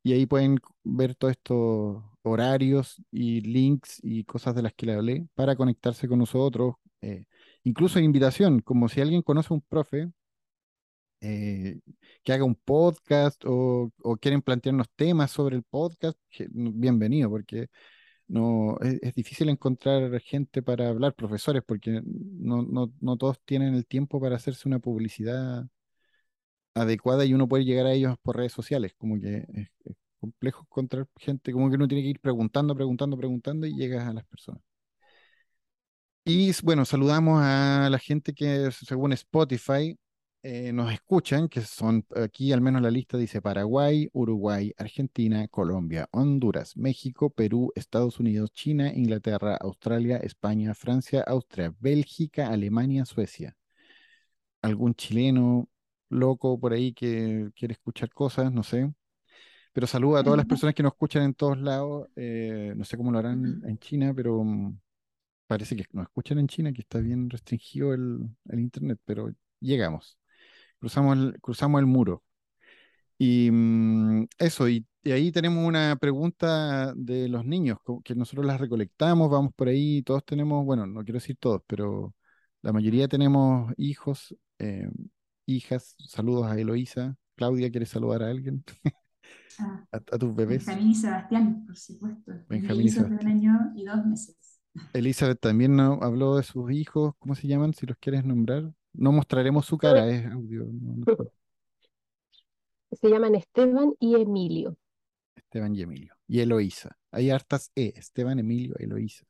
y 0.04 0.14
ahí 0.14 0.26
pueden 0.26 0.60
ver 0.84 1.16
todos 1.16 1.32
estos 1.32 2.04
horarios 2.24 3.02
y 3.12 3.42
links 3.42 4.00
y 4.04 4.24
cosas 4.24 4.56
de 4.56 4.62
las 4.62 4.74
que 4.74 4.86
le 4.86 4.94
hablé 4.94 5.28
para 5.36 5.56
conectarse 5.56 6.08
con 6.08 6.20
nosotros. 6.20 6.76
Eh, 7.02 7.26
incluso 7.64 8.00
invitación, 8.00 8.62
como 8.62 8.90
si 8.90 9.02
alguien 9.02 9.22
conoce 9.22 9.54
a 9.54 9.56
un 9.56 9.62
profe 9.62 10.10
eh, 11.22 11.80
que 12.24 12.34
haga 12.34 12.44
un 12.46 12.56
podcast 12.56 13.44
o, 13.46 13.92
quieren 14.22 14.42
plantearnos 14.42 14.88
temas 14.96 15.32
sobre 15.32 15.56
el 15.58 15.64
podcast, 15.64 16.18
bienvenido, 16.50 17.30
porque 17.30 17.68
no 18.28 18.78
es, 18.82 19.16
difícil 19.16 19.50
encontrar 19.50 20.20
gente 20.22 20.62
para 20.62 20.90
hablar, 20.90 21.14
profesores, 21.16 21.64
porque 21.66 22.02
no, 22.06 22.64
no, 23.00 23.18
todos 23.18 23.40
tienen 23.46 23.76
el 23.76 23.86
tiempo 23.86 24.20
para 24.20 24.36
hacerse 24.36 24.68
una 24.68 24.80
publicidad 24.80 25.68
adecuada 26.74 27.26
y 27.26 27.34
uno 27.34 27.48
puede 27.48 27.66
llegar 27.66 27.88
a 27.88 27.94
ellos 27.94 28.18
por 28.22 28.38
redes 28.38 28.54
sociales, 28.54 28.94
como 28.98 29.20
que 29.20 29.46
es, 29.54 29.70
complejo 30.20 30.62
encontrar 30.64 31.08
gente, 31.18 31.52
como 31.54 31.70
que 31.70 31.76
uno 31.76 31.88
tiene 31.88 32.04
que 32.04 32.10
ir 32.10 32.20
preguntando, 32.20 32.76
preguntando, 32.76 33.18
preguntando 33.18 33.68
y 33.68 33.76
llegas 33.76 34.08
a 34.08 34.14
las 34.14 34.26
personas. 34.26 34.62
Y 36.26 36.52
bueno, 36.64 36.84
saludamos 36.86 37.42
a 37.42 37.88
la 37.90 38.00
gente 38.00 38.34
que 38.34 38.70
según 38.72 39.14
Spotify 39.14 39.98
eh, 40.50 40.72
nos 40.72 40.94
escuchan, 40.94 41.50
que 41.50 41.62
son 41.62 42.06
aquí 42.16 42.54
al 42.54 42.62
menos 42.62 42.82
la 42.82 42.90
lista 42.90 43.18
dice 43.18 43.42
Paraguay, 43.42 44.10
Uruguay, 44.14 44.74
Argentina, 44.78 45.48
Colombia, 45.50 46.08
Honduras, 46.12 46.78
México, 46.78 47.30
Perú, 47.30 47.74
Estados 47.76 48.20
Unidos, 48.20 48.52
China, 48.54 48.94
Inglaterra, 48.94 49.58
Australia, 49.60 50.18
España, 50.18 50.74
Francia, 50.74 51.22
Austria, 51.28 51.74
Bélgica, 51.80 52.48
Alemania, 52.48 53.04
Suecia. 53.06 53.58
Algún 54.62 54.96
chileno 54.96 55.70
loco 56.10 56.58
por 56.60 56.72
ahí 56.72 56.94
que 56.94 57.50
quiere 57.56 57.74
escuchar 57.74 58.10
cosas, 58.14 58.52
no 58.52 58.64
sé. 58.64 58.90
Pero 59.74 59.86
saludo 59.86 60.18
a 60.18 60.24
todas 60.24 60.38
las 60.38 60.46
personas 60.46 60.74
que 60.74 60.84
nos 60.84 60.94
escuchan 60.94 61.24
en 61.24 61.34
todos 61.34 61.58
lados. 61.58 62.08
Eh, 62.16 62.74
no 62.76 62.86
sé 62.86 62.96
cómo 62.96 63.12
lo 63.12 63.20
harán 63.20 63.62
en 63.66 63.78
China, 63.80 64.14
pero 64.16 64.44
mm, 64.44 64.80
parece 65.46 65.76
que 65.76 65.86
nos 65.92 66.06
escuchan 66.06 66.40
en 66.40 66.48
China, 66.48 66.72
que 66.72 66.82
está 66.82 67.00
bien 67.00 67.30
restringido 67.30 67.94
el, 67.94 68.30
internet, 68.54 69.00
pero 69.06 69.30
llegamos. 69.60 70.18
Cruzamos 70.80 71.18
el, 71.18 71.42
cruzamos 71.42 71.80
el 71.80 71.86
muro. 71.86 72.24
Y 73.18 73.50
mm, 73.52 74.28
eso, 74.38 74.70
y, 74.70 74.86
ahí 75.06 75.32
tenemos 75.32 75.66
una 75.66 75.96
pregunta 75.96 76.94
de 76.96 77.30
los 77.30 77.46
niños, 77.46 77.80
que 78.04 78.16
nosotros 78.16 78.46
las 78.46 78.60
recolectamos, 78.60 79.30
vamos 79.30 79.54
por 79.56 79.70
ahí, 79.70 80.04
todos 80.04 80.26
tenemos, 80.26 80.66
bueno, 80.66 80.86
no 80.86 81.04
quiero 81.04 81.18
decir 81.18 81.38
todos, 81.40 81.62
pero 81.66 82.14
la 82.62 82.74
mayoría 82.74 83.08
tenemos 83.08 83.74
hijos, 83.78 84.36
eh, 84.60 84.90
hijas. 85.46 85.96
Saludos 86.00 86.48
a 86.48 86.60
Eloísa. 86.60 87.16
Claudia, 87.36 87.72
¿quieres 87.72 87.90
saludar 87.90 88.24
a 88.24 88.30
alguien? 88.30 88.64
a, 89.92 90.00
tus 90.00 90.36
bebés. 90.36 90.66
Benjamín 90.66 90.92
y 90.92 90.96
Sebastián, 90.96 91.66
por 91.66 91.78
supuesto. 91.78 92.34
Benjamín 92.50 92.88
y 92.88 92.90
Sebastián. 92.90 93.20
de 93.20 93.26
un 93.26 93.32
año 93.32 93.72
y 93.76 93.86
dos 93.86 94.06
meses. 94.06 94.36
Elizabeth 94.94 95.40
también 95.40 95.80
habló 95.80 96.38
de 96.38 96.44
sus 96.44 96.72
hijos, 96.72 97.14
¿cómo 97.20 97.36
se 97.36 97.48
llaman? 97.48 97.74
Si 97.74 97.86
los 97.86 97.98
quieres 97.98 98.26
nombrar. 98.26 98.72
No 98.98 99.12
mostraremos 99.12 99.66
su 99.66 99.78
cara, 99.78 100.10
es 100.10 100.26
audio. 100.26 100.68
se 102.92 103.10
llaman 103.10 103.36
Esteban 103.36 103.94
y 104.00 104.16
Emilio. 104.16 104.76
Esteban 105.36 105.76
y 105.76 105.84
Emilio. 105.84 106.16
Y 106.28 106.40
Eloísa. 106.40 106.98
Hay 107.12 107.30
hartas 107.30 107.72
E, 107.76 107.94
Esteban, 107.96 108.40
Emilio, 108.40 108.76
Eloísa. 108.80 109.24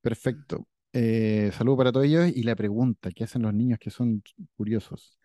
Perfecto. 0.00 0.66
Eh, 0.92 1.50
saludo 1.56 1.78
para 1.78 1.92
todos 1.92 2.06
ellos. 2.06 2.30
Y 2.34 2.42
la 2.42 2.54
pregunta 2.54 3.10
que 3.10 3.24
hacen 3.24 3.42
los 3.42 3.54
niños 3.54 3.78
que 3.78 3.90
son 3.90 4.22
curiosos. 4.56 5.18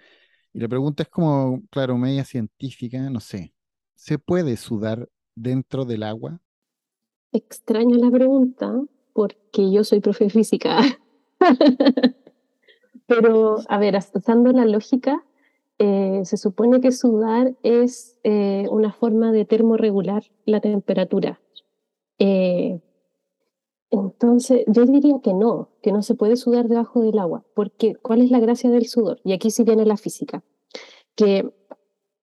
Y 0.54 0.60
la 0.60 0.70
pregunta 0.70 1.04
es 1.04 1.10
como, 1.10 1.62
claro, 1.70 1.98
media 1.98 2.24
científica, 2.24 3.10
no 3.10 3.20
sé. 3.20 3.54
¿Se 3.96 4.18
puede 4.18 4.56
sudar 4.56 5.10
dentro 5.36 5.84
del 5.84 6.04
agua? 6.04 6.40
Extraño 7.34 7.98
la 7.98 8.10
pregunta 8.10 8.74
porque 9.14 9.72
yo 9.72 9.84
soy 9.84 10.00
profe 10.00 10.26
de 10.26 10.30
física. 10.30 10.80
Pero, 13.08 13.58
a 13.68 13.80
ver, 13.80 13.98
usando 14.14 14.52
la 14.52 14.66
lógica, 14.66 15.24
eh, 15.80 16.22
se 16.26 16.38
supone 16.38 16.82
que 16.82 16.92
sudar 16.92 17.56
es 17.62 18.18
eh, 18.24 18.66
una 18.72 18.92
forma 18.92 19.32
de 19.32 19.46
termorregular 19.46 20.24
la 20.46 20.60
temperatura. 20.60 21.40
Eh, 22.18 22.82
entonces, 23.92 24.64
yo 24.68 24.86
diría 24.86 25.20
que 25.24 25.34
no, 25.34 25.70
que 25.82 25.92
no 25.92 26.02
se 26.02 26.16
puede 26.16 26.36
sudar 26.36 26.68
debajo 26.68 27.02
del 27.02 27.20
agua, 27.20 27.46
porque 27.54 27.96
¿cuál 27.96 28.22
es 28.22 28.32
la 28.32 28.40
gracia 28.40 28.70
del 28.70 28.88
sudor? 28.88 29.22
Y 29.24 29.34
aquí 29.34 29.52
sí 29.52 29.64
viene 29.64 29.86
la 29.86 29.98
física, 29.98 30.44
que 31.16 31.50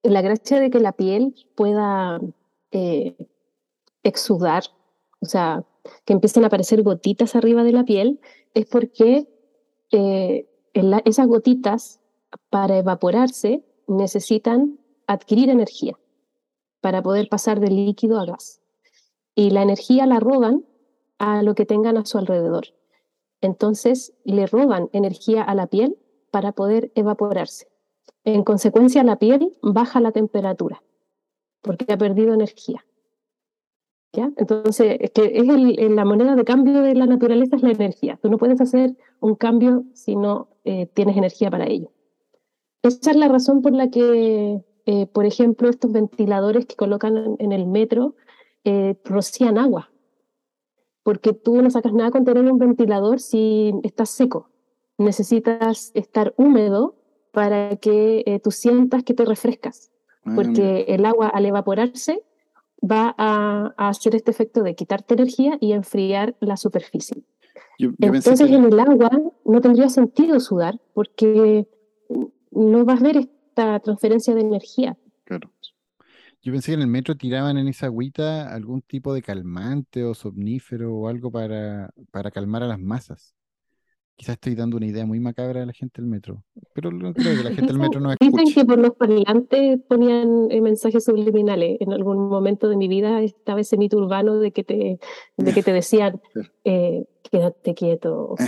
la 0.02 0.20
gracia 0.20 0.60
de 0.60 0.68
que 0.68 0.80
la 0.80 0.92
piel 0.92 1.34
pueda 1.54 2.20
exudar, 4.02 4.64
o 5.20 5.26
sea, 5.26 5.64
que 6.04 6.12
empiecen 6.12 6.42
a 6.42 6.48
aparecer 6.48 6.82
gotitas 6.82 7.36
arriba 7.36 7.62
de 7.62 7.72
la 7.72 7.84
piel, 7.84 8.20
es 8.52 8.66
porque 8.66 9.28
esas 10.74 11.26
gotitas, 11.26 12.00
para 12.50 12.78
evaporarse, 12.78 13.64
necesitan 13.86 14.78
adquirir 15.06 15.50
energía 15.50 15.96
para 16.80 17.02
poder 17.02 17.28
pasar 17.28 17.60
de 17.60 17.68
líquido 17.68 18.18
a 18.18 18.26
gas. 18.26 18.60
Y 19.34 19.50
la 19.50 19.62
energía 19.62 20.06
la 20.06 20.20
roban 20.20 20.64
a 21.18 21.42
lo 21.42 21.54
que 21.54 21.64
tengan 21.64 21.96
a 21.96 22.04
su 22.04 22.18
alrededor. 22.18 22.66
Entonces, 23.40 24.14
le 24.24 24.46
roban 24.46 24.90
energía 24.92 25.42
a 25.42 25.54
la 25.54 25.66
piel 25.66 25.96
para 26.30 26.52
poder 26.52 26.92
evaporarse. 26.94 27.68
En 28.24 28.42
consecuencia, 28.42 29.04
la 29.04 29.18
piel 29.18 29.56
baja 29.62 30.00
la 30.00 30.12
temperatura 30.12 30.82
porque 31.64 31.90
ha 31.92 31.96
perdido 31.96 32.34
energía. 32.34 32.84
¿Ya? 34.14 34.30
Entonces, 34.36 34.96
es 35.00 35.10
que 35.10 35.32
es 35.34 35.90
la 35.90 36.04
moneda 36.04 36.36
de 36.36 36.44
cambio 36.44 36.82
de 36.82 36.94
la 36.94 37.06
naturaleza 37.06 37.56
es 37.56 37.62
la 37.62 37.72
energía. 37.72 38.16
Tú 38.22 38.30
no 38.30 38.38
puedes 38.38 38.60
hacer 38.60 38.94
un 39.18 39.34
cambio 39.34 39.82
si 39.92 40.14
no 40.14 40.46
eh, 40.64 40.86
tienes 40.94 41.16
energía 41.16 41.50
para 41.50 41.66
ello. 41.66 41.90
Esa 42.84 43.10
es 43.10 43.16
la 43.16 43.26
razón 43.26 43.60
por 43.60 43.72
la 43.72 43.90
que, 43.90 44.62
eh, 44.86 45.06
por 45.06 45.26
ejemplo, 45.26 45.68
estos 45.68 45.90
ventiladores 45.90 46.66
que 46.66 46.76
colocan 46.76 47.34
en 47.40 47.50
el 47.50 47.66
metro 47.66 48.14
eh, 48.62 48.96
rocían 49.04 49.58
agua. 49.58 49.90
Porque 51.02 51.32
tú 51.32 51.60
no 51.60 51.70
sacas 51.70 51.92
nada 51.92 52.10
con 52.10 52.24
tener 52.24 52.44
un 52.44 52.58
ventilador 52.58 53.18
si 53.18 53.74
estás 53.82 54.10
seco. 54.10 54.48
Necesitas 54.96 55.90
estar 55.94 56.34
húmedo 56.36 56.94
para 57.32 57.76
que 57.76 58.22
eh, 58.26 58.38
tú 58.38 58.52
sientas 58.52 59.02
que 59.02 59.12
te 59.12 59.24
refrescas, 59.24 59.90
ah, 60.24 60.32
porque 60.36 60.84
el 60.88 61.04
agua 61.04 61.28
al 61.28 61.46
evaporarse 61.46 62.22
va 62.84 63.14
a, 63.16 63.74
hacer 63.76 64.14
este 64.14 64.30
efecto 64.30 64.62
de 64.62 64.74
quitarte 64.74 65.14
energía 65.14 65.56
y 65.60 65.72
enfriar 65.72 66.36
la 66.40 66.56
superficie. 66.56 67.22
Entonces 67.78 68.50
en 68.50 68.64
el 68.64 68.78
agua 68.78 69.10
no 69.44 69.60
tendría 69.60 69.88
sentido 69.88 70.38
sudar 70.38 70.80
porque 70.92 71.66
no 72.50 72.84
vas 72.84 73.00
a 73.00 73.04
ver 73.04 73.16
esta 73.16 73.80
transferencia 73.80 74.34
de 74.34 74.42
energía. 74.42 74.96
Claro. 75.24 75.50
Yo 76.42 76.52
pensé 76.52 76.72
que 76.72 76.74
en 76.74 76.82
el 76.82 76.88
metro 76.88 77.16
tiraban 77.16 77.56
en 77.56 77.68
esa 77.68 77.86
agüita 77.86 78.52
algún 78.54 78.82
tipo 78.82 79.14
de 79.14 79.22
calmante 79.22 80.04
o 80.04 80.14
somnífero 80.14 80.94
o 80.94 81.08
algo 81.08 81.30
para, 81.30 81.90
para 82.10 82.30
calmar 82.30 82.62
a 82.62 82.66
las 82.66 82.78
masas. 82.78 83.34
Quizás 84.16 84.34
estoy 84.34 84.54
dando 84.54 84.76
una 84.76 84.86
idea 84.86 85.04
muy 85.04 85.18
macabra 85.18 85.64
a 85.64 85.66
la 85.66 85.72
gente 85.72 86.00
del 86.00 86.08
metro, 86.08 86.44
pero 86.72 86.92
no 86.92 87.12
creo 87.14 87.36
que 87.36 87.42
la 87.42 87.50
gente 87.50 87.66
del 87.66 87.78
metro 87.78 88.00
no 88.00 88.12
escuche. 88.12 88.30
Dicen 88.30 88.54
que 88.54 88.64
por 88.64 88.78
los 88.78 88.92
parlantes 88.92 89.80
ponían 89.88 90.46
eh, 90.50 90.60
mensajes 90.60 91.04
subliminales. 91.04 91.78
En 91.80 91.92
algún 91.92 92.28
momento 92.28 92.68
de 92.68 92.76
mi 92.76 92.86
vida 92.86 93.20
estaba 93.22 93.60
ese 93.60 93.76
mito 93.76 93.96
urbano 93.96 94.38
de 94.38 94.52
que 94.52 94.62
te, 94.62 95.00
de 95.36 95.52
que 95.52 95.62
te 95.62 95.72
decían, 95.72 96.20
eh, 96.64 97.06
quédate 97.28 97.74
quieto. 97.74 98.36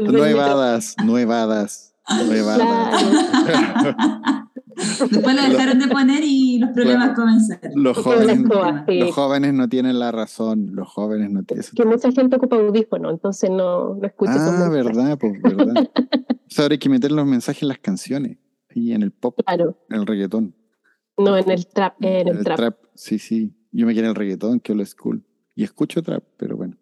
no 0.00 0.24
evadas, 0.24 0.96
no 1.04 1.18
evadas, 1.18 1.94
no 2.08 2.32
evadas. 2.32 4.40
Después 4.76 5.36
lo 5.36 5.42
dejaron 5.42 5.78
de 5.78 5.88
poner 5.88 6.22
y 6.24 6.58
los 6.58 6.70
problemas 6.70 7.14
comenzaron. 7.14 7.72
Los 7.74 7.98
jóvenes, 7.98 8.40
los 8.88 9.14
jóvenes 9.14 9.54
no 9.54 9.68
tienen 9.68 9.98
la 9.98 10.12
razón, 10.12 10.70
los 10.72 10.88
jóvenes 10.88 11.30
no 11.30 11.42
tienen. 11.42 11.64
Que 11.74 11.84
mucha 11.84 12.10
gente 12.12 12.36
ocupa 12.36 12.56
audífono, 12.56 13.10
entonces 13.10 13.50
no, 13.50 13.94
no 13.94 14.06
escucha. 14.06 14.34
Ah, 14.36 14.68
verdad, 14.68 15.18
pues 15.18 15.40
verdad. 15.42 15.90
ahora 16.58 16.72
hay 16.72 16.78
que 16.78 16.88
meter 16.88 17.12
los 17.12 17.26
mensajes 17.26 17.62
en 17.62 17.68
las 17.68 17.78
canciones 17.78 18.38
y 18.74 18.92
en 18.92 19.02
el 19.02 19.10
pop, 19.10 19.38
en 19.46 19.74
el 19.90 20.06
reggaetón. 20.06 20.54
No, 21.16 21.36
en 21.36 21.50
el 21.50 21.66
trap. 21.66 21.94
En, 22.00 22.28
el, 22.28 22.44
trap. 22.44 22.76
Sí, 22.94 23.18
sí. 23.18 23.54
Yo 23.70 23.86
me 23.86 23.92
quiero 23.92 24.08
el 24.08 24.14
reggaetón, 24.14 24.60
que 24.60 24.72
es 24.72 24.90
school. 24.90 25.24
Y 25.54 25.62
escucho 25.62 26.02
trap, 26.02 26.24
pero 26.36 26.56
bueno. 26.56 26.76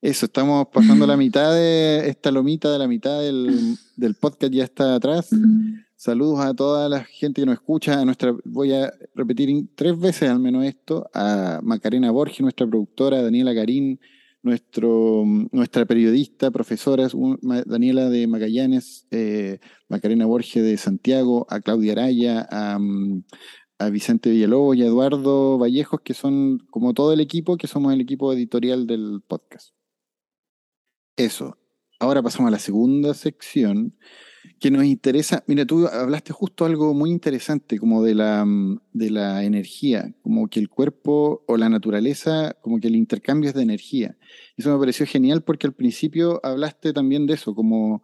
Eso, 0.00 0.26
estamos 0.26 0.66
pasando 0.72 1.06
la 1.06 1.16
mitad 1.16 1.52
de 1.52 2.08
esta 2.08 2.32
lomita 2.32 2.72
de 2.72 2.78
la 2.78 2.88
mitad 2.88 3.20
del, 3.20 3.76
del 3.96 4.14
podcast, 4.14 4.52
ya 4.52 4.64
está 4.64 4.96
atrás. 4.96 5.30
Saludos 6.04 6.40
a 6.40 6.52
toda 6.52 6.88
la 6.88 7.04
gente 7.04 7.42
que 7.42 7.46
nos 7.46 7.54
escucha, 7.54 8.00
a 8.00 8.04
nuestra, 8.04 8.34
voy 8.44 8.72
a 8.72 8.92
repetir 9.14 9.68
tres 9.76 9.96
veces 9.96 10.28
al 10.30 10.40
menos 10.40 10.64
esto, 10.64 11.08
a 11.14 11.60
Macarena 11.62 12.10
Borges, 12.10 12.40
nuestra 12.40 12.66
productora, 12.66 13.22
Daniela 13.22 13.52
Garín, 13.52 14.00
nuestro, 14.42 15.22
nuestra 15.52 15.86
periodista, 15.86 16.50
profesora, 16.50 17.06
Daniela 17.66 18.10
de 18.10 18.26
Magallanes, 18.26 19.06
eh, 19.12 19.60
Macarena 19.88 20.26
Borges 20.26 20.64
de 20.64 20.76
Santiago, 20.76 21.46
a 21.48 21.60
Claudia 21.60 21.92
Araya, 21.92 22.48
a, 22.50 22.80
a 23.78 23.90
Vicente 23.90 24.30
Villalobos 24.30 24.76
y 24.76 24.82
a 24.82 24.86
Eduardo 24.86 25.56
Vallejos, 25.56 26.00
que 26.00 26.14
son 26.14 26.66
como 26.72 26.94
todo 26.94 27.12
el 27.12 27.20
equipo, 27.20 27.56
que 27.56 27.68
somos 27.68 27.92
el 27.92 28.00
equipo 28.00 28.32
editorial 28.32 28.88
del 28.88 29.22
podcast. 29.24 29.72
Eso. 31.16 31.56
Ahora 32.00 32.24
pasamos 32.24 32.48
a 32.48 32.50
la 32.50 32.58
segunda 32.58 33.14
sección 33.14 33.94
que 34.60 34.70
nos 34.70 34.84
interesa. 34.84 35.44
Mira, 35.46 35.66
tú 35.66 35.86
hablaste 35.86 36.32
justo 36.32 36.64
algo 36.64 36.94
muy 36.94 37.10
interesante, 37.10 37.78
como 37.78 38.02
de 38.02 38.14
la, 38.14 38.46
de 38.92 39.10
la 39.10 39.44
energía, 39.44 40.14
como 40.22 40.48
que 40.48 40.60
el 40.60 40.68
cuerpo 40.68 41.44
o 41.46 41.56
la 41.56 41.68
naturaleza, 41.68 42.56
como 42.62 42.80
que 42.80 42.88
el 42.88 42.96
intercambio 42.96 43.50
es 43.50 43.54
de 43.54 43.62
energía. 43.62 44.16
Eso 44.56 44.72
me 44.72 44.78
pareció 44.78 45.06
genial 45.06 45.42
porque 45.42 45.66
al 45.66 45.74
principio 45.74 46.40
hablaste 46.44 46.92
también 46.92 47.26
de 47.26 47.34
eso, 47.34 47.54
como, 47.54 48.02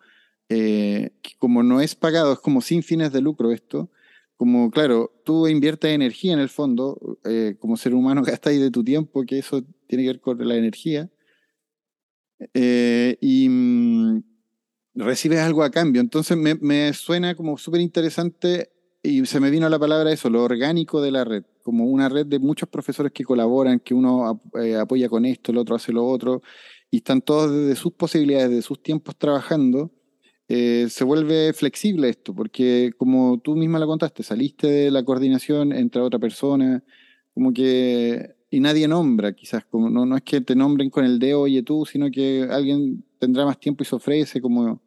eh, 0.49 1.11
como 1.39 1.63
no 1.63 1.81
es 1.81 1.95
pagado, 1.95 2.33
es 2.33 2.39
como 2.41 2.61
sin 2.61 2.83
fines 2.83 3.13
de 3.13 3.21
lucro 3.21 3.53
esto 3.53 3.91
como, 4.39 4.71
claro, 4.71 5.13
tú 5.25 5.49
inviertes 5.49 5.91
energía 5.91 6.33
en 6.33 6.39
el 6.39 6.49
fondo, 6.49 7.19
eh, 7.25 7.57
como 7.59 7.77
ser 7.77 7.93
humano 7.93 8.23
ahí 8.45 8.59
de 8.59 8.71
tu 8.71 8.85
tiempo, 8.85 9.25
que 9.27 9.39
eso 9.39 9.65
tiene 9.89 10.05
que 10.05 10.11
ver 10.11 10.21
con 10.21 10.47
la 10.47 10.55
energía, 10.55 11.11
eh, 12.55 13.17
y 13.21 13.49
mm, 13.49 14.23
recibes 14.99 15.41
algo 15.41 15.63
a 15.63 15.71
cambio. 15.71 16.01
Entonces 16.01 16.37
me, 16.37 16.55
me 16.57 16.93
suena 16.93 17.35
como 17.35 17.59
súper 17.59 17.81
interesante 17.81 18.71
y 19.03 19.25
se 19.27 19.41
me 19.41 19.51
vino 19.51 19.69
la 19.69 19.79
palabra 19.79 20.13
eso, 20.13 20.29
lo 20.29 20.45
orgánico 20.45 21.01
de 21.01 21.11
la 21.13 21.25
red, 21.25 21.45
como 21.63 21.85
una 21.85 22.09
red 22.09 22.27
de 22.27 22.39
muchos 22.39 22.69
profesores 22.69 23.13
que 23.13 23.25
colaboran, 23.25 23.81
que 23.81 23.95
uno 23.95 24.43
eh, 24.61 24.77
apoya 24.77 25.09
con 25.09 25.25
esto, 25.25 25.53
el 25.53 25.59
otro 25.59 25.77
hace 25.77 25.93
lo 25.93 26.07
otro, 26.07 26.43
y 26.91 26.99
están 26.99 27.23
todos 27.23 27.51
desde 27.51 27.77
sus 27.77 27.93
posibilidades, 27.93 28.51
de 28.51 28.63
sus 28.63 28.83
tiempos 28.83 29.17
trabajando 29.17 29.93
eh, 30.49 30.87
se 30.89 31.05
vuelve 31.05 31.53
flexible 31.53 32.09
esto, 32.09 32.35
porque 32.35 32.93
como 32.97 33.39
tú 33.39 33.55
misma 33.55 33.79
lo 33.79 33.87
contaste, 33.87 34.23
saliste 34.23 34.67
de 34.67 34.91
la 34.91 35.05
coordinación, 35.05 35.73
entre 35.75 36.01
otra 36.01 36.19
persona, 36.19 36.83
como 37.35 37.53
que, 37.53 38.35
y 38.51 38.61
nadie 38.61 38.89
nombra, 38.89 39.35
quizás, 39.35 39.67
como 39.67 39.91
no, 39.91 40.07
no 40.07 40.17
es 40.17 40.23
que 40.23 40.41
te 40.41 40.57
nombren 40.57 40.89
con 40.89 41.05
el 41.05 41.19
dedo, 41.19 41.43
oye 41.43 41.63
tú, 41.63 41.85
sino 41.85 42.11
que 42.11 42.49
alguien 42.51 43.05
tendrá 43.19 43.45
más 43.45 43.61
tiempo 43.61 43.83
y 43.83 43.87
se 43.87 43.97
ofrece, 43.97 44.41
como 44.41 44.81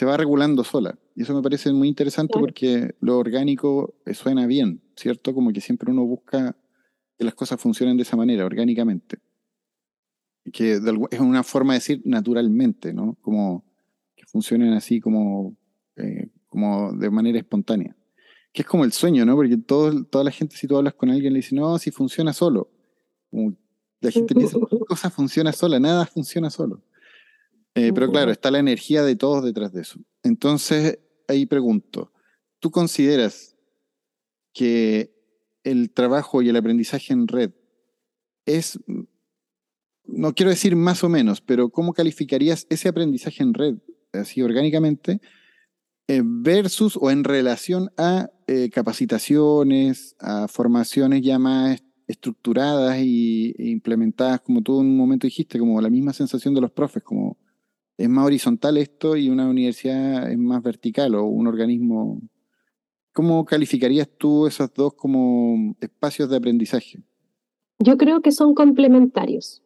se 0.00 0.06
va 0.06 0.16
regulando 0.16 0.64
sola. 0.64 0.98
Y 1.14 1.24
eso 1.24 1.34
me 1.34 1.42
parece 1.42 1.70
muy 1.74 1.86
interesante 1.86 2.38
porque 2.38 2.94
lo 3.00 3.18
orgánico 3.18 3.96
eh, 4.06 4.14
suena 4.14 4.46
bien, 4.46 4.80
¿cierto? 4.96 5.34
Como 5.34 5.52
que 5.52 5.60
siempre 5.60 5.92
uno 5.92 6.06
busca 6.06 6.56
que 7.18 7.24
las 7.26 7.34
cosas 7.34 7.60
funcionen 7.60 7.98
de 7.98 8.04
esa 8.04 8.16
manera, 8.16 8.46
orgánicamente. 8.46 9.18
Que 10.50 10.80
es 11.10 11.20
una 11.20 11.42
forma 11.42 11.74
de 11.74 11.80
decir 11.80 12.00
naturalmente, 12.06 12.94
¿no? 12.94 13.18
Como 13.20 13.66
funcionen 14.26 14.72
así 14.72 15.00
como, 15.00 15.54
eh, 15.96 16.30
como 16.48 16.94
de 16.94 17.10
manera 17.10 17.38
espontánea. 17.38 17.94
Que 18.54 18.62
es 18.62 18.66
como 18.66 18.84
el 18.84 18.92
sueño, 18.92 19.26
¿no? 19.26 19.36
Porque 19.36 19.58
todo, 19.58 20.02
toda 20.04 20.24
la 20.24 20.30
gente, 20.30 20.56
si 20.56 20.66
tú 20.66 20.78
hablas 20.78 20.94
con 20.94 21.10
alguien, 21.10 21.34
le 21.34 21.40
dice, 21.40 21.54
no, 21.54 21.78
si 21.78 21.90
funciona 21.90 22.32
solo. 22.32 22.70
la 24.00 24.10
gente 24.10 24.32
dice, 24.32 24.58
cosa 24.88 25.10
funciona 25.10 25.52
sola, 25.52 25.78
nada 25.78 26.06
funciona 26.06 26.48
solo. 26.48 26.82
Eh, 27.74 27.92
pero 27.94 28.10
claro, 28.10 28.30
está 28.30 28.50
la 28.50 28.58
energía 28.58 29.02
de 29.02 29.16
todos 29.16 29.44
detrás 29.44 29.72
de 29.72 29.82
eso. 29.82 30.00
Entonces, 30.22 30.98
ahí 31.28 31.46
pregunto, 31.46 32.12
¿tú 32.58 32.70
consideras 32.70 33.56
que 34.52 35.14
el 35.62 35.92
trabajo 35.92 36.42
y 36.42 36.48
el 36.48 36.56
aprendizaje 36.56 37.12
en 37.12 37.28
red 37.28 37.52
es, 38.44 38.78
no 40.04 40.34
quiero 40.34 40.50
decir 40.50 40.74
más 40.74 41.04
o 41.04 41.08
menos, 41.08 41.40
pero 41.40 41.70
¿cómo 41.70 41.92
calificarías 41.92 42.66
ese 42.70 42.88
aprendizaje 42.88 43.42
en 43.42 43.54
red? 43.54 43.76
así 44.12 44.42
orgánicamente, 44.42 45.20
eh, 46.08 46.22
versus 46.24 46.98
o 47.00 47.10
en 47.10 47.24
relación 47.24 47.90
a 47.96 48.30
eh, 48.46 48.70
capacitaciones, 48.70 50.16
a 50.18 50.48
formaciones 50.48 51.22
ya 51.22 51.38
más 51.38 51.82
estructuradas 52.06 52.98
y, 52.98 53.54
e 53.56 53.68
implementadas, 53.68 54.40
como 54.40 54.62
tú 54.62 54.80
en 54.80 54.88
un 54.88 54.96
momento 54.96 55.26
dijiste, 55.26 55.58
como 55.58 55.80
la 55.80 55.90
misma 55.90 56.12
sensación 56.12 56.54
de 56.54 56.60
los 56.60 56.72
profes, 56.72 57.02
como 57.02 57.38
es 58.00 58.08
más 58.08 58.26
horizontal 58.26 58.76
esto 58.76 59.16
y 59.16 59.28
una 59.28 59.48
universidad 59.48 60.30
es 60.30 60.38
más 60.38 60.62
vertical 60.62 61.14
o 61.14 61.24
un 61.24 61.46
organismo. 61.46 62.20
¿Cómo 63.12 63.44
calificarías 63.44 64.08
tú 64.16 64.46
esos 64.46 64.72
dos 64.72 64.94
como 64.94 65.74
espacios 65.80 66.30
de 66.30 66.36
aprendizaje? 66.36 67.02
Yo 67.78 67.96
creo 67.96 68.20
que 68.20 68.32
son 68.32 68.54
complementarios. 68.54 69.62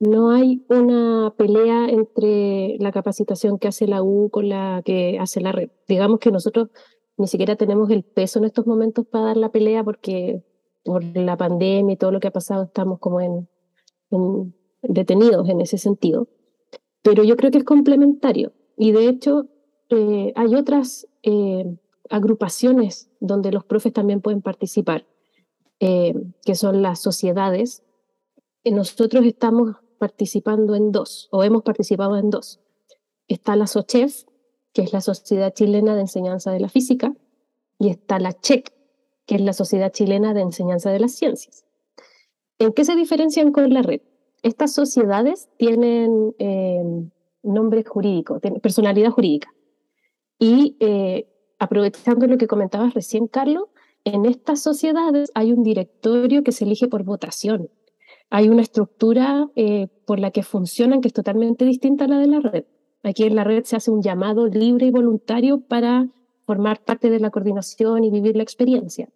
No 0.00 0.30
hay 0.30 0.64
una 0.68 1.32
pelea 1.36 1.88
entre 1.88 2.76
la 2.78 2.92
capacitación 2.92 3.58
que 3.58 3.68
hace 3.68 3.86
la 3.86 4.02
U 4.02 4.30
con 4.30 4.48
la 4.48 4.82
que 4.84 5.18
hace 5.18 5.40
la 5.40 5.52
red. 5.52 5.70
Digamos 5.86 6.18
que 6.18 6.30
nosotros 6.30 6.70
ni 7.16 7.26
siquiera 7.28 7.56
tenemos 7.56 7.88
el 7.90 8.02
peso 8.02 8.38
en 8.38 8.46
estos 8.46 8.66
momentos 8.66 9.06
para 9.06 9.26
dar 9.26 9.36
la 9.36 9.50
pelea 9.50 9.84
porque 9.84 10.42
por 10.84 11.04
la 11.16 11.36
pandemia 11.36 11.94
y 11.94 11.96
todo 11.96 12.10
lo 12.10 12.20
que 12.20 12.28
ha 12.28 12.32
pasado 12.32 12.64
estamos 12.64 12.98
como 12.98 13.20
en, 13.20 13.48
detenidos 14.82 15.48
en 15.48 15.60
ese 15.60 15.78
sentido. 15.78 16.28
Pero 17.02 17.24
yo 17.24 17.36
creo 17.36 17.50
que 17.50 17.58
es 17.58 17.64
complementario 17.64 18.52
y 18.76 18.92
de 18.92 19.08
hecho 19.08 19.48
eh, 19.88 20.32
hay 20.36 20.54
otras 20.54 21.06
eh, 21.22 21.76
agrupaciones 22.08 23.10
donde 23.20 23.52
los 23.52 23.64
profes 23.64 23.92
también 23.92 24.20
pueden 24.20 24.42
participar, 24.42 25.06
eh, 25.80 26.14
que 26.44 26.54
son 26.54 26.82
las 26.82 27.00
sociedades. 27.00 27.82
Nosotros 28.64 29.24
estamos 29.24 29.76
participando 29.98 30.74
en 30.74 30.92
dos, 30.92 31.28
o 31.30 31.44
hemos 31.44 31.62
participado 31.62 32.16
en 32.16 32.30
dos. 32.30 32.60
Está 33.28 33.56
la 33.56 33.66
SOCHEF, 33.66 34.24
que 34.72 34.82
es 34.82 34.92
la 34.92 35.00
Sociedad 35.00 35.52
Chilena 35.54 35.94
de 35.94 36.02
Enseñanza 36.02 36.50
de 36.50 36.60
la 36.60 36.68
Física, 36.68 37.14
y 37.78 37.88
está 37.88 38.18
la 38.18 38.32
CHEC, 38.32 38.72
que 39.26 39.34
es 39.36 39.40
la 39.40 39.52
Sociedad 39.52 39.92
Chilena 39.92 40.34
de 40.34 40.40
Enseñanza 40.40 40.90
de 40.90 41.00
las 41.00 41.12
Ciencias. 41.12 41.64
¿En 42.58 42.72
qué 42.72 42.84
se 42.84 42.96
diferencian 42.96 43.52
con 43.52 43.72
la 43.72 43.82
red? 43.82 44.00
Estas 44.42 44.74
sociedades 44.74 45.48
tienen 45.56 46.34
eh, 46.38 46.82
nombre 47.42 47.84
jurídico, 47.84 48.40
personalidad 48.60 49.10
jurídica. 49.10 49.52
Y 50.38 50.76
eh, 50.80 51.28
aprovechando 51.58 52.26
lo 52.26 52.38
que 52.38 52.48
comentabas 52.48 52.94
recién, 52.94 53.28
Carlos, 53.28 53.68
en 54.04 54.26
estas 54.26 54.60
sociedades 54.60 55.30
hay 55.34 55.52
un 55.52 55.62
directorio 55.62 56.42
que 56.42 56.52
se 56.52 56.64
elige 56.64 56.88
por 56.88 57.04
votación 57.04 57.70
hay 58.34 58.48
una 58.48 58.62
estructura 58.62 59.50
eh, 59.56 59.88
por 60.06 60.18
la 60.18 60.30
que 60.30 60.42
funcionan 60.42 61.02
que 61.02 61.08
es 61.08 61.12
totalmente 61.12 61.66
distinta 61.66 62.06
a 62.06 62.08
la 62.08 62.18
de 62.18 62.28
la 62.28 62.40
red. 62.40 62.64
Aquí 63.02 63.24
en 63.24 63.36
la 63.36 63.44
red 63.44 63.64
se 63.64 63.76
hace 63.76 63.90
un 63.90 64.00
llamado 64.00 64.46
libre 64.46 64.86
y 64.86 64.90
voluntario 64.90 65.60
para 65.60 66.08
formar 66.46 66.82
parte 66.82 67.10
de 67.10 67.20
la 67.20 67.28
coordinación 67.28 68.04
y 68.04 68.10
vivir 68.10 68.34
la 68.34 68.42
experiencia. 68.42 69.10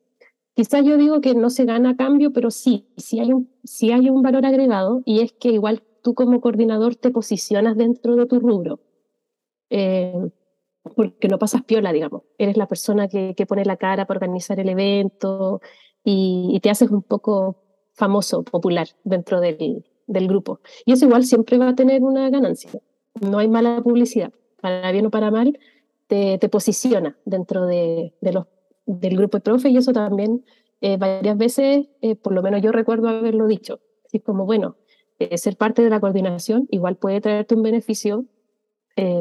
Quizás 0.57 0.87
yo 0.87 0.97
digo 0.97 1.21
que 1.21 1.35
no 1.35 1.51
se 1.51 1.67
gana 1.67 1.91
a 1.91 1.97
cambio, 1.97 2.33
pero 2.33 2.51
sí, 2.51 2.87
sí 2.97 3.21
hay 3.21 3.31
un, 3.31 3.51
sí 3.63 3.93
hay 3.93 4.09
un 4.09 4.23
valor 4.23 4.47
agregado 4.47 5.03
y 5.05 5.21
es 5.21 5.33
que 5.33 5.51
igual 5.51 5.83
tú 6.03 6.15
como 6.15 6.41
coordinador 6.41 6.97
te 6.97 7.11
posicionas 7.11 7.77
dentro 7.77 8.17
de 8.17 8.25
tu 8.25 8.41
rubro. 8.41 8.81
Eh, 9.69 10.31
porque 10.95 11.29
no 11.29 11.39
pasas 11.39 11.63
piola, 11.63 11.93
digamos. 11.93 12.23
Eres 12.39 12.57
la 12.57 12.67
persona 12.69 13.07
que, 13.07 13.35
que 13.37 13.45
pone 13.45 13.67
la 13.67 13.77
cara 13.77 14.07
para 14.07 14.17
organizar 14.17 14.59
el 14.59 14.71
evento 14.71 15.61
y, 16.03 16.59
te 16.63 16.71
haces 16.71 16.91
un 16.91 17.03
poco 17.03 17.57
famoso, 17.93 18.43
popular 18.43 18.89
dentro 19.05 19.41
del, 19.41 19.85
del 20.07 20.27
grupo. 20.27 20.61
Y 20.87 20.93
eso 20.93 21.05
igual 21.05 21.25
siempre 21.25 21.59
va 21.59 21.69
a 21.69 21.75
tener 21.75 22.03
una 22.03 22.31
ganancia. 22.31 22.71
No 23.21 23.41
hay 23.41 23.49
mala 23.49 23.83
publicidad. 23.83 24.33
Para 24.63 24.91
bien 24.91 25.05
o 25.05 25.11
para 25.11 25.31
mal, 25.31 25.59
te, 26.07 26.39
te 26.39 26.49
posiciona 26.49 27.19
dentro 27.27 27.67
de, 27.67 28.15
de, 28.23 28.33
los, 28.33 28.47
del 28.87 29.17
grupo 29.17 29.39
de 29.39 29.43
profe 29.43 29.69
y 29.69 29.77
eso 29.77 29.93
también 29.93 30.45
eh, 30.81 30.97
varias 30.99 31.37
veces, 31.39 31.89
eh, 32.01 32.17
por 32.17 32.33
lo 32.33 32.43
menos 32.43 32.63
yo 32.63 32.73
recuerdo 32.73 33.09
haberlo 33.09 33.47
dicho. 33.47 33.81
Así 34.05 34.21
como, 34.21 34.45
bueno, 34.45 34.77
eh, 35.19 35.37
ser 35.39 35.57
parte 35.57 35.83
de 35.83 35.91
la 35.91 36.01
coordinación 36.01 36.69
igual 36.71 36.97
puede 36.97 37.21
traerte 37.21 37.55
un 37.55 37.63
beneficio 37.63 38.27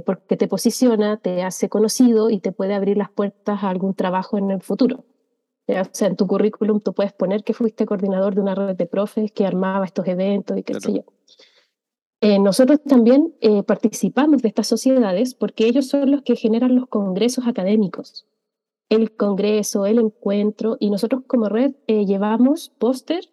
porque 0.05 0.37
te 0.37 0.47
posiciona, 0.47 1.17
te 1.17 1.43
hace 1.43 1.67
conocido 1.67 2.29
y 2.29 2.39
te 2.39 2.53
puede 2.53 2.73
abrir 2.73 2.95
las 2.95 3.09
puertas 3.09 3.61
a 3.61 3.69
algún 3.69 3.93
trabajo 3.93 4.37
en 4.37 4.49
el 4.49 4.61
futuro. 4.61 5.03
O 5.67 5.83
sea, 5.91 6.07
en 6.07 6.15
tu 6.15 6.27
currículum 6.27 6.79
tú 6.79 6.93
puedes 6.93 7.11
poner 7.11 7.43
que 7.43 7.53
fuiste 7.53 7.85
coordinador 7.85 8.35
de 8.35 8.41
una 8.41 8.55
red 8.55 8.77
de 8.77 8.85
profes 8.85 9.33
que 9.33 9.45
armaba 9.45 9.83
estos 9.83 10.07
eventos 10.07 10.57
y 10.57 10.63
qué 10.63 10.79
sé 10.79 10.93
yo. 10.93 11.03
Nosotros 12.39 12.83
también 12.83 13.35
participamos 13.67 14.43
de 14.43 14.47
estas 14.47 14.67
sociedades 14.67 15.35
porque 15.35 15.65
ellos 15.65 15.89
son 15.89 16.09
los 16.09 16.21
que 16.21 16.37
generan 16.37 16.73
los 16.73 16.87
congresos 16.87 17.45
académicos. 17.45 18.25
El 18.89 19.15
congreso, 19.15 19.85
el 19.85 19.99
encuentro, 19.99 20.77
y 20.79 20.89
nosotros 20.89 21.23
como 21.27 21.49
red 21.49 21.73
eh, 21.87 22.05
llevamos 22.05 22.69
póster 22.69 23.29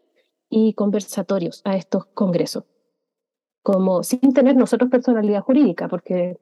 y 0.49 0.75
conversatorios 0.75 1.63
a 1.65 1.77
estos 1.77 2.07
congresos, 2.07 2.65
como 3.63 4.03
sin 4.03 4.33
tener 4.33 4.57
nosotros 4.57 4.91
personalidad 4.91 5.43
jurídica, 5.43 5.89
porque 5.89 6.39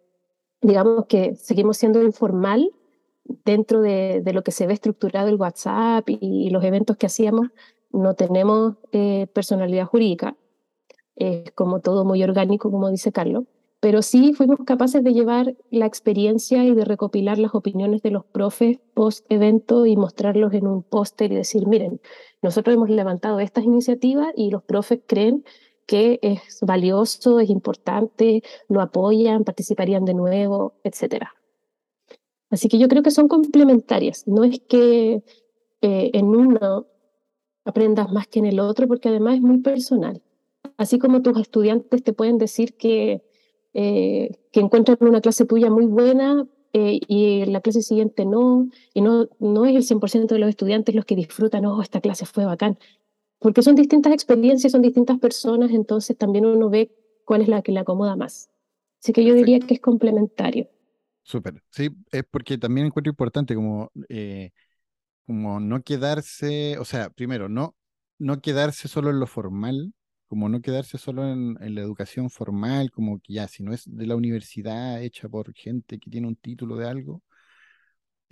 digamos 0.63 1.07
que 1.07 1.35
seguimos 1.37 1.77
siendo 1.77 2.03
informal 2.03 2.71
dentro 3.45 3.81
de, 3.81 4.23
lo 4.33 4.43
que 4.43 4.53
se 4.53 4.67
ve 4.67 4.75
estructurado 4.75 5.29
el 5.29 5.37
WhatsApp 5.37 6.09
y, 6.09 6.51
los 6.51 6.65
eventos 6.65 6.97
que 6.97 7.07
hacíamos, 7.07 7.49
no 7.93 8.15
tenemos 8.15 8.77
eh, 8.93 9.27
personalidad 9.33 9.87
jurídica. 9.87 10.37
Es 11.17 11.51
como 11.53 11.81
todo 11.81 12.05
muy 12.05 12.23
orgánico, 12.23 12.71
como 12.71 12.91
dice 12.91 13.13
Carlos 13.13 13.45
pero 13.81 14.03
sí 14.03 14.35
fuimos 14.35 14.59
capaces 14.67 15.03
de 15.03 15.15
llevar 15.15 15.57
la 15.71 15.87
experiencia 15.87 16.65
y 16.65 16.75
de 16.75 16.85
recopilar 16.85 17.39
las 17.39 17.55
opiniones 17.55 18.03
de 18.03 18.11
los 18.11 18.27
profes 18.27 18.79
post 18.93 19.25
evento 19.31 19.87
y 19.87 19.97
mostrarlos 19.97 20.53
en 20.53 20.67
un 20.67 20.83
póster 20.83 21.33
y 21.33 21.37
decir, 21.37 21.67
miren, 21.67 22.01
nosotros 22.43 22.75
hemos 22.77 22.91
levantado 22.91 23.41
estas 23.41 23.65
iniciativas 23.65 24.29
y 24.37 24.51
los 24.51 24.63
profes 24.63 25.01
creen 25.07 25.45
que 25.87 26.21
es 26.23 26.59
valioso, 26.61 27.41
es 27.41 27.49
importante, 27.49 28.43
lo 28.69 28.83
apoyan, 28.83 29.45
participarían 29.45 30.05
de 30.05 30.15
nuevo, 30.15 30.75
etc. 30.85 31.25
Así 32.51 32.69
que 32.69 32.79
yo 32.79 32.87
creo 32.87 33.03
que 33.03 33.11
son 33.11 33.29
complementarias, 33.29 34.29
no 34.29 34.45
es 34.45 34.61
que 34.61 35.23
eh, 35.81 36.11
en 36.13 36.27
uno 36.27 36.87
aprendas 37.65 38.13
más 38.13 38.27
que 38.27 38.41
en 38.41 38.47
el 38.47 38.61
otro, 38.61 38.87
porque 38.89 39.09
además 39.09 39.37
es 39.37 39.41
muy 39.41 39.59
personal. 39.59 40.23
Así 40.77 40.99
como 40.99 41.23
tus 41.23 41.39
estudiantes 41.39 42.03
te 42.03 42.13
pueden 42.13 42.39
decir 42.39 42.77
que 42.77 43.23
eh, 43.75 44.31
que 44.53 44.61
encuentran 44.61 44.99
una 45.01 45.21
clase 45.21 45.45
tuya 45.45 45.71
muy 45.71 45.87
buena 45.87 46.47
eh, 46.73 47.01
y 47.09 47.45
la 47.47 47.61
clase 47.61 47.83
siguiente 47.83 48.25
no, 48.25 48.69
y 48.95 49.01
no, 49.01 49.29
no 49.39 49.65
es 49.67 49.77
el 49.77 49.83
100% 49.85 50.35
de 50.35 50.41
los 50.41 50.51
estudiantes 50.51 50.95
los 50.95 51.05
que 51.05 51.17
disfrutan, 51.17 51.65
oh, 51.67 51.83
esta 51.83 52.01
clase 52.01 52.27
fue 52.27 52.45
bacán, 52.45 52.79
porque 53.39 53.63
son 53.63 53.75
distintas 53.75 54.13
experiencias, 54.13 54.73
son 54.73 54.83
distintas 54.83 55.19
personas, 55.19 55.71
entonces 55.73 56.17
también 56.17 56.47
uno 56.47 56.71
ve 56.71 56.91
cuál 57.25 57.43
es 57.43 57.49
la 57.49 57.63
que 57.63 57.73
le 57.73 57.81
acomoda 57.81 58.17
más. 58.17 58.51
Así 59.03 59.13
que 59.13 59.25
yo 59.25 59.35
diría 59.35 59.61
que 59.61 59.75
es 59.75 59.81
complementario. 59.81 60.69
Súper, 61.23 61.63
sí, 61.71 61.91
es 62.13 62.25
porque 62.31 62.59
también 62.59 62.87
encuentro 62.87 63.11
importante 63.11 63.55
como, 63.55 63.91
eh, 64.09 64.51
como 65.27 65.61
no 65.61 65.83
quedarse, 65.83 66.79
o 66.79 66.85
sea, 66.85 67.11
primero, 67.11 67.49
no, 67.49 67.77
no 68.19 68.41
quedarse 68.41 68.89
solo 68.89 69.11
en 69.11 69.21
lo 69.21 69.27
formal, 69.27 69.95
como 70.31 70.49
no 70.49 70.63
quedarse 70.63 70.97
solo 70.99 71.29
en, 71.33 71.57
la 71.75 71.81
educación 71.83 72.31
formal, 72.31 72.93
como 72.93 73.21
que 73.21 73.35
ya, 73.35 73.49
si 73.49 73.65
no 73.65 73.73
es 73.75 73.83
de 73.87 74.07
la 74.07 74.17
universidad 74.17 75.03
hecha 75.03 75.29
por 75.29 75.53
gente 75.55 75.99
que 75.99 76.11
tiene 76.11 76.29
un 76.29 76.37
título 76.37 76.77
de 76.77 76.89
algo, 76.89 77.23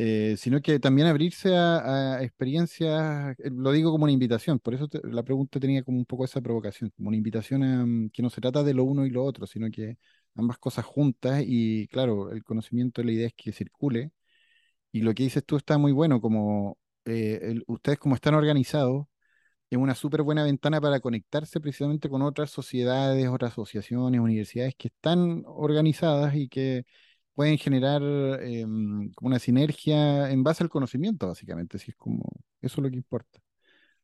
eh, 0.01 0.37
sino 0.39 0.63
que 0.63 0.79
también 0.79 1.09
abrirse 1.09 1.57
a, 1.57 2.23
experiencias, 2.23 3.37
eh, 3.41 3.51
lo 3.53 3.73
digo 3.73 3.91
como 3.91 4.05
una 4.05 4.13
invitación, 4.13 4.61
por 4.61 4.75
eso 4.75 4.89
la 5.03 5.25
pregunta 5.25 5.59
tenía 5.59 5.83
como 5.83 5.99
un 5.99 6.05
poco 6.05 6.25
esa 6.25 6.41
provocación, 6.41 6.91
como 6.97 7.09
una 7.09 7.17
invitación 7.17 7.65
a 7.65 7.85
mm, 7.85 8.11
que 8.11 8.23
no 8.23 8.31
se 8.31 8.41
trata 8.41 8.63
de 8.63 8.75
lo 8.75 8.85
uno 8.85 9.05
y 9.07 9.11
lo 9.11 9.25
otro, 9.25 9.47
sino 9.49 9.69
que 9.71 9.99
ambas 10.37 10.59
cosas 10.59 10.85
juntas 10.85 11.43
y 11.45 11.89
claro, 11.89 12.31
el 12.31 12.45
conocimiento, 12.45 13.03
la 13.03 13.13
idea 13.13 13.27
es 13.27 13.35
que 13.35 13.53
circule. 13.53 14.13
Y 14.93 15.03
lo 15.03 15.15
que 15.15 15.25
dices 15.25 15.45
tú 15.45 15.57
está 15.57 15.79
muy 15.79 15.93
bueno, 15.93 16.21
como 16.21 16.79
eh, 17.05 17.61
ustedes 17.67 17.99
como 17.99 18.15
están 18.15 18.35
organizados, 18.35 19.07
es 19.71 19.79
una 19.79 19.95
súper 19.95 20.23
buena 20.23 20.45
ventana 20.45 20.81
para 20.81 21.01
conectarse 21.01 21.61
precisamente 21.61 22.09
con 22.09 22.23
otras 22.23 22.51
sociedades, 22.51 23.29
otras 23.29 23.53
asociaciones, 23.53 24.21
universidades 24.21 24.75
que 24.77 24.89
están 24.89 25.43
organizadas 25.47 26.35
y 26.35 26.49
que 26.49 26.85
pueden 27.35 27.59
generar 27.59 28.01
como 28.01 29.29
una 29.29 29.39
sinergia 29.39 30.31
en 30.31 30.43
base 30.43 30.65
al 30.65 30.71
conocimiento, 30.71 31.29
básicamente. 31.29 31.77
Así 31.77 31.91
es 31.93 31.97
como, 31.97 32.25
eso 32.61 32.81
es 32.81 32.83
lo 32.85 32.91
que 32.91 32.97
importa. 32.97 33.41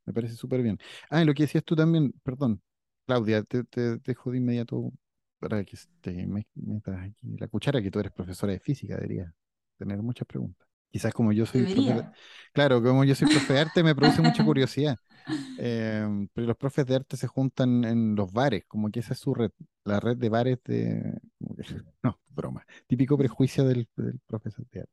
Me 0.06 0.12
parece 0.12 0.34
súper 0.36 0.62
bien. 0.62 0.78
Ah, 1.10 1.22
y 1.22 1.24
lo 1.26 1.34
que 1.34 1.44
decías 1.44 1.64
tú 1.64 1.76
también, 1.76 2.12
perdón, 2.22 2.62
Claudia, 3.06 3.42
te, 3.44 3.64
dejo 3.98 4.30
de 4.30 4.38
inmediato 4.38 4.92
para 5.38 5.64
que 5.64 5.76
te 6.00 6.26
metas 6.54 7.00
aquí 7.02 7.36
la 7.38 7.48
cuchara, 7.48 7.82
que 7.82 7.90
tú 7.90 8.00
eres 8.00 8.12
profesora 8.12 8.52
de 8.52 8.60
física, 8.60 8.96
deberías 8.96 9.32
tener 9.78 9.98
muchas 10.02 10.26
preguntas. 10.26 10.63
Quizás 10.94 11.12
como 11.12 11.32
yo 11.32 11.44
soy 11.44 11.64
profe, 11.64 12.06
claro, 12.52 12.80
como 12.80 13.02
yo 13.02 13.16
soy 13.16 13.26
profe 13.26 13.52
de 13.52 13.58
arte 13.58 13.82
me 13.82 13.96
produce 13.96 14.22
mucha 14.22 14.44
curiosidad. 14.46 14.96
Em, 15.58 16.28
pero 16.32 16.46
los 16.46 16.56
profes 16.56 16.86
de 16.86 16.94
arte 16.94 17.16
se 17.16 17.26
juntan 17.26 17.82
en 17.82 18.14
los 18.14 18.32
bares, 18.32 18.62
como 18.68 18.88
que 18.92 19.00
esa 19.00 19.14
es 19.14 19.18
su 19.18 19.34
red, 19.34 19.50
la 19.82 19.98
red 19.98 20.16
de 20.16 20.28
bares 20.28 20.58
de... 20.64 21.18
No, 22.04 22.20
broma. 22.28 22.64
Típico 22.86 23.18
prejuicio 23.18 23.64
del, 23.64 23.88
profesor 24.28 24.64
de 24.70 24.82
arte. 24.82 24.92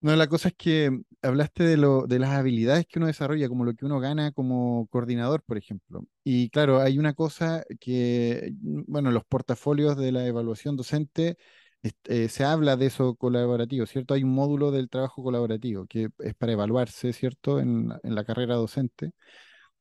No, 0.00 0.16
la 0.16 0.26
cosa 0.26 0.48
es 0.48 0.54
que 0.56 0.90
hablaste 1.22 1.62
de, 1.62 1.76
lo, 1.76 2.08
de 2.08 2.18
las 2.18 2.30
habilidades 2.30 2.86
que 2.88 2.98
uno 2.98 3.06
desarrolla, 3.06 3.48
como 3.48 3.64
lo 3.64 3.74
que 3.74 3.84
uno 3.84 4.00
gana 4.00 4.32
como 4.32 4.88
coordinador, 4.88 5.44
por 5.44 5.58
ejemplo. 5.58 6.08
Y 6.24 6.50
claro, 6.50 6.80
hay 6.80 6.98
una 6.98 7.14
cosa 7.14 7.62
que, 7.78 8.52
bueno, 8.60 9.12
los 9.12 9.24
portafolios 9.24 9.96
de 9.96 10.10
la 10.10 10.26
evaluación 10.26 10.76
docente 10.76 11.36
eh, 11.82 12.28
se 12.28 12.44
habla 12.44 12.76
de 12.76 12.86
eso 12.86 13.16
colaborativo, 13.16 13.86
¿cierto? 13.86 14.14
Hay 14.14 14.22
un 14.22 14.34
módulo 14.34 14.70
del 14.70 14.88
trabajo 14.88 15.22
colaborativo 15.22 15.86
que 15.86 16.08
es 16.20 16.34
para 16.34 16.52
evaluarse, 16.52 17.12
¿cierto? 17.12 17.58
En, 17.60 17.88
la 18.02 18.24
carrera 18.24 18.54
docente. 18.54 19.12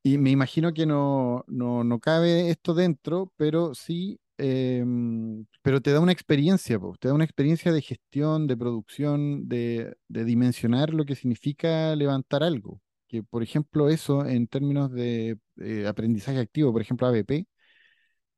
Y 0.04 0.18
me 0.18 0.32
imagino 0.32 0.74
que 0.74 0.86
no, 0.86 1.46
no, 1.48 2.00
cabe 2.00 2.50
esto 2.52 2.74
dentro, 2.74 3.32
pero 3.38 3.76
sí, 3.76 4.20
em, 4.38 5.46
pero 5.62 5.82
te 5.82 5.92
da 5.92 6.00
una 6.00 6.12
experiencia, 6.12 6.80
te 7.00 7.08
da 7.10 7.14
una 7.14 7.26
experiencia 7.26 7.72
de 7.72 7.82
gestión, 7.82 8.48
de 8.48 8.58
producción, 8.58 9.48
de, 9.48 9.96
dimensionar 10.08 10.94
lo 10.94 11.06
que 11.06 11.16
significa 11.16 11.96
levantar 11.96 12.44
algo. 12.44 12.82
Que, 13.08 13.24
por 13.24 13.44
ejemplo, 13.44 13.90
eso 13.90 14.26
en 14.26 14.48
términos 14.48 14.92
de 14.92 15.38
eh, 15.58 15.88
aprendizaje 15.88 16.40
activo, 16.40 16.72
por 16.72 16.82
ejemplo, 16.82 17.08
ABP, 17.08 17.46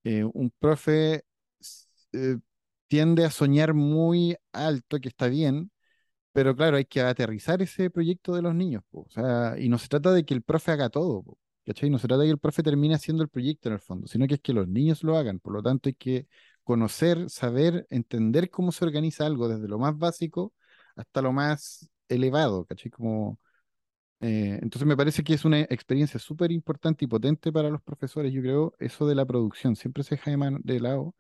eh, 0.04 0.24
un 0.26 0.52
profe 0.60 1.24
tiende 2.94 3.26
a 3.26 3.32
soñar 3.32 3.74
muy 3.74 4.38
alto, 4.52 5.00
que 5.00 5.10
está 5.10 5.28
bien, 5.28 5.72
pero 6.34 6.56
claro, 6.56 6.78
hay 6.78 6.86
que 6.86 7.02
aterrizar 7.02 7.60
ese 7.64 7.90
proyecto 7.90 8.36
de 8.36 8.44
los 8.44 8.54
niños, 8.56 8.84
y 9.58 9.70
no 9.70 9.80
se 9.80 9.88
trata 9.88 10.14
de 10.14 10.26
que 10.26 10.36
el 10.36 10.44
profe 10.44 10.74
haga 10.74 10.90
todo, 10.90 11.26
¿cachai? 11.66 11.90
No 11.90 11.98
se 11.98 12.08
trata 12.08 12.22
de 12.22 12.28
que 12.28 12.34
el 12.34 12.38
profe 12.40 12.62
termine 12.62 12.94
haciendo 12.96 13.24
el 13.24 13.30
proyecto 13.30 13.70
en 13.70 13.74
el 13.74 13.80
fondo, 13.82 14.08
sino 14.08 14.28
que 14.28 14.36
es 14.36 14.42
que 14.42 14.54
los 14.54 14.68
niños 14.68 15.04
lo 15.04 15.18
hagan, 15.18 15.40
por 15.40 15.54
lo 15.54 15.64
tanto 15.64 15.90
hay 15.90 15.96
que 15.96 16.28
conocer, 16.64 17.32
saber, 17.32 17.88
entender 17.90 18.52
cómo 18.52 18.72
se 18.72 18.86
organiza 18.86 19.26
algo 19.26 19.48
desde 19.48 19.68
lo 19.68 19.80
más 19.80 19.98
básico 19.98 20.54
hasta 20.96 21.24
lo 21.24 21.34
más 21.34 21.90
elevado, 22.10 22.66
¿cachai? 22.66 22.92
Como, 22.92 23.40
eh, 24.22 24.60
entonces 24.62 24.88
me 24.88 24.98
parece 24.98 25.24
que 25.24 25.34
es 25.34 25.46
una 25.46 25.62
experiencia 25.62 26.20
súper 26.20 26.52
importante 26.52 27.06
y 27.06 27.08
potente 27.08 27.52
para 27.52 27.70
los 27.72 27.82
profesores, 27.82 28.34
yo 28.34 28.42
creo, 28.42 28.74
eso 28.80 29.08
de 29.08 29.16
la 29.16 29.26
producción, 29.26 29.76
siempre 29.76 30.04
se 30.04 30.16
deja 30.16 30.32
de, 30.32 30.60
de 30.64 30.80
lado 30.80 31.16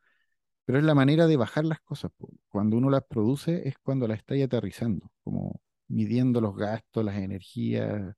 pero 0.65 0.79
es 0.79 0.85
la 0.85 0.95
manera 0.95 1.27
de 1.27 1.37
bajar 1.37 1.65
las 1.65 1.81
cosas. 1.81 2.11
Cuando 2.47 2.77
uno 2.77 2.89
las 2.89 3.03
produce 3.03 3.67
es 3.67 3.77
cuando 3.79 4.07
las 4.07 4.19
está 4.19 4.35
aterrizando, 4.35 5.11
como 5.23 5.61
midiendo 5.87 6.41
los 6.41 6.55
gastos, 6.55 7.03
las 7.03 7.17
energías, 7.17 8.15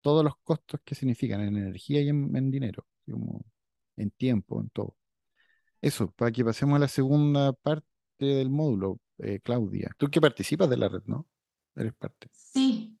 todos 0.00 0.24
los 0.24 0.36
costos 0.42 0.80
que 0.84 0.94
significan 0.94 1.40
en 1.40 1.56
energía 1.56 2.00
y 2.00 2.08
en, 2.08 2.50
dinero, 2.50 2.86
en 3.96 4.10
tiempo, 4.10 4.60
en 4.60 4.70
todo. 4.70 4.96
Eso, 5.80 6.10
para 6.12 6.30
que 6.32 6.44
pasemos 6.44 6.76
a 6.76 6.80
la 6.80 6.88
segunda 6.88 7.52
parte 7.52 7.86
del 8.18 8.50
módulo, 8.50 9.00
eh, 9.18 9.40
Claudia. 9.40 9.90
Tú 9.98 10.08
que 10.08 10.20
participas 10.20 10.68
de 10.70 10.76
la 10.76 10.88
red, 10.88 11.02
¿no? 11.06 11.26
Eres 11.74 11.94
parte. 11.94 12.28
Sí, 12.32 12.98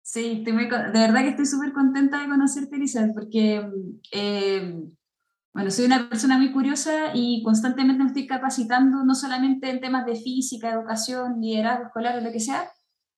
sí, 0.00 0.42
de 0.44 0.52
verdad 0.52 1.22
que 1.22 1.28
estoy 1.30 1.46
súper 1.46 1.72
contenta 1.72 2.20
de 2.22 2.28
conocerte, 2.28 2.76
Elizabeth, 2.76 3.14
porque 3.14 3.68
eh, 4.12 4.82
bueno, 5.52 5.70
soy 5.70 5.84
una 5.84 6.08
persona 6.08 6.38
muy 6.38 6.50
curiosa 6.52 7.10
y 7.14 7.42
constantemente 7.42 8.02
me 8.02 8.08
estoy 8.08 8.26
capacitando, 8.26 9.04
no 9.04 9.14
solamente 9.14 9.68
en 9.68 9.80
temas 9.80 10.06
de 10.06 10.16
física, 10.16 10.70
educación, 10.70 11.40
liderazgo 11.40 11.86
escolar 11.86 12.18
o 12.18 12.20
lo 12.22 12.32
que 12.32 12.40
sea, 12.40 12.70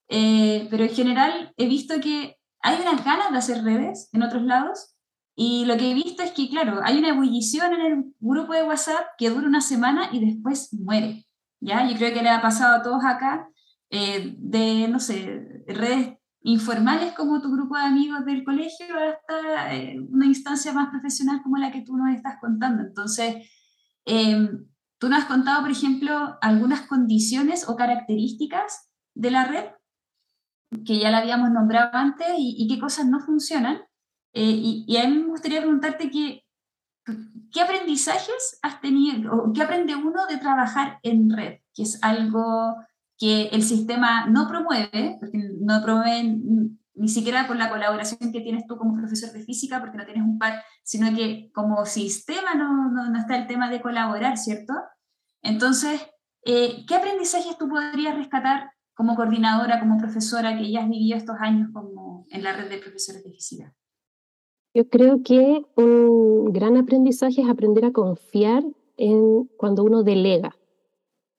eh, 0.09 0.67
pero 0.71 0.85
en 0.85 0.91
general 0.91 1.53
he 1.57 1.69
visto 1.69 2.01
que 2.01 2.37
hay 2.61 2.81
unas 2.81 3.05
ganas 3.05 3.31
de 3.31 3.39
hacer 3.39 3.63
redes 3.63 4.09
en 4.13 4.23
otros 4.23 4.43
lados 4.43 4.95
y 5.37 5.65
lo 5.67 5.77
que 5.77 5.91
he 5.91 5.95
visto 5.95 6.23
es 6.23 6.33
que, 6.33 6.49
claro, 6.49 6.81
hay 6.85 6.99
una 6.99 7.09
ebullición 7.09 7.73
en 7.73 7.81
el 7.81 8.05
grupo 8.21 8.53
de 8.53 8.63
WhatsApp 8.63 9.05
que 9.19 9.31
dura 9.31 9.47
una 9.47 9.61
semana 9.61 10.09
y 10.13 10.25
después 10.25 10.73
muere. 10.73 11.27
¿ya? 11.61 11.89
Yo 11.89 11.97
creo 11.97 12.15
que 12.15 12.23
le 12.23 12.31
ha 12.31 12.43
pasado 12.43 12.77
a 12.77 12.83
todos 12.83 13.05
acá 13.05 13.49
eh, 13.91 14.35
de, 14.39 14.89
no 14.89 15.01
sé, 15.01 15.65
redes 15.67 16.19
informales 16.45 17.15
como 17.15 17.41
tu 17.41 17.51
grupo 17.51 17.75
de 17.77 17.85
amigos 17.85 18.25
del 18.27 18.45
colegio 18.45 18.87
hasta 18.99 19.75
eh, 19.75 19.99
una 20.11 20.27
instancia 20.27 20.75
más 20.75 20.91
profesional 20.91 21.41
como 21.43 21.57
la 21.57 21.73
que 21.73 21.81
tú 21.81 21.97
nos 21.97 22.15
estás 22.15 22.37
contando. 22.39 22.83
Entonces, 22.83 23.51
em, 24.05 24.67
tú 24.99 25.09
nos 25.09 25.21
has 25.21 25.25
contado, 25.25 25.63
por 25.63 25.71
ejemplo, 25.71 26.37
algunas 26.43 26.83
condiciones 26.83 27.67
o 27.67 27.77
características 27.77 28.91
de 29.15 29.31
la 29.31 29.47
red, 29.47 29.65
que 30.85 30.99
ya 30.99 31.11
la 31.11 31.19
habíamos 31.19 31.51
nombrado 31.51 31.91
antes, 31.95 32.27
y, 32.37 32.69
qué 32.69 32.79
cosas 32.79 33.07
no 33.07 33.21
funcionan. 33.21 33.79
Eh, 34.35 34.43
y, 34.45 34.85
y, 34.87 34.99
a 34.99 35.09
mí 35.09 35.17
me 35.17 35.29
gustaría 35.29 35.61
preguntarte 35.61 36.11
que, 36.11 36.45
qué 37.53 37.61
aprendizajes 37.63 38.59
has 38.61 38.83
tenido, 38.83 39.33
o 39.33 39.53
qué 39.55 39.63
aprende 39.63 39.97
uno 39.97 40.27
de 40.27 40.37
trabajar 40.37 40.99
en 41.03 41.31
red, 41.31 41.61
que 41.73 41.85
es 41.85 42.03
algo 42.03 42.77
que 43.19 43.49
el 43.49 43.63
sistema 43.63 44.27
no 44.27 44.49
promueve, 44.49 45.17
porque 45.21 45.39
no 45.61 45.83
promueve 45.83 46.39
ni 46.95 47.09
siquiera 47.09 47.47
con 47.47 47.59
la 47.59 47.71
colaboración 47.71 48.33
que 48.33 48.41
tienes 48.41 48.67
tú 48.67 48.77
como 48.77 48.97
profesor 48.97 49.33
de 49.33 49.43
física, 49.43 49.81
porque 49.81 49.97
no 49.97 50.05
tienes 50.05 50.23
un 50.23 50.39
par, 50.39 50.63
sino 50.83 51.15
que 51.15 51.51
como 51.53 51.85
sistema 51.87 52.55
no, 52.55 52.91
no, 52.91 53.19
está 53.19 53.37
el 53.37 53.47
tema 53.47 53.71
de 53.71 53.81
colaborar, 53.81 54.37
¿cierto? 54.37 54.75
Entonces, 55.43 56.01
eh, 56.45 56.85
¿qué 56.87 56.95
aprendizajes 56.95 57.59
tú 57.59 57.69
podrías 57.69 58.17
rescatar 58.17 58.71
como 58.95 59.17
coordinadora, 59.17 59.81
como 59.81 59.99
profesora, 59.99 60.57
que 60.57 60.71
ya 60.71 60.83
has 60.83 60.89
vivido 60.89 61.17
estos 61.17 61.37
años 61.41 61.71
como 61.73 62.27
en 62.31 62.43
la 62.43 62.53
red 62.53 62.71
de 62.71 62.79
profesores 62.79 63.25
de 63.25 63.33
física? 63.33 63.75
Yo 64.73 64.89
creo 64.89 65.23
que 65.23 65.65
un 65.77 66.53
gran 66.53 66.77
aprendizaje 66.77 67.43
es 67.43 67.49
aprender 67.49 67.85
a 67.85 67.93
confiar 67.93 68.65
en 68.97 69.45
cuando 69.57 69.85
uno 69.85 70.03
delega, 70.03 70.57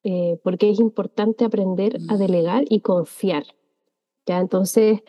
eh, 0.05 0.39
porque 0.43 0.69
es 0.69 0.79
importante 0.79 1.43
aprender 1.43 1.97
a 2.07 2.15
mm. 2.15 2.17
delegar 2.17 2.63
y 2.69 2.79
confiar. 2.79 3.43
¿ya? 4.25 4.39
Entonces, 4.39 5.01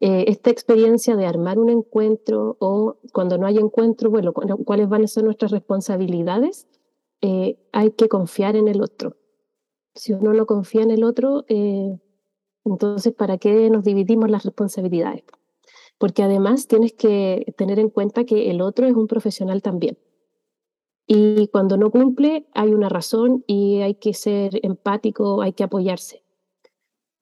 eh, 0.00 0.24
esta 0.28 0.50
experiencia 0.50 1.16
de 1.16 1.24
armar 1.24 1.58
un 1.58 1.70
encuentro 1.70 2.56
o 2.60 2.96
cuando 3.12 3.38
no 3.38 3.46
hay 3.46 3.56
encuentro, 3.56 4.10
bueno, 4.10 4.34
cuáles 4.34 4.88
van 4.88 5.04
a 5.04 5.08
ser 5.08 5.24
nuestras 5.24 5.50
responsabilidades, 5.52 6.66
eh, 7.22 7.58
hay 7.72 7.92
que 7.92 8.08
confiar 8.08 8.56
en 8.56 8.68
el 8.68 8.82
otro. 8.82 9.16
Si 9.94 10.12
uno 10.12 10.34
no 10.34 10.44
confía 10.46 10.82
en 10.82 10.90
el 10.90 11.04
otro, 11.04 11.44
entonces, 12.64 13.12
¿para 13.14 13.38
qué 13.38 13.70
nos 13.70 13.84
dividimos 13.84 14.30
las 14.30 14.44
responsabilidades? 14.44 15.24
porque 16.00 16.22
además 16.22 16.66
tienes 16.66 16.94
que 16.94 17.52
tener 17.58 17.78
en 17.78 17.90
cuenta 17.90 18.24
que 18.24 18.50
el 18.50 18.62
otro 18.62 18.86
es 18.86 18.94
un 18.94 19.06
profesional 19.06 19.60
también. 19.60 19.98
Y 21.06 21.48
cuando 21.48 21.76
no 21.76 21.90
cumple, 21.90 22.46
hay 22.54 22.72
una 22.72 22.88
razón 22.88 23.44
y 23.46 23.80
hay 23.80 23.94
que 23.94 24.14
ser 24.14 24.60
empático, 24.62 25.42
hay 25.42 25.52
que 25.52 25.64
apoyarse. 25.64 26.22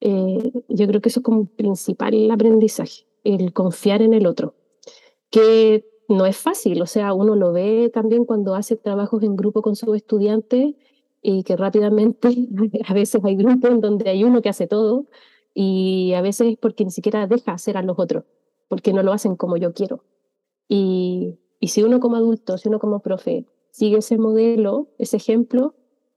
Eh, 0.01 0.51
yo 0.69 0.87
creo 0.87 1.01
que 1.01 1.09
eso 1.09 1.19
es 1.19 1.23
como 1.23 1.45
principal 1.45 2.29
aprendizaje, 2.31 3.05
el 3.23 3.51
confiar 3.51 4.01
en 4.01 4.13
el 4.13 4.27
otro, 4.27 4.53
que 5.29 5.85
no 6.07 6.25
es 6.25 6.37
fácil, 6.37 6.81
o 6.81 6.85
sea, 6.85 7.13
uno 7.13 7.35
lo 7.35 7.51
ve 7.51 7.91
también 7.93 8.25
cuando 8.25 8.55
hace 8.55 8.77
trabajos 8.77 9.23
en 9.23 9.35
grupo 9.35 9.61
con 9.61 9.75
sus 9.75 9.95
estudiantes 9.95 10.75
y 11.21 11.43
que 11.43 11.57
rápidamente 11.57 12.29
a 12.87 12.93
veces 12.93 13.21
hay 13.25 13.35
grupos 13.35 13.71
en 13.71 13.81
donde 13.81 14.09
hay 14.09 14.23
uno 14.23 14.41
que 14.41 14.49
hace 14.49 14.67
todo 14.67 15.07
y 15.53 16.13
a 16.13 16.21
veces 16.21 16.53
es 16.53 16.57
porque 16.57 16.85
ni 16.85 16.91
siquiera 16.91 17.27
deja 17.27 17.51
hacer 17.51 17.75
a 17.75 17.83
los 17.83 17.99
otros 17.99 18.23
porque 18.69 18.93
no 18.93 19.03
lo 19.03 19.11
hacen 19.11 19.35
como 19.35 19.57
yo 19.57 19.73
quiero. 19.73 20.05
Y, 20.69 21.39
y 21.59 21.67
si 21.69 21.83
uno 21.83 21.99
como 21.99 22.15
adulto, 22.15 22.57
si 22.57 22.69
uno 22.69 22.79
como 22.79 23.01
profe 23.01 23.45
sigue 23.71 23.97
ese 23.97 24.17
modelo, 24.17 24.89
ese 24.97 25.17
ejemplo, 25.17 25.75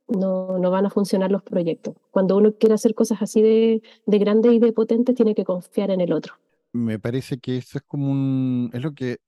no, 0.09 0.59
no 0.59 0.71
van 0.71 0.87
a 0.87 0.91
funcionar 0.91 1.31
los 1.31 1.43
proyectos. 1.43 1.95
Cuando 2.11 2.37
uno 2.37 2.55
quiere 2.55 2.75
hacer 2.75 2.95
cosas 2.95 3.23
así 3.23 3.43
de, 3.43 3.83
de 4.07 4.19
grandes 4.19 4.53
y 4.53 4.59
de 4.59 4.73
potentes, 4.73 5.15
tiene 5.15 5.35
que 5.35 5.45
confiar 5.45 5.91
en 5.91 6.01
el 6.01 6.13
otro. 6.13 6.35
Me 6.73 6.99
parece 6.99 7.39
que 7.39 7.59
eso 7.59 7.79
es 7.79 7.85
como 7.87 8.11
un, 8.11 8.71
es 8.73 8.83
lo 8.83 8.95
que, 8.95 9.19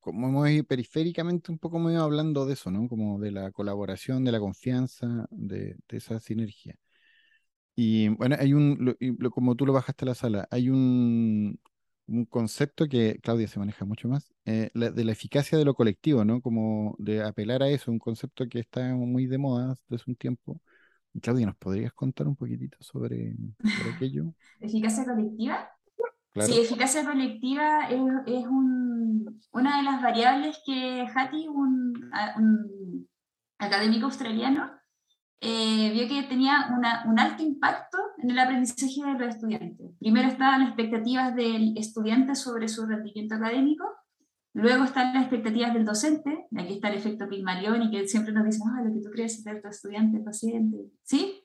como 0.00 0.28
hemos 0.46 0.66
periféricamente 0.66 1.50
un 1.50 1.58
poco 1.58 1.78
me 1.78 1.92
ido 1.92 2.02
hablando 2.02 2.46
de 2.46 2.54
eso, 2.54 2.70
¿no? 2.70 2.88
Como 2.88 3.18
de 3.18 3.32
la 3.32 3.50
colaboración, 3.52 4.24
de 4.24 4.32
la 4.32 4.40
confianza, 4.40 5.26
de, 5.30 5.76
de 5.88 5.96
esa 5.96 6.20
sinergia. 6.20 6.76
Y 7.74 8.08
bueno, 8.08 8.36
hay 8.38 8.54
un, 8.54 8.96
como 9.32 9.54
tú 9.54 9.66
lo 9.66 9.72
bajaste 9.72 10.04
a 10.04 10.08
la 10.08 10.14
sala, 10.14 10.48
hay 10.50 10.70
un, 10.70 11.60
un 12.08 12.24
concepto 12.24 12.88
que 12.88 13.18
Claudia 13.22 13.48
se 13.48 13.58
maneja 13.58 13.84
mucho 13.84 14.08
más, 14.08 14.32
eh, 14.44 14.70
de 14.74 15.04
la 15.04 15.12
eficacia 15.12 15.58
de 15.58 15.64
lo 15.64 15.74
colectivo, 15.74 16.24
¿no? 16.24 16.40
Como 16.40 16.94
de 16.98 17.22
apelar 17.22 17.62
a 17.62 17.68
eso, 17.68 17.90
un 17.90 17.98
concepto 17.98 18.48
que 18.48 18.60
está 18.60 18.94
muy 18.94 19.26
de 19.26 19.38
moda 19.38 19.74
desde 19.88 20.04
un 20.08 20.16
tiempo. 20.16 20.60
Claudia, 21.20 21.46
¿nos 21.46 21.56
podrías 21.56 21.92
contar 21.92 22.28
un 22.28 22.36
poquitito 22.36 22.76
sobre, 22.80 23.34
aquello? 23.96 24.32
¿Eficacia 24.60 25.04
colectiva? 25.04 25.70
Sí, 26.34 26.60
eficacia 26.60 27.04
colectiva 27.04 27.88
es, 27.88 28.00
es 28.26 28.46
un, 28.46 29.40
una 29.52 29.78
de 29.78 29.82
las 29.82 30.02
variables 30.02 30.60
que 30.66 31.06
Hattie, 31.14 31.48
un, 31.48 32.10
un 32.36 33.08
académico 33.58 34.06
australiano, 34.06 34.70
eh, 35.40 35.90
vio 35.92 36.08
que 36.08 36.22
tenía 36.28 36.68
un 37.06 37.18
alto 37.18 37.42
impacto 37.42 37.98
en 38.18 38.30
el 38.30 38.38
aprendizaje 38.38 39.02
de 39.04 39.18
los 39.18 39.34
estudiantes. 39.34 39.90
Primero 39.98 40.28
estaban 40.28 40.60
las 40.60 40.68
expectativas 40.70 41.34
del 41.34 41.76
estudiante 41.76 42.34
sobre 42.34 42.68
su 42.68 42.86
rendimiento 42.86 43.34
académico, 43.34 43.84
luego 44.54 44.84
están 44.84 45.12
las 45.12 45.24
expectativas 45.24 45.74
del 45.74 45.84
docente, 45.84 46.46
aquí 46.56 46.74
está 46.74 46.88
el 46.88 46.98
efecto 46.98 47.28
Pigmalión 47.28 47.82
y 47.82 47.90
que 47.90 48.08
siempre 48.08 48.32
nos 48.32 48.46
dicen, 48.46 48.62
ah, 48.68 48.82
lo 48.82 48.94
que 48.94 49.00
tú 49.00 49.10
crees 49.10 49.42
ser 49.42 49.60
tu 49.60 49.68
estudiante, 49.68 50.20
paciente, 50.20 50.76
¿sí? 51.02 51.42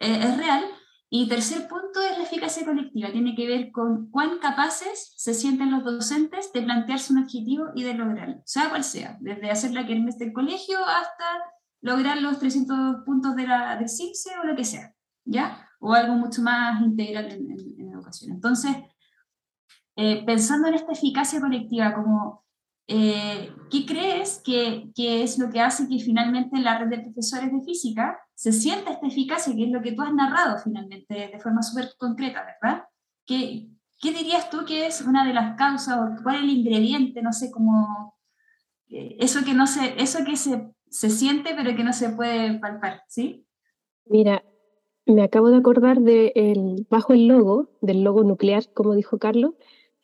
Eh, 0.00 0.18
es 0.22 0.36
real. 0.36 0.64
Y 1.08 1.28
tercer 1.28 1.68
punto 1.68 2.02
es 2.02 2.18
la 2.18 2.24
eficacia 2.24 2.64
colectiva, 2.64 3.12
tiene 3.12 3.36
que 3.36 3.46
ver 3.46 3.70
con 3.70 4.10
cuán 4.10 4.38
capaces 4.40 5.14
se 5.16 5.32
sienten 5.32 5.70
los 5.70 5.84
docentes 5.84 6.52
de 6.52 6.62
plantearse 6.62 7.12
un 7.12 7.20
objetivo 7.20 7.66
y 7.74 7.84
de 7.84 7.94
lograrlo, 7.94 8.42
sea 8.44 8.68
cual 8.68 8.82
sea, 8.82 9.16
desde 9.20 9.50
hacer 9.50 9.72
la 9.72 9.86
que 9.86 9.94
del 9.94 10.32
colegio 10.32 10.78
hasta 10.84 11.24
lograr 11.84 12.16
los 12.22 12.38
300 12.38 13.04
puntos 13.04 13.36
de 13.36 13.46
la, 13.46 13.76
del 13.76 13.90
CIPSE 13.90 14.38
o 14.42 14.46
lo 14.46 14.56
que 14.56 14.64
sea, 14.64 14.94
¿ya? 15.26 15.68
O 15.80 15.92
algo 15.92 16.14
mucho 16.14 16.40
más 16.40 16.80
integral 16.80 17.30
en, 17.30 17.50
en, 17.78 17.92
educación. 17.92 18.32
Entonces, 18.32 18.74
eh, 19.94 20.24
pensando 20.24 20.68
en 20.68 20.74
esta 20.74 20.92
eficacia 20.92 21.42
colectiva, 21.42 21.92
como, 21.92 22.42
eh, 22.88 23.52
¿qué 23.70 23.84
crees 23.84 24.40
que, 24.42 24.90
que, 24.94 25.22
es 25.22 25.38
lo 25.38 25.50
que 25.50 25.60
hace 25.60 25.86
que 25.86 25.98
finalmente 25.98 26.56
en 26.56 26.64
la 26.64 26.78
red 26.78 26.88
de 26.88 27.02
profesores 27.02 27.52
de 27.52 27.60
física 27.60 28.18
se 28.34 28.52
sienta 28.52 28.92
esta 28.92 29.06
eficacia, 29.06 29.54
que 29.54 29.64
es 29.64 29.70
lo 29.70 29.82
que 29.82 29.92
tú 29.92 30.00
has 30.00 30.14
narrado 30.14 30.56
finalmente 30.64 31.28
de 31.32 31.38
forma 31.38 31.62
súper 31.62 31.92
concreta, 31.98 32.46
¿verdad? 32.62 32.84
¿Qué, 33.26 33.68
¿Qué 34.00 34.10
dirías 34.10 34.48
tú 34.48 34.64
que 34.64 34.86
es 34.86 35.02
una 35.02 35.26
de 35.26 35.34
las 35.34 35.54
causas 35.56 35.98
o 35.98 36.22
cuál 36.22 36.36
es 36.36 36.42
el 36.44 36.50
ingrediente, 36.50 37.20
no 37.20 37.34
sé, 37.34 37.50
como 37.50 38.16
eh, 38.88 39.16
eso 39.20 39.44
que 39.44 39.52
no 39.52 39.66
se, 39.66 40.02
eso 40.02 40.24
que 40.24 40.36
se 40.36 40.72
se 40.94 41.10
siente 41.10 41.50
pero 41.56 41.74
que 41.74 41.82
no 41.82 41.92
se 41.92 42.10
puede 42.10 42.56
palpar, 42.60 43.02
¿sí? 43.08 43.44
Mira, 44.06 44.44
me 45.06 45.24
acabo 45.24 45.50
de 45.50 45.56
acordar 45.56 46.00
de 46.00 46.32
el, 46.36 46.86
bajo 46.88 47.12
el 47.12 47.26
logo, 47.26 47.68
del 47.80 48.04
logo 48.04 48.22
nuclear, 48.22 48.72
como 48.72 48.94
dijo 48.94 49.18
Carlos, 49.18 49.54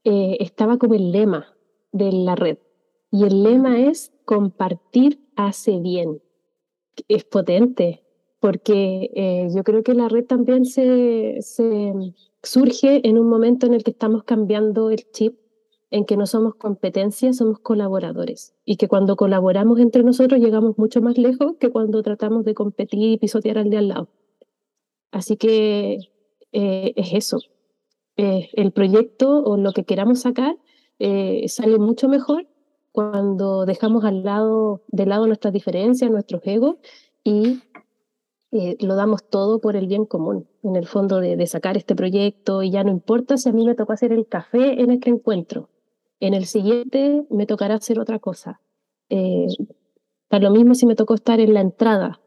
eh, 0.02 0.38
estaba 0.40 0.78
como 0.78 0.94
el 0.94 1.12
lema 1.12 1.54
de 1.92 2.10
la 2.10 2.34
red. 2.34 2.58
Y 3.12 3.22
el 3.22 3.44
lema 3.44 3.78
es 3.78 4.12
compartir 4.24 5.20
hace 5.36 5.78
bien. 5.78 6.20
Es 7.06 7.22
potente, 7.22 8.02
porque 8.40 9.12
eh, 9.14 9.48
yo 9.54 9.62
creo 9.62 9.84
que 9.84 9.94
la 9.94 10.08
red 10.08 10.24
también 10.24 10.64
se, 10.64 11.36
se 11.40 11.92
surge 12.42 13.08
en 13.08 13.16
un 13.16 13.28
momento 13.28 13.66
en 13.66 13.74
el 13.74 13.84
que 13.84 13.92
estamos 13.92 14.24
cambiando 14.24 14.90
el 14.90 15.08
chip 15.12 15.38
en 15.90 16.04
que 16.04 16.16
no 16.16 16.26
somos 16.26 16.54
competencia, 16.54 17.32
somos 17.32 17.58
colaboradores. 17.58 18.54
Y 18.64 18.76
que 18.76 18.88
cuando 18.88 19.16
colaboramos 19.16 19.80
entre 19.80 20.04
nosotros 20.04 20.40
llegamos 20.40 20.78
mucho 20.78 21.02
más 21.02 21.18
lejos 21.18 21.56
que 21.58 21.70
cuando 21.70 22.02
tratamos 22.02 22.44
de 22.44 22.54
competir 22.54 23.12
y 23.12 23.18
pisotear 23.18 23.58
al 23.58 23.70
de 23.70 23.78
al 23.78 23.88
lado. 23.88 24.08
Así 25.10 25.36
que 25.36 25.98
eh, 26.52 26.92
es 26.96 27.12
eso. 27.12 27.40
Eh, 28.16 28.50
el 28.52 28.72
proyecto 28.72 29.42
o 29.42 29.56
lo 29.56 29.72
que 29.72 29.84
queramos 29.84 30.20
sacar 30.20 30.56
eh, 30.98 31.44
sale 31.48 31.78
mucho 31.78 32.08
mejor 32.08 32.46
cuando 32.92 33.66
dejamos 33.66 34.04
al 34.04 34.22
lado, 34.24 34.82
de 34.88 35.06
lado 35.06 35.26
nuestras 35.26 35.52
diferencias, 35.52 36.10
nuestros 36.10 36.42
egos 36.44 36.76
y 37.24 37.60
lo 38.52 38.96
damos 38.96 39.22
todo 39.22 39.60
por 39.60 39.76
el 39.76 39.86
bien 39.86 40.06
común, 40.06 40.48
en 40.64 40.74
el 40.74 40.84
fondo 40.84 41.20
de, 41.20 41.36
de, 41.36 41.46
sacar 41.46 41.76
este 41.76 41.94
proyecto 41.94 42.64
y 42.64 42.72
ya 42.72 42.82
no 42.82 42.90
importa 42.90 43.36
si 43.36 43.48
a 43.48 43.52
mí 43.52 43.64
me 43.64 43.76
tocó 43.76 43.92
hacer 43.92 44.12
el 44.12 44.26
café 44.26 44.82
en 44.82 44.90
este 44.90 45.08
encuentro, 45.08 45.68
en 46.20 46.34
el 46.34 46.46
siguiente 46.46 47.24
me 47.30 47.46
tocará 47.46 47.74
hacer 47.74 47.98
otra 47.98 48.18
cosa. 48.18 48.60
Eh, 49.08 49.46
lo 50.30 50.50
mismo 50.50 50.74
si 50.74 50.86
me 50.86 50.94
tocó 50.94 51.14
estar 51.14 51.40
en 51.40 51.54
la 51.54 51.60
entrada. 51.60 52.20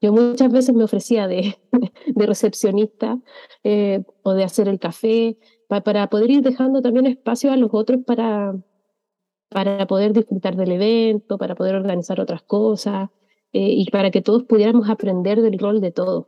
Yo 0.00 0.12
muchas 0.12 0.50
veces 0.50 0.74
me 0.74 0.84
ofrecía 0.84 1.28
de, 1.28 1.58
de 2.06 2.26
recepcionista 2.26 3.18
eh, 3.64 4.02
o 4.22 4.32
de 4.32 4.44
hacer 4.44 4.68
el 4.68 4.78
café 4.78 5.36
para 5.68 6.08
poder 6.08 6.30
ir 6.30 6.42
dejando 6.42 6.80
también 6.80 7.06
espacio 7.06 7.52
a 7.52 7.56
los 7.56 7.70
otros 7.72 8.00
para, 8.04 8.56
para 9.50 9.86
poder 9.86 10.12
disfrutar 10.12 10.56
del 10.56 10.72
evento, 10.72 11.38
para 11.38 11.54
poder 11.54 11.76
organizar 11.76 12.20
otras 12.20 12.42
cosas 12.42 13.10
eh, 13.52 13.74
y 13.76 13.86
para 13.90 14.10
que 14.10 14.22
todos 14.22 14.44
pudiéramos 14.44 14.88
aprender 14.88 15.42
del 15.42 15.58
rol 15.58 15.80
de 15.80 15.92
todos. 15.92 16.26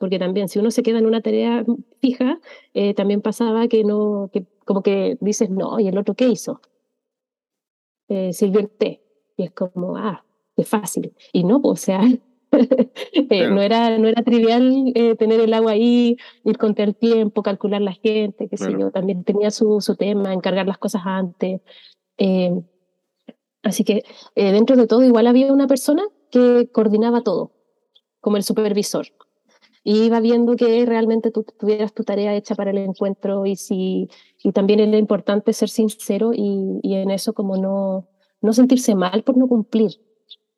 Porque 0.00 0.18
también 0.18 0.48
si 0.48 0.58
uno 0.58 0.70
se 0.70 0.82
queda 0.82 0.98
en 0.98 1.04
una 1.04 1.20
tarea 1.20 1.62
fija, 2.00 2.40
eh, 2.72 2.94
también 2.94 3.20
pasaba 3.20 3.68
que 3.68 3.84
no, 3.84 4.30
que 4.32 4.46
como 4.64 4.82
que 4.82 5.18
dices, 5.20 5.50
no, 5.50 5.78
¿y 5.78 5.88
el 5.88 5.98
otro 5.98 6.14
qué 6.14 6.26
hizo? 6.26 6.62
Eh, 8.08 8.32
sirvió 8.32 8.60
el 8.60 8.70
té. 8.70 9.02
Y 9.36 9.42
es 9.42 9.50
como, 9.50 9.98
ah, 9.98 10.24
qué 10.56 10.64
fácil. 10.64 11.14
Y 11.34 11.44
no, 11.44 11.60
pues, 11.60 11.82
o 11.82 11.84
sea, 11.84 12.00
eh, 13.12 13.48
no, 13.48 13.60
era, 13.60 13.98
no 13.98 14.08
era 14.08 14.22
trivial 14.22 14.90
eh, 14.94 15.16
tener 15.16 15.38
el 15.38 15.52
agua 15.52 15.72
ahí, 15.72 16.16
ir 16.44 16.56
contra 16.56 16.84
el 16.86 16.96
tiempo, 16.96 17.42
calcular 17.42 17.82
la 17.82 17.92
gente, 17.92 18.48
qué 18.48 18.56
sé 18.56 18.72
yo. 18.72 18.90
También 18.90 19.22
tenía 19.22 19.50
su, 19.50 19.82
su 19.82 19.96
tema, 19.96 20.32
encargar 20.32 20.66
las 20.66 20.78
cosas 20.78 21.02
antes. 21.04 21.60
así 23.62 23.84
que 23.84 24.02
dentro 24.34 24.76
de 24.76 24.86
todo, 24.86 25.04
igual 25.04 25.26
había 25.26 25.52
una 25.52 25.66
persona 25.66 26.04
que 26.30 26.70
coordinaba 26.72 27.20
todo, 27.20 27.52
como 28.22 28.38
el 28.38 28.44
supervisor 28.44 29.08
y 29.82 30.02
iba 30.04 30.20
viendo 30.20 30.56
que 30.56 30.84
realmente 30.86 31.30
tú 31.30 31.44
tuvieras 31.58 31.92
tu 31.94 32.04
tarea 32.04 32.34
hecha 32.34 32.54
para 32.54 32.70
el 32.70 32.78
encuentro 32.78 33.46
y 33.46 33.56
si 33.56 34.08
y 34.42 34.52
también 34.52 34.80
era 34.80 34.98
importante 34.98 35.52
ser 35.52 35.68
sincero 35.68 36.32
y, 36.34 36.80
y, 36.82 36.94
en 36.94 37.10
eso 37.10 37.32
como 37.34 37.56
no, 37.56 38.08
no 38.40 38.52
sentirse 38.52 38.94
mal 38.94 39.22
por 39.22 39.36
no 39.36 39.48
cumplir, 39.48 40.00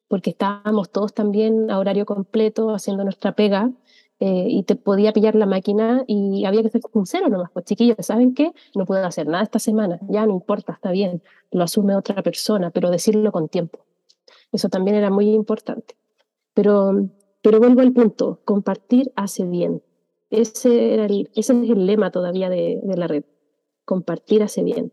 porque 0.09 0.31
estábamos 0.31 0.91
todos 0.91 1.15
también 1.15 1.71
a 1.71 1.79
horario 1.79 2.07
completo 2.07 2.71
haciendo 2.75 3.05
nuestra 3.05 3.33
pega 3.33 3.73
eh, 4.21 4.47
y 4.49 4.63
te 4.63 4.77
podía 4.77 5.13
pillar 5.13 5.35
la 5.35 5.47
máquina 5.47 6.05
y 6.07 6.45
había 6.45 6.63
que 6.63 6.71
ser 6.71 6.81
sincero 6.93 7.29
nomás, 7.29 7.51
pues 7.53 7.65
chiquillos, 7.65 7.97
¿saben 8.01 8.35
qué? 8.35 8.53
No 8.77 8.87
puedo 8.87 9.05
hacer 9.05 9.27
nada 9.27 9.43
esta 9.43 9.59
semana, 9.59 9.99
ya 10.09 10.25
no 10.27 10.33
importa, 10.33 10.75
está 10.75 10.93
bien, 10.93 11.23
lo 11.51 11.65
asume 11.65 11.97
otra 11.97 12.23
persona, 12.23 12.71
pero 12.71 12.91
decirlo 12.91 13.33
con 13.33 13.49
tiempo. 13.49 13.81
Eso 14.53 14.69
también 14.69 14.97
era 14.97 15.11
muy 15.11 15.31
importante. 15.31 15.97
Pero, 16.55 17.09
pero 17.43 17.59
vuelvo 17.59 17.81
al 17.81 17.93
punto, 17.93 18.41
compartir 18.45 19.13
hace 19.17 19.45
bien. 19.45 19.83
Ese, 20.31 20.95
era 20.95 21.05
el, 21.07 21.31
ese 21.35 21.53
es 21.53 21.71
el 21.71 21.87
lema 21.87 22.11
todavía 22.11 22.49
de, 22.49 22.81
de 22.83 22.97
la 22.97 23.07
red, 23.07 23.25
compartir 23.85 24.43
hace 24.43 24.63
bien. 24.63 24.93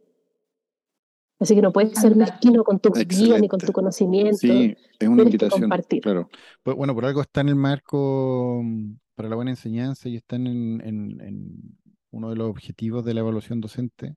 Así 1.39 1.55
que 1.55 1.61
no 1.61 1.71
puedes 1.71 1.97
ser 1.97 2.15
mezquino 2.17 2.63
con 2.65 2.79
tu 2.79 2.91
guía 2.91 3.39
ni 3.39 3.47
con 3.47 3.59
tu 3.59 3.71
conocimiento. 3.71 4.37
Sí, 4.37 4.75
es 4.99 5.07
una 5.07 5.23
invitación. 5.23 5.61
Compartir. 5.61 6.01
Claro. 6.01 6.29
Pues, 6.63 6.75
bueno, 6.75 6.93
por 6.93 7.05
algo 7.05 7.21
está 7.21 7.39
en 7.41 7.49
el 7.49 7.55
marco 7.55 8.59
mm, 8.61 8.95
para 9.15 9.29
la 9.29 9.35
buena 9.35 9.51
enseñanza 9.51 10.09
y 10.09 10.17
están 10.17 10.47
en, 10.47 10.81
en, 10.81 11.77
uno 12.11 12.29
de 12.29 12.35
los 12.35 12.49
objetivos 12.49 13.05
de 13.05 13.13
la 13.13 13.21
evaluación 13.21 13.61
docente. 13.61 14.15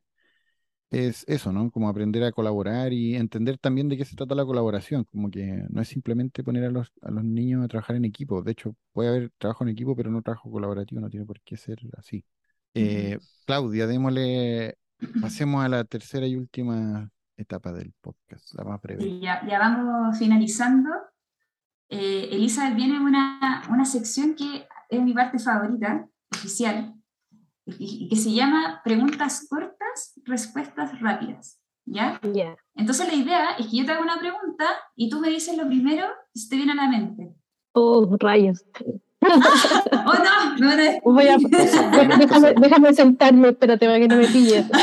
Es 0.93 1.24
eso, 1.26 1.53
¿no? 1.53 1.70
Como 1.70 1.88
aprender 1.88 2.22
a 2.22 2.32
colaborar 2.32 2.93
y 2.93 3.16
entender 3.16 3.59
también 3.59 3.88
de 3.88 3.97
qué 3.97 4.05
se 4.05 4.14
trata 4.14 4.34
la 4.34 4.45
colaboración. 4.45 5.05
Como 5.05 5.30
que 5.30 5.64
no 5.68 5.80
es 5.80 5.88
simplemente 5.88 6.45
poner 6.45 6.64
a 6.64 6.70
los, 6.70 6.93
a 7.01 7.11
los 7.11 7.24
niños 7.24 7.64
a 7.64 7.68
trabajar 7.68 7.97
en 7.97 8.05
equipo. 8.05 8.43
De 8.43 8.53
hecho, 8.53 8.76
puede 8.93 9.09
haber 9.09 9.30
trabajo 9.38 9.64
en 9.64 9.70
equipo, 9.70 9.97
pero 9.97 10.11
no 10.11 10.22
trabajo 10.22 10.51
colaborativo, 10.51 11.01
no 11.01 11.11
tiene 11.11 11.26
por 11.26 11.40
qué 11.40 11.57
ser 11.57 11.78
así. 11.97 12.24
Eh, 12.74 13.18
Claudia, 13.47 13.86
démosle 13.86 14.76
Pasemos 15.20 15.64
a 15.64 15.68
la 15.68 15.84
tercera 15.84 16.26
y 16.26 16.36
última 16.36 17.11
etapa 17.36 17.72
del 17.72 17.93
podcast, 18.01 18.55
la 18.55 18.64
más 18.64 18.80
breve. 18.80 19.20
ya, 19.20 19.47
ya, 19.49 19.59
vamos 19.59 20.16
finalizando. 20.18 20.90
Eh, 21.88 22.28
Elizabeth 22.32 22.74
viene 22.76 23.01
una, 23.01 23.62
una 23.70 23.84
sección 23.84 24.34
que 24.34 24.66
es 24.88 25.03
mi 25.03 25.12
parte 25.12 25.38
favorita, 25.38 26.07
oficial, 26.30 26.95
y 27.66 28.08
que 28.08 28.16
se 28.16 28.32
llama 28.32 28.80
Preguntas 28.84 29.46
cortas, 29.48 30.20
respuestas 30.24 31.00
rápidas. 31.00 31.58
¿Ya? 31.84 32.20
Entonces 32.76 33.08
la 33.08 33.14
idea 33.14 33.50
es 33.58 33.66
que 33.66 33.78
yo 33.78 33.84
te 33.84 33.92
hago 33.92 34.02
una 34.02 34.18
pregunta 34.18 34.66
y 34.94 35.08
tú 35.08 35.20
me 35.20 35.30
dices 35.30 35.56
lo 35.56 35.66
primero 35.66 36.06
que 36.32 36.40
se 36.40 36.48
te 36.48 36.56
viene 36.56 36.72
a 36.72 36.76
la 36.76 36.88
mente. 36.88 37.34
Oh, 37.72 38.16
rayos. 38.18 38.64
oh, 39.22 40.14
no, 40.14 40.56
no, 40.58 40.76
no. 40.76 40.82
Voy 41.04 41.28
a, 41.28 41.36
déjame, 41.38 42.54
déjame, 42.54 42.94
sentarme, 42.94 43.48
espérate 43.50 43.86
para 43.86 43.98
que 43.98 44.08
no 44.08 44.16
me 44.16 44.26
pilles. 44.26 44.66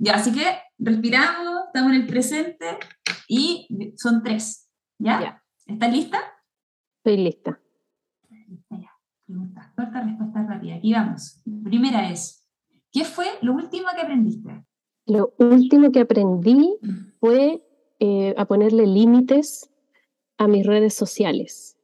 ya, 0.00 0.14
así 0.14 0.32
que 0.32 0.58
respiramos, 0.78 1.66
estamos 1.66 1.92
en 1.92 2.02
el 2.02 2.06
presente 2.06 2.78
y 3.28 3.66
son 3.96 4.22
tres. 4.22 4.68
¿Ya? 4.98 5.20
ya. 5.20 5.42
¿Estás 5.66 5.92
lista? 5.92 6.20
Estoy 6.98 7.18
lista. 7.18 7.60
Ya. 9.28 9.34
Pregunta 9.34 9.72
corta, 9.76 10.02
respuesta 10.02 10.46
rápida. 10.46 10.76
Aquí 10.76 10.92
vamos. 10.92 11.42
Primera 11.64 12.10
es, 12.10 12.48
¿qué 12.90 13.04
fue 13.04 13.26
lo 13.42 13.52
último 13.54 13.88
que 13.94 14.02
aprendiste? 14.02 14.64
Lo 15.06 15.34
último 15.38 15.92
que 15.92 16.00
aprendí 16.00 16.76
fue 17.20 17.62
eh, 18.00 18.34
a 18.36 18.44
ponerle 18.46 18.86
límites 18.86 19.70
a 20.38 20.48
mis 20.48 20.66
redes 20.66 20.94
sociales. 20.94 21.76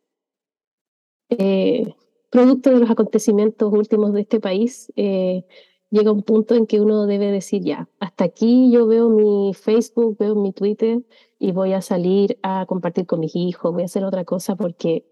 Eh, 1.30 1.94
producto 2.30 2.70
de 2.70 2.80
los 2.80 2.90
acontecimientos 2.90 3.72
últimos 3.72 4.12
de 4.12 4.22
este 4.22 4.40
país, 4.40 4.92
eh, 4.96 5.44
llega 5.90 6.12
un 6.12 6.22
punto 6.22 6.54
en 6.54 6.66
que 6.66 6.80
uno 6.80 7.06
debe 7.06 7.30
decir 7.30 7.62
ya, 7.62 7.88
hasta 8.00 8.24
aquí 8.24 8.70
yo 8.70 8.86
veo 8.86 9.08
mi 9.08 9.54
Facebook, 9.54 10.16
veo 10.18 10.34
mi 10.34 10.52
Twitter 10.52 11.02
y 11.38 11.52
voy 11.52 11.72
a 11.72 11.82
salir 11.82 12.38
a 12.42 12.66
compartir 12.66 13.06
con 13.06 13.20
mis 13.20 13.36
hijos, 13.36 13.72
voy 13.72 13.82
a 13.82 13.86
hacer 13.86 14.04
otra 14.04 14.24
cosa 14.24 14.56
porque 14.56 15.06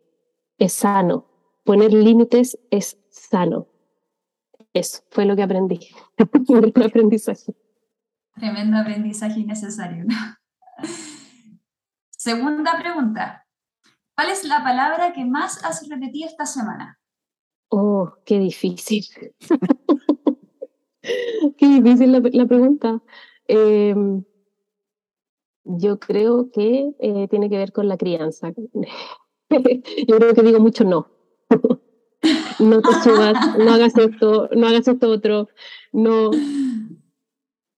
es 0.58 0.72
sano. 0.72 1.31
Poner 1.64 1.92
límites 1.92 2.58
es 2.70 2.98
sano. 3.08 3.68
Eso 4.72 5.02
fue 5.10 5.24
lo 5.26 5.36
que 5.36 5.42
aprendí. 5.42 5.80
aprendizaje. 6.84 7.54
Tremendo 8.34 8.78
aprendizaje 8.78 9.44
necesario. 9.44 10.06
Segunda 12.10 12.78
pregunta. 12.80 13.46
¿Cuál 14.14 14.30
es 14.30 14.44
la 14.44 14.62
palabra 14.62 15.12
que 15.12 15.24
más 15.24 15.64
has 15.64 15.88
repetido 15.88 16.28
esta 16.28 16.46
semana? 16.46 16.98
Oh, 17.68 18.12
qué 18.24 18.38
difícil. 18.38 19.04
qué 21.02 21.66
difícil 21.66 22.12
la, 22.12 22.46
pregunta. 22.46 23.02
Em, 23.46 24.22
yo 25.64 25.98
creo 25.98 26.50
que 26.50 26.92
eh, 26.98 27.28
tiene 27.28 27.48
que 27.48 27.56
ver 27.56 27.72
con 27.72 27.88
la 27.88 27.96
crianza. 27.96 28.52
yo 29.50 30.18
creo 30.18 30.34
que 30.34 30.42
digo 30.42 30.60
mucho 30.60 30.84
no. 30.84 31.08
No 32.62 32.80
te 32.80 32.92
subas, 33.02 33.58
no 33.58 33.72
hagas 33.72 33.96
esto, 33.96 34.48
no 34.54 34.66
hagas 34.66 34.88
esto 34.88 35.10
otro, 35.10 35.48
no. 35.92 36.30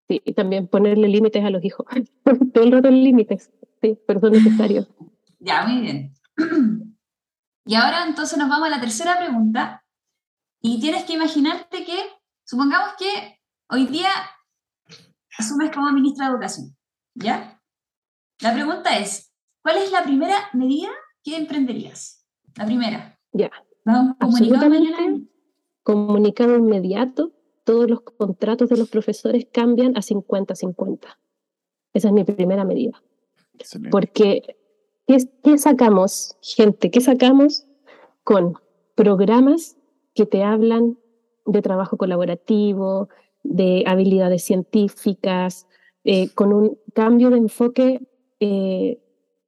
Sí, 0.07 0.21
y 0.23 0.33
también 0.33 0.67
ponerle 0.67 1.07
límites 1.07 1.43
a 1.43 1.49
los 1.49 1.63
hijos. 1.63 1.85
Todo 2.53 2.63
el 2.63 2.71
rato 2.71 2.91
límites 2.91 3.51
sí, 3.81 3.99
pero 4.07 4.19
son 4.19 4.33
necesarios. 4.33 4.87
Ya, 5.39 5.65
muy 5.65 5.81
bien. 5.81 6.13
Y 7.65 7.75
ahora 7.75 8.05
entonces 8.07 8.37
nos 8.37 8.49
vamos 8.49 8.67
a 8.67 8.71
la 8.71 8.79
tercera 8.79 9.17
pregunta. 9.17 9.83
Y 10.61 10.79
tienes 10.79 11.03
que 11.03 11.13
imaginarte 11.13 11.85
que, 11.85 11.97
supongamos 12.43 12.89
que 12.97 13.39
hoy 13.69 13.87
día 13.87 14.09
asumes 15.37 15.71
como 15.71 15.91
ministra 15.91 16.25
de 16.25 16.31
Educación, 16.31 16.75
¿ya? 17.13 17.61
La 18.41 18.53
pregunta 18.53 18.97
es, 18.97 19.31
¿cuál 19.61 19.77
es 19.77 19.91
la 19.91 20.03
primera 20.03 20.35
medida 20.53 20.89
que 21.23 21.37
emprenderías? 21.37 22.25
La 22.55 22.65
primera. 22.65 23.19
Ya. 23.31 23.51
Comunicado 24.19 24.75
Comunicado 25.83 26.57
inmediato, 26.57 27.31
todos 27.63 27.89
los 27.89 28.01
contratos 28.01 28.69
de 28.69 28.77
los 28.77 28.89
profesores 28.89 29.47
cambian 29.51 29.95
a 29.95 30.01
50-50. 30.01 30.99
Esa 31.93 32.07
es 32.07 32.13
mi 32.13 32.23
primera 32.23 32.65
medida. 32.65 33.01
Porque, 33.91 34.57
¿qué, 35.07 35.57
sacamos, 35.57 36.35
gente? 36.41 36.91
¿Qué 36.91 37.01
sacamos 37.01 37.67
con 38.23 38.55
programas 38.95 39.77
que 40.13 40.25
te 40.25 40.43
hablan 40.43 40.97
de 41.45 41.61
trabajo 41.61 41.97
colaborativo, 41.97 43.09
de 43.43 43.83
habilidades 43.85 44.43
científicas, 44.43 45.67
eh, 46.03 46.29
con 46.29 46.51
un 46.53 46.79
cambio 46.93 47.29
de 47.29 47.37
enfoque 47.37 48.01
eh, 48.39 48.99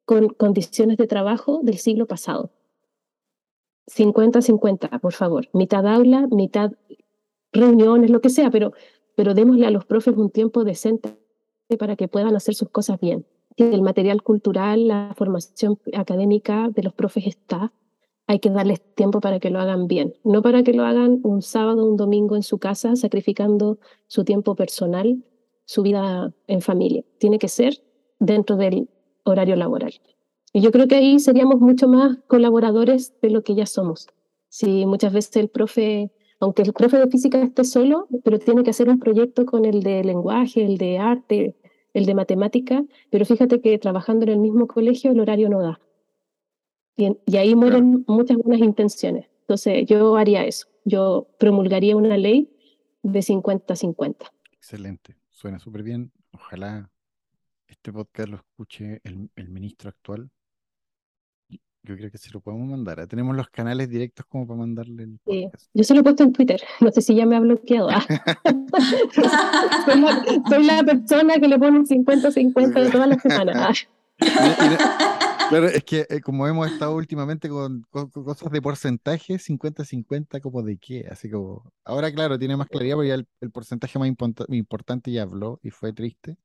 con 0.06 0.30
condiciones 0.30 0.98
de 0.98 1.08
trabajo 1.08 1.62
del 1.64 1.78
siglo 1.78 2.06
pasado? 2.06 2.52
50-50, 3.88 5.00
por 5.00 5.14
favor. 5.14 5.48
Mitad 5.54 5.86
aula, 5.88 6.28
mitad 6.28 6.72
reuniones, 7.52 8.10
lo 8.10 8.22
que 8.22 8.30
sea, 8.30 8.52
pero, 8.52 8.74
pero 9.16 9.34
démosle 9.34 9.66
a 9.66 9.72
los 9.72 9.86
profes 9.86 10.16
un 10.16 10.30
tiempo 10.30 10.64
decente 10.64 11.18
para 11.80 11.96
que 11.96 12.08
puedan 12.08 12.36
hacer 12.36 12.56
sus 12.56 12.70
cosas 12.70 13.00
bien 13.00 13.26
el 13.58 13.82
material 13.82 14.22
cultural, 14.22 14.88
la 14.88 15.14
formación 15.18 15.80
académica 15.94 16.70
de 16.70 16.84
los 16.84 16.94
profes 16.94 17.26
está, 17.26 17.74
hay 18.28 18.40
que 18.40 18.50
darles 18.50 18.82
tiempo 18.94 19.20
para 19.20 19.40
que 19.40 19.50
lo 19.50 19.60
hagan 19.60 19.88
bien, 19.88 20.14
no 20.24 20.42
para 20.42 20.64
que 20.64 20.74
lo 20.74 20.84
hagan 20.84 21.22
un 21.24 21.42
sábado, 21.42 21.86
un 21.86 21.98
domingo 21.98 22.36
en 22.36 22.44
su 22.44 22.60
casa, 22.60 22.96
sacrificando 22.96 23.80
su 24.08 24.24
tiempo 24.24 24.56
personal, 24.56 25.24
su 25.66 25.82
vida 25.82 26.34
en 26.46 26.62
familia. 26.62 27.04
Tiene 27.18 27.40
que 27.40 27.48
ser 27.48 27.82
dentro 28.20 28.58
del 28.58 28.90
horario 29.24 29.56
laboral. 29.56 29.94
Y 30.58 30.62
yo 30.62 30.72
creo 30.72 30.88
que 30.88 30.96
ahí 30.96 31.20
seríamos 31.20 31.60
mucho 31.60 31.88
más 31.88 32.18
colaboradores 32.26 33.14
de 33.22 33.30
lo 33.30 33.44
que 33.44 33.54
ya 33.54 33.68
somos. 33.68 34.08
Si 34.50 34.88
muchas 34.88 35.14
veces 35.14 35.36
el 35.36 35.50
profe, 35.50 36.10
aunque 36.40 36.64
el 36.64 36.74
profe 36.74 36.98
de 36.98 37.08
física 37.08 37.40
esté 37.44 37.64
solo, 37.64 38.08
pero 38.24 38.40
tiene 38.40 38.64
que 38.64 38.72
hacer 38.72 38.90
un 38.90 38.98
proyecto 38.98 39.46
con 39.46 39.66
el 39.66 39.84
de 39.84 40.04
lenguaje, 40.04 40.66
el 40.66 40.80
de 40.80 40.98
arte, 40.98 41.56
el 41.94 42.08
de 42.08 42.16
matemática, 42.16 42.84
pero 43.12 43.24
fíjate 43.24 43.62
que 43.62 43.78
trabajando 43.78 44.24
en 44.26 44.32
el 44.32 44.40
mismo 44.40 44.66
colegio 44.66 45.12
el 45.12 45.20
horario 45.20 45.48
no 45.48 45.62
da. 45.62 45.80
Y, 46.96 47.38
ahí 47.38 47.54
mueren 47.54 48.04
muchas 48.08 48.38
buenas 48.38 48.68
intenciones. 48.68 49.28
Entonces 49.42 49.86
yo 49.86 50.16
haría 50.16 50.44
eso. 50.44 50.70
Yo 50.86 51.28
promulgaría 51.38 51.96
una 51.96 52.18
ley 52.18 52.50
de 53.04 53.20
50-50. 53.20 54.32
Excelente. 54.54 55.18
Suena 55.30 55.60
súper 55.60 55.84
bien. 55.84 56.12
Ojalá 56.32 56.90
este 57.68 57.94
podcast 57.94 58.30
lo 58.30 58.38
escuche 58.38 59.02
el, 59.04 59.30
el 59.36 59.50
ministro 59.50 59.90
actual 59.90 60.32
yo 61.84 61.96
creo 61.96 62.12
que 62.12 62.18
sí 62.18 62.30
lo 62.34 62.42
podemos 62.42 62.68
mandar. 62.68 63.00
¿eh? 63.00 63.08
Tenemos 63.08 63.36
los 63.36 63.50
canales 63.50 63.90
directos 63.90 64.26
como 64.28 64.46
para 64.46 64.60
mandarle 64.60 65.04
el 65.04 65.20
podcast. 65.24 65.70
Yo 65.74 65.84
se 65.84 65.94
lo 65.94 66.02
he 66.02 66.04
puesto 66.04 66.24
en 66.24 66.34
Twitter. 66.34 66.62
No 66.82 66.92
sé 66.92 67.02
si 67.02 67.16
ya 67.16 67.26
me 67.26 67.36
ha 67.36 67.40
bloqueado. 67.40 67.90
Ah. 67.90 68.06
soy, 70.50 70.66
la, 70.66 70.84
persona 70.84 71.36
que 71.36 71.48
le 71.48 71.58
pone 71.58 71.80
50-50 71.80 72.84
de 72.84 72.92
todas 72.92 73.08
las 73.08 73.22
semanas. 73.22 73.88
Claro, 75.50 75.68
es 75.68 75.84
que 75.84 76.06
eh, 76.10 76.20
como 76.20 76.48
hemos 76.48 76.70
estado 76.70 76.96
últimamente 76.96 77.48
con, 77.48 77.86
cosas 77.90 78.52
de 78.52 78.62
porcentaje, 78.62 79.40
50-50, 79.40 80.42
como 80.42 80.62
de 80.62 80.78
qué, 80.78 81.08
así 81.10 81.30
como, 81.30 81.72
ahora 81.86 82.12
claro, 82.12 82.38
tiene 82.38 82.58
más 82.58 82.68
claridad 82.68 82.96
porque 82.96 83.10
ya 83.10 83.16
el, 83.16 83.52
porcentaje 83.52 83.98
más 83.98 84.10
importante 84.50 85.12
ya 85.12 85.22
habló 85.22 85.60
y 85.64 85.70
fue 85.70 85.94
triste, 85.94 86.38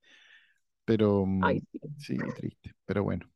pero 0.84 1.26
mm, 1.26 1.42
sí, 1.98 2.16
triste, 2.36 2.74
pero 2.84 3.02
bueno. 3.02 3.31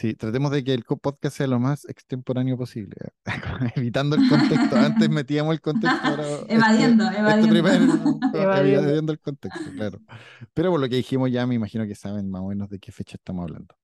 Sí, 0.00 0.14
tratemos 0.14 0.50
de 0.50 0.64
que 0.64 0.72
el 0.72 0.82
podcast 0.84 1.36
sea 1.36 1.46
lo 1.46 1.60
más 1.60 1.84
extemporáneo 1.84 2.56
posible, 2.56 2.96
evitando 3.76 4.16
el 4.16 4.26
contexto. 4.30 4.76
Antes 4.76 5.10
metíamos 5.10 5.52
el 5.52 5.60
contexto, 5.60 6.00
ahora 6.02 6.24
evadiendo, 6.48 7.04
evadiendo. 7.10 8.18
evadiendo 8.32 9.12
el 9.12 9.20
contexto, 9.20 9.70
claro. 9.74 10.00
Pero 10.54 10.70
por 10.70 10.80
lo 10.80 10.88
que 10.88 10.96
dijimos 10.96 11.30
ya 11.30 11.46
me 11.46 11.54
imagino 11.54 11.86
que 11.86 11.94
saben 11.94 12.30
más 12.30 12.40
o 12.40 12.46
menos 12.46 12.70
de 12.70 12.78
qué 12.78 12.92
fecha 12.92 13.16
estamos 13.16 13.42
hablando. 13.42 13.74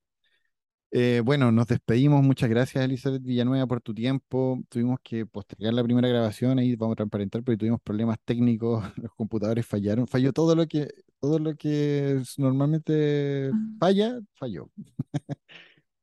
Eh, 0.91 1.21
bueno, 1.23 1.53
nos 1.53 1.67
despedimos. 1.67 2.23
Muchas 2.23 2.49
gracias, 2.49 2.83
Elizabeth 2.83 3.23
Villanueva, 3.23 3.67
por 3.67 3.83
tu 3.83 3.93
tiempo. 3.93 4.59
Tuvimos 4.71 5.01
que 5.03 5.27
postergar 5.27 5.75
la 5.75 5.85
primera 5.85 6.09
grabación, 6.09 6.59
ahí 6.59 6.77
vamos 6.77 6.95
a 6.95 6.97
transparentar, 6.97 7.43
porque 7.45 7.59
tuvimos 7.59 7.83
problemas 7.83 8.17
técnicos, 8.25 8.83
los 8.97 9.12
computadores 9.12 9.67
fallaron, 9.67 10.07
falló 10.07 10.33
todo 10.33 10.55
lo 10.57 10.67
que, 10.67 10.89
todo 11.21 11.39
lo 11.39 11.55
que 11.57 12.23
normalmente 12.39 13.51
falla, 13.79 14.19
falló. 14.33 14.71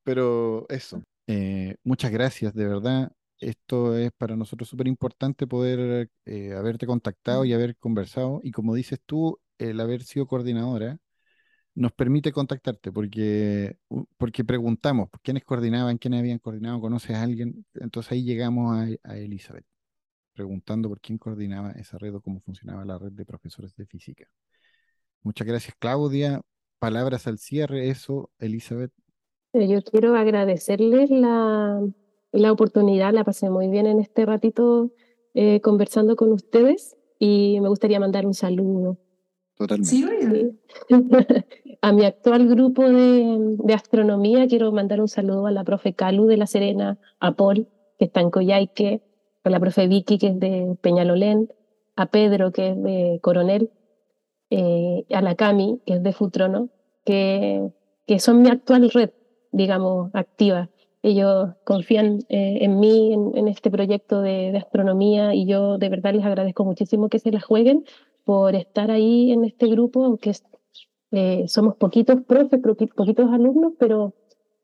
Pero 0.04 0.68
eso, 0.70 1.01
eh, 1.28 1.76
muchas 1.84 2.12
gracias, 2.12 2.54
de 2.54 2.66
verdad. 2.68 3.12
Esto 3.39 3.97
es 3.97 4.12
para 4.18 4.36
nosotros 4.36 4.70
súper 4.70 4.88
importante 4.88 5.47
poder 5.47 6.10
eh, 6.26 6.54
haberte 6.54 6.86
contactado 6.88 7.45
y 7.45 7.54
haber 7.54 7.78
conversado. 7.78 8.39
Y 8.43 8.51
como 8.51 8.74
dices 8.76 8.99
tú, 9.06 9.39
el 9.58 9.80
haber 9.80 10.04
sido 10.04 10.28
coordinadora 10.28 10.97
nos 11.76 11.91
permite 11.93 12.32
contactarte 12.32 12.91
porque, 12.91 13.78
porque 14.18 14.43
preguntamos 14.45 15.10
quiénes 15.24 15.43
coordinaban, 15.45 15.97
quiénes 15.97 16.20
habían 16.22 16.39
coordinado, 16.39 16.82
conoces 16.82 17.16
a 17.16 17.24
alguien. 17.24 17.66
Entonces 17.76 18.12
ahí 18.14 18.24
llegamos 18.24 18.76
a, 18.78 18.88
a 19.12 19.18
Elizabeth, 19.18 19.66
preguntando 20.34 20.89
por 20.89 21.01
quién 21.01 21.18
coordinaba 21.20 21.72
esa 21.74 21.97
red 21.97 22.16
o 22.16 22.22
cómo 22.22 22.41
funcionaba 22.41 22.86
la 22.86 22.97
red 22.99 23.12
de 23.14 23.26
profesores 23.26 23.76
de 23.76 23.86
física. 23.88 24.28
Muchas 25.24 25.47
gracias, 25.47 25.76
Claudia. 25.80 26.41
Palabras 26.80 27.28
al 27.28 27.39
cierre, 27.39 27.89
eso, 27.89 28.32
Elizabeth. 28.39 28.91
Yo 29.54 29.84
quiero 29.84 30.16
agradecerles 30.16 31.12
la, 31.12 31.80
la 32.32 32.51
oportunidad, 32.51 33.14
la 33.14 33.24
pasé 33.24 33.49
muy 33.51 33.68
bien 33.68 33.86
en 33.86 33.99
este 33.99 34.26
ratito 34.26 34.91
eh, 35.36 35.62
conversando 35.62 36.16
con 36.16 36.32
ustedes 36.32 36.97
y 37.20 37.60
me 37.62 37.70
gustaría 37.70 37.99
mandar 37.99 38.26
un 38.26 38.34
saludo. 38.34 38.97
Totalmente. 39.56 39.91
Sí, 39.91 40.06
a 41.82 41.91
mi 41.91 42.06
actual 42.06 42.47
grupo 42.47 42.89
de, 42.89 43.56
de, 43.60 43.74
astronomía 43.76 44.47
quiero 44.47 44.72
mandar 44.72 44.99
un 44.99 45.08
saludo 45.08 45.45
a 45.45 45.51
la 45.51 45.64
profe 45.64 45.93
Calu 45.93 46.26
de 46.26 46.38
La 46.38 46.47
Serena, 46.47 46.97
a 47.20 47.36
Paul, 47.36 47.68
que 47.99 48.06
está 48.06 48.22
en 48.22 48.32
Coyhaique, 48.32 49.04
a 49.43 49.49
la 49.51 49.60
profe 49.60 49.88
Vicky, 49.88 50.18
que 50.18 50.28
es 50.28 50.39
de 50.39 50.76
Peñalolén, 50.82 51.54
a 51.95 52.08
Pedro, 52.08 52.51
que 52.51 52.70
es 52.70 52.82
de 52.82 53.20
Coronel, 53.22 53.70
eh, 54.49 55.06
a 55.12 55.22
la 55.22 55.36
Cami, 55.36 55.80
que 55.86 55.93
es 55.93 56.04
de 56.04 56.14
Futrono, 56.14 56.70
que, 57.06 57.70
que 58.08 58.20
son 58.20 58.41
mi 58.41 58.49
actual 58.49 58.89
red 58.89 59.12
digamos, 59.54 60.10
activa. 60.14 60.70
Ellos 61.01 61.51
confían 61.64 62.20
eh, 62.30 62.60
en 62.62 62.80
mí, 62.80 63.14
en, 63.14 63.47
este 63.47 63.72
proyecto 63.72 64.22
de, 64.22 64.58
astronomía, 64.58 65.34
y 65.34 65.45
yo 65.45 65.78
de 65.78 65.89
verdad 65.89 66.14
les 66.14 66.26
agradezco 66.26 66.66
muchísimo 66.66 67.08
que 67.08 67.20
se 67.20 67.32
la 67.32 67.39
jueguen 67.39 67.86
por 68.26 68.56
estar 68.56 68.91
ahí 68.91 69.32
en 69.32 69.45
este 69.45 69.68
grupo, 69.68 70.04
aunque 70.04 70.34
eh, 71.12 71.45
somos 71.47 71.76
poquitos 71.76 72.22
profes, 72.24 72.60
poquitos 72.95 73.30
alumnos, 73.32 73.74
pero, 73.78 74.14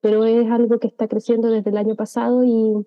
pero 0.02 0.26
es 0.26 0.50
algo 0.50 0.80
que 0.80 0.88
está 0.88 1.08
creciendo 1.08 1.50
desde 1.50 1.70
el 1.70 1.78
año 1.78 1.96
pasado 1.96 2.44
y, 2.44 2.86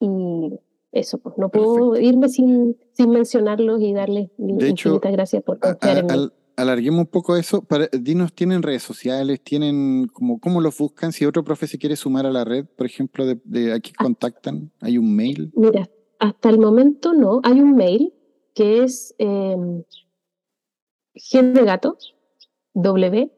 y 0.00 0.52
eso, 0.92 1.18
pues 1.18 1.36
no 1.36 1.48
puedo 1.50 1.98
irme 1.98 2.28
sin, 2.28 2.76
sin 2.92 3.10
mencionarlos 3.10 3.82
y 3.82 3.92
darles 3.92 4.30
infinitas 4.38 5.12
gracias 5.12 5.42
por 5.42 5.58
confiar 5.58 5.98
en 5.98 6.06
mí 6.06 6.30
alarguemos 6.58 7.00
un 7.00 7.06
poco 7.06 7.36
eso. 7.36 7.62
Para, 7.62 7.88
dinos, 7.92 8.32
¿tienen 8.32 8.62
redes 8.62 8.82
sociales? 8.82 9.40
¿Tienen 9.42 10.08
como 10.08 10.40
cómo 10.40 10.60
los 10.60 10.76
buscan? 10.76 11.12
Si 11.12 11.24
otro 11.24 11.44
profe 11.44 11.68
se 11.68 11.78
quiere 11.78 11.96
sumar 11.96 12.26
a 12.26 12.30
la 12.30 12.44
red, 12.44 12.66
por 12.66 12.84
ejemplo, 12.86 13.24
de, 13.24 13.40
de 13.44 13.72
aquí 13.72 13.92
ah. 13.96 14.02
contactan, 14.02 14.70
¿hay 14.80 14.98
un 14.98 15.14
mail? 15.14 15.52
Mira, 15.54 15.88
hasta 16.18 16.50
el 16.50 16.58
momento 16.58 17.14
no. 17.14 17.40
Hay 17.44 17.60
un 17.60 17.76
mail 17.76 18.12
que 18.54 18.82
es 18.82 19.14
eh, 19.18 19.56
de 21.32 21.64
gato, 21.64 21.96
w 22.74 23.32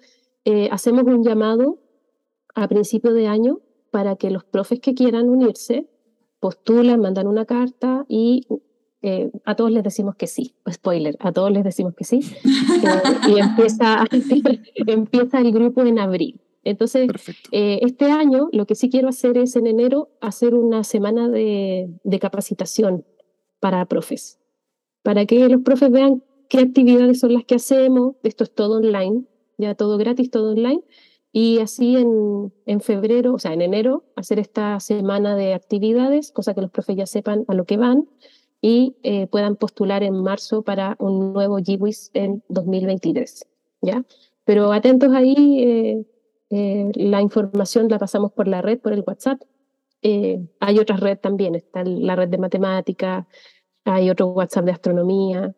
eh, 0.46 0.70
hacemos 0.72 1.04
un 1.04 1.24
llamado 1.24 1.80
a 2.56 2.68
principio 2.68 3.14
de 3.14 3.28
año 3.28 3.60
para 3.92 4.16
que 4.16 4.32
los 4.32 4.44
profes 4.44 4.80
que 4.80 4.94
quieran 4.94 5.30
unirse 5.30 5.88
postulan, 6.40 7.00
mandan 7.00 7.28
una 7.28 7.46
carta 7.46 8.06
y 8.08 8.48
eh, 9.04 9.32
a 9.46 9.56
todos 9.56 9.72
les 9.72 9.84
decimos 9.84 10.16
que 10.16 10.28
sí. 10.28 10.56
Spoiler, 10.70 11.16
a 11.20 11.32
todos 11.32 11.52
les 11.52 11.64
decimos 11.64 11.94
que 11.96 12.04
sí. 12.04 12.22
Eh, 12.84 13.30
y 13.30 13.40
empieza, 13.40 14.06
empieza 14.88 15.40
el 15.40 15.52
grupo 15.52 15.82
en 15.82 16.00
abril. 16.00 16.42
Entonces, 16.64 17.10
este 17.52 18.06
año 18.06 18.50
lo 18.52 18.66
que 18.66 18.76
sí 18.76 18.90
quiero 18.90 19.10
hacer 19.10 19.38
es 19.38 19.56
en 19.56 19.68
enero 19.68 20.10
hacer 20.22 20.54
una 20.54 20.84
semana 20.84 21.28
de, 21.28 21.90
de 22.04 22.20
capacitación 22.20 23.04
para 23.60 23.86
profes, 23.86 24.40
para 25.02 25.26
que 25.26 25.50
los 25.50 25.62
profes 25.62 25.92
vean 25.92 26.24
qué 26.50 26.60
actividades 26.60 27.20
son 27.20 27.34
las 27.34 27.46
que 27.46 27.56
hacemos. 27.56 28.16
Esto 28.24 28.44
es 28.44 28.54
todo 28.54 28.78
online 28.78 29.26
ya 29.62 29.76
todo 29.76 29.98
gratis, 29.98 30.30
todo 30.32 30.52
online. 30.52 30.84
Y 31.32 31.60
así 31.60 31.96
en, 31.96 32.52
en, 32.66 32.82
febrero, 32.82 33.34
o 33.34 33.40
sea, 33.40 33.54
en 33.54 33.62
enero, 33.62 34.04
hacer 34.18 34.38
esta 34.40 34.80
semana 34.82 35.36
de 35.38 35.54
actividades, 35.54 36.32
cosa 36.32 36.54
que 36.54 36.62
los 36.62 36.72
profes 36.72 36.98
ya 36.98 37.06
sepan 37.06 37.46
a 37.48 37.54
lo 37.54 37.64
que 37.64 37.78
van 37.78 38.08
y 38.62 38.96
eh, 39.04 39.28
puedan 39.28 39.56
postular 39.56 40.04
en 40.04 40.22
marzo 40.22 40.62
para 40.62 40.96
un 41.00 41.34
nuevo 41.34 41.58
GWIS 41.58 42.12
en 42.14 42.44
2023. 42.50 43.48
¿ya? 43.82 44.04
Pero 44.46 44.72
atentos 44.72 45.12
ahí, 45.14 45.64
eh, 45.64 46.06
eh, 46.52 46.92
la 46.96 47.22
información 47.22 47.88
la 47.90 47.98
pasamos 47.98 48.32
por 48.32 48.48
la 48.48 48.62
red, 48.62 48.80
por 48.80 48.94
el 48.94 49.04
WhatsApp. 49.06 49.42
hay 50.04 50.80
otras 50.80 51.00
redes 51.00 51.22
también, 51.22 51.56
está 51.56 51.84
la 51.84 52.16
red 52.16 52.28
de 52.30 52.38
matemática, 52.38 53.28
hay 53.86 54.10
otro 54.10 54.28
WhatsApp 54.28 54.66
de 54.66 54.72
astronomía, 54.72 55.56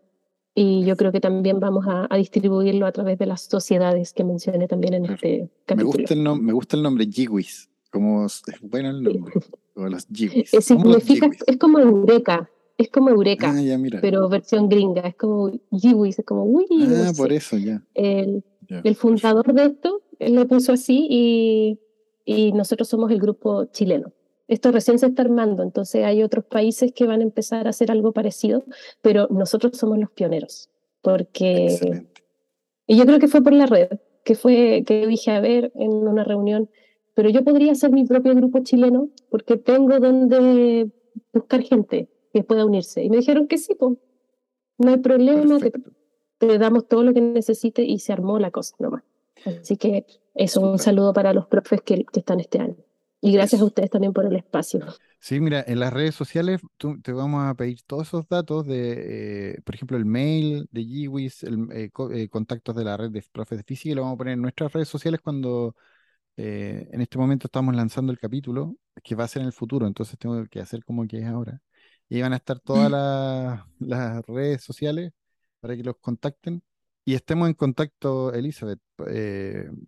y 0.55 0.85
yo 0.85 0.95
creo 0.95 1.11
que 1.11 1.19
también 1.19 1.59
vamos 1.59 1.85
a, 1.87 2.07
distribuirlo 2.15 2.85
a 2.85 2.91
través 2.91 3.17
de 3.17 3.25
las 3.25 3.41
sociedades 3.41 4.13
que 4.13 4.23
mencioné 4.23 4.67
también 4.67 4.93
en 4.93 5.05
este 5.05 5.49
capítulo. 5.65 5.93
Me 5.93 5.97
gusta 5.97 6.13
el, 6.13 6.41
me 6.41 6.53
gusta 6.53 6.77
el 6.77 6.83
nombre 6.83 7.07
Jiwis, 7.07 7.69
como 7.91 8.25
es 8.25 8.43
bueno 8.61 8.89
el 8.89 9.03
nombre, 9.03 9.33
como 9.73 9.89
los 9.89 10.07
Jiwis. 10.07 10.53
Es, 10.53 10.71
es 10.71 11.57
como 11.57 11.79
Eureka, 11.79 12.49
es 12.77 12.89
como 12.89 13.09
Eureka, 13.09 13.53
ah, 13.55 13.97
pero 14.01 14.29
versión 14.29 14.69
gringa, 14.69 15.01
es 15.01 15.15
como 15.15 15.51
Jiwis, 15.71 16.19
es 16.19 16.25
como 16.25 16.43
uy. 16.43 16.67
Ah, 16.71 17.11
por 17.17 17.31
eso, 17.33 17.57
ya. 17.57 17.83
El, 17.93 18.43
el 18.69 18.95
fundador 18.95 19.53
de 19.53 19.65
esto 19.65 20.01
él 20.19 20.35
lo 20.35 20.47
puso 20.47 20.73
así 20.73 21.07
y, 21.09 21.79
y 22.25 22.51
nosotros 22.53 22.87
somos 22.87 23.11
el 23.11 23.19
grupo 23.19 23.65
chileno 23.65 24.13
esto 24.47 24.71
recién 24.71 24.99
se 24.99 25.07
está 25.07 25.21
armando, 25.21 25.63
entonces 25.63 26.03
hay 26.03 26.21
otros 26.23 26.45
países 26.45 26.91
que 26.93 27.05
van 27.05 27.21
a 27.21 27.23
empezar 27.23 27.67
a 27.67 27.69
hacer 27.69 27.91
algo 27.91 28.11
parecido, 28.11 28.65
pero 29.01 29.27
nosotros 29.29 29.77
somos 29.77 29.97
los 29.97 30.11
pioneros, 30.11 30.69
porque... 31.01 32.05
Y 32.85 32.97
yo 32.97 33.05
creo 33.05 33.19
que 33.19 33.29
fue 33.29 33.41
por 33.41 33.53
la 33.53 33.65
red, 33.65 33.89
que 34.25 34.35
fue 34.35 34.83
que 34.85 35.07
dije, 35.07 35.31
a 35.31 35.39
ver, 35.39 35.71
en 35.75 35.91
una 35.91 36.25
reunión, 36.25 36.69
pero 37.13 37.29
yo 37.29 37.43
podría 37.43 37.71
hacer 37.71 37.91
mi 37.91 38.05
propio 38.05 38.35
grupo 38.35 38.59
chileno 38.59 39.09
porque 39.29 39.57
tengo 39.57 39.99
donde 39.99 40.91
buscar 41.31 41.61
gente 41.61 42.09
que 42.33 42.43
pueda 42.43 42.65
unirse. 42.65 43.03
Y 43.03 43.09
me 43.09 43.17
dijeron 43.17 43.47
que 43.47 43.57
sí, 43.57 43.75
pues, 43.75 43.97
no 44.77 44.91
hay 44.91 44.97
problema, 44.97 45.59
te, 46.39 46.57
damos 46.57 46.87
todo 46.87 47.03
lo 47.03 47.13
que 47.13 47.21
necesite 47.21 47.83
y 47.83 47.99
se 47.99 48.11
armó 48.11 48.39
la 48.39 48.51
cosa 48.51 48.75
nomás. 48.79 49.03
Así 49.45 49.77
que 49.77 50.05
eso, 50.35 50.61
un 50.61 50.79
saludo 50.79 51.13
para 51.13 51.33
los 51.33 51.47
profes 51.47 51.81
que 51.81 52.05
están 52.13 52.39
este 52.39 52.59
año. 52.59 52.75
Y 53.25 53.31
gracias 53.31 53.61
a 53.61 53.63
ustedes 53.63 53.89
también 53.89 54.11
por 54.11 54.25
el 54.25 54.35
espacio. 54.35 54.85
Sí, 55.21 55.39
mira, 55.39 55.63
en 55.65 55.79
las 55.79 55.93
redes 55.93 56.13
sociales 56.13 56.59
te 57.01 57.13
vamos 57.13 57.41
a 57.41 57.53
pedir 57.53 57.81
todos 57.83 58.09
esos 58.09 58.27
datos 58.27 58.67
de, 58.67 59.51
eh, 59.53 59.61
por 59.63 59.75
ejemplo, 59.75 59.95
el 59.95 60.03
mail 60.03 60.67
de 60.71 60.83
GWIS, 60.83 61.43
el, 61.43 61.71
eh, 61.71 61.89
eh, 62.11 62.27
contactos 62.27 62.75
de 62.75 62.83
la 62.83 62.97
red 62.97 63.11
de 63.11 63.23
profes 63.31 63.59
de 63.59 63.63
física, 63.63 63.93
y 63.93 63.95
lo 63.95 64.01
vamos 64.01 64.15
a 64.15 64.17
poner 64.17 64.33
en 64.33 64.41
nuestras 64.41 64.73
redes 64.73 64.89
sociales 64.89 65.21
cuando 65.23 65.73
en 66.35 66.99
este 66.99 67.17
momento 67.17 67.47
estamos 67.47 67.73
lanzando 67.73 68.11
el 68.11 68.19
capítulo, 68.19 68.75
que 69.01 69.15
va 69.15 69.23
a 69.23 69.27
ser 69.29 69.43
en 69.43 69.47
el 69.47 69.53
futuro, 69.53 69.87
entonces 69.87 70.19
tengo 70.19 70.45
que 70.47 70.59
hacer 70.59 70.83
como 70.83 71.07
que 71.07 71.19
es 71.19 71.25
ahora. 71.25 71.61
Y 72.09 72.19
van 72.21 72.33
a 72.33 72.37
estar 72.37 72.59
todas 72.59 72.91
las 73.79 74.25
redes 74.27 74.63
sociales 74.63 75.13
para 75.61 75.77
que 75.77 75.83
los 75.83 75.95
contacten 76.01 76.61
y 77.05 77.13
estemos 77.13 77.47
en 77.47 77.53
contacto, 77.53 78.33
Elizabeth, 78.33 78.81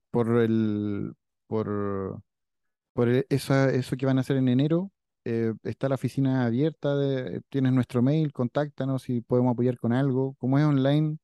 por 0.10 0.38
el... 0.38 1.14
por 1.48 2.22
por 2.96 3.10
e, 3.10 3.26
eso, 3.30 3.54
eso 3.70 3.98
que 3.98 4.06
van 4.08 4.18
a 4.20 4.22
hacer 4.22 4.38
en 4.38 4.50
enero. 4.50 4.92
Eh, 5.26 5.54
está 5.64 5.90
la 5.90 5.96
oficina 5.96 6.46
abierta, 6.46 6.96
de, 6.96 7.42
tienes 7.50 7.74
nuestro 7.74 8.02
mail, 8.02 8.32
contáctanos 8.34 9.04
si 9.04 9.22
podemos 9.22 9.54
apoyar 9.54 9.78
con 9.78 9.94
algo. 9.94 10.36
Como 10.40 10.60
es 10.60 10.66
online, 10.66 11.18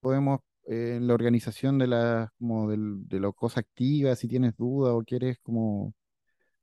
podemos 0.00 0.40
eh, 0.68 0.96
en 0.98 1.08
la 1.08 1.14
organización 1.14 1.78
de 1.78 1.88
las 1.88 2.30
como 2.38 2.70
de 2.70 3.20
las 3.20 3.34
cosas 3.34 3.58
activas, 3.58 4.18
si 4.20 4.28
tienes 4.28 4.56
dudas 4.56 4.94
o 4.94 5.02
quieres 5.04 5.38
como 5.42 5.94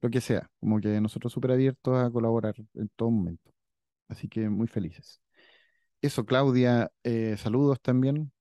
lo 0.02 0.10
que 0.10 0.22
sea, 0.22 0.50
como 0.60 0.80
que 0.82 1.02
nosotros 1.02 1.34
súper 1.34 1.52
abiertos 1.52 1.98
a 1.98 2.12
colaborar 2.12 2.56
en 2.76 2.90
todo 2.96 3.12
momento. 3.12 3.52
Así 4.10 4.30
que 4.30 4.50
muy 4.50 4.68
felices. 4.68 5.22
Eso, 6.02 6.26
Claudia, 6.26 6.92
eh, 7.04 7.38
saludos 7.38 7.82
también. 7.82 8.32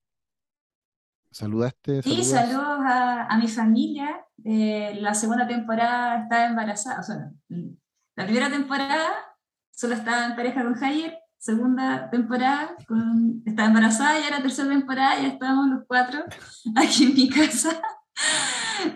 ¿Saludaste? 1.37 2.01
Sí, 2.01 2.23
saludos 2.23 2.79
a, 2.83 3.37
mi 3.39 3.47
familia. 3.47 4.25
Eh, 4.43 4.97
la 4.99 5.13
segunda 5.13 5.47
temporada 5.47 6.23
estaba 6.23 6.47
embarazada. 6.47 6.99
O 6.99 7.03
sea, 7.03 7.31
la 8.15 8.23
primera 8.23 8.49
temporada 8.49 9.05
solo 9.71 9.93
estaba 9.93 10.25
en 10.25 10.35
pareja 10.35 10.63
con 10.63 10.73
Jair. 10.73 11.13
Segunda 11.37 12.09
temporada 12.09 12.75
con, 12.87 13.43
estaba 13.45 13.67
embarazada 13.67 14.19
y 14.19 14.23
ahora 14.23 14.41
tercera 14.41 14.69
temporada 14.69 15.21
ya 15.21 15.27
estábamos 15.27 15.67
los 15.69 15.83
cuatro 15.87 16.23
aquí 16.75 17.03
en 17.03 17.13
mi 17.13 17.29
casa. 17.29 17.69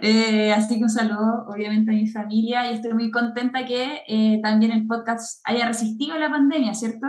Eh, 0.02 0.54
así 0.54 0.78
que 0.78 0.84
un 0.84 0.90
saludo 0.90 1.48
obviamente 1.48 1.90
a 1.90 1.96
mi 1.96 2.08
familia 2.08 2.72
y 2.72 2.76
estoy 2.76 2.94
muy 2.94 3.10
contenta 3.10 3.66
que 3.66 4.04
eh, 4.08 4.40
también 4.42 4.72
el 4.72 4.86
podcast 4.86 5.42
haya 5.44 5.68
resistido 5.68 6.18
la 6.20 6.30
pandemia, 6.30 6.76
¿cierto? 6.76 7.08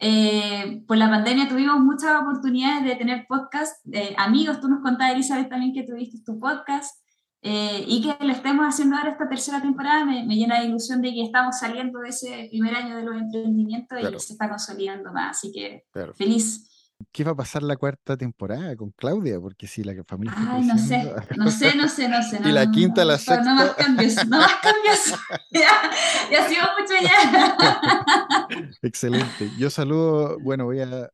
Eh, 0.00 0.82
por 0.86 0.96
la 0.96 1.08
pandemia 1.08 1.48
tuvimos 1.48 1.80
muchas 1.80 2.20
oportunidades 2.20 2.84
de 2.84 2.96
tener 2.96 3.26
podcast, 3.28 3.84
amigos, 4.16 4.60
tú 4.60 4.68
nos 4.68 4.80
contabas 4.80 5.14
Elizabeth 5.14 5.48
también 5.48 5.72
que 5.74 5.82
tuviste 5.82 6.18
tu 6.24 6.38
podcast 6.38 7.02
y 7.40 8.02
que 8.02 8.24
lo 8.24 8.32
estemos 8.32 8.66
haciendo 8.66 8.96
ahora 8.96 9.10
esta 9.10 9.28
tercera 9.28 9.62
temporada. 9.62 10.04
Me, 10.04 10.26
llena 10.26 10.60
de 10.60 10.66
ilusión 10.66 11.00
de 11.00 11.12
que 11.12 11.22
estamos 11.22 11.58
saliendo 11.58 12.00
de 12.00 12.08
ese 12.08 12.48
primer 12.50 12.74
año 12.74 12.96
de 12.96 13.04
los 13.04 13.16
emprendimientos 13.16 13.98
y 14.00 14.20
se 14.20 14.32
está 14.32 14.48
consolidando 14.48 15.12
más, 15.12 15.38
así 15.38 15.52
que 15.52 15.84
feliz 16.14 16.68
¿Qué 17.12 17.22
va 17.22 17.30
a 17.30 17.36
pasar 17.36 17.62
la 17.62 17.76
cuarta 17.76 18.16
temporada 18.16 18.74
con 18.74 18.90
Claudia? 18.90 19.40
Porque 19.40 19.68
si 19.68 19.84
la 19.84 19.94
familia 20.04 20.34
Ay, 20.36 20.66
no 20.66 20.76
sé, 20.76 21.14
no 21.36 21.50
sé, 21.50 21.76
no 21.76 21.88
sé, 21.88 22.08
no 22.08 22.22
sé. 22.28 22.40
y 22.44 22.50
la 22.50 22.68
quinta, 22.70 23.04
la 23.04 23.18
sexta. 23.18 23.42
No 23.42 23.54
más 23.54 23.74
cambios, 23.74 24.16
no 24.26 24.38
más 24.38 24.54
cambios. 24.56 25.20
ya, 25.52 25.90
ya 26.30 26.44
ha 26.44 26.48
sido 26.48 26.62
mucho 26.78 26.94
ya. 27.00 28.68
Excelente. 28.82 29.48
Yo 29.58 29.70
saludo, 29.70 30.38
bueno, 30.40 30.64
voy 30.64 30.80
a, 30.80 31.08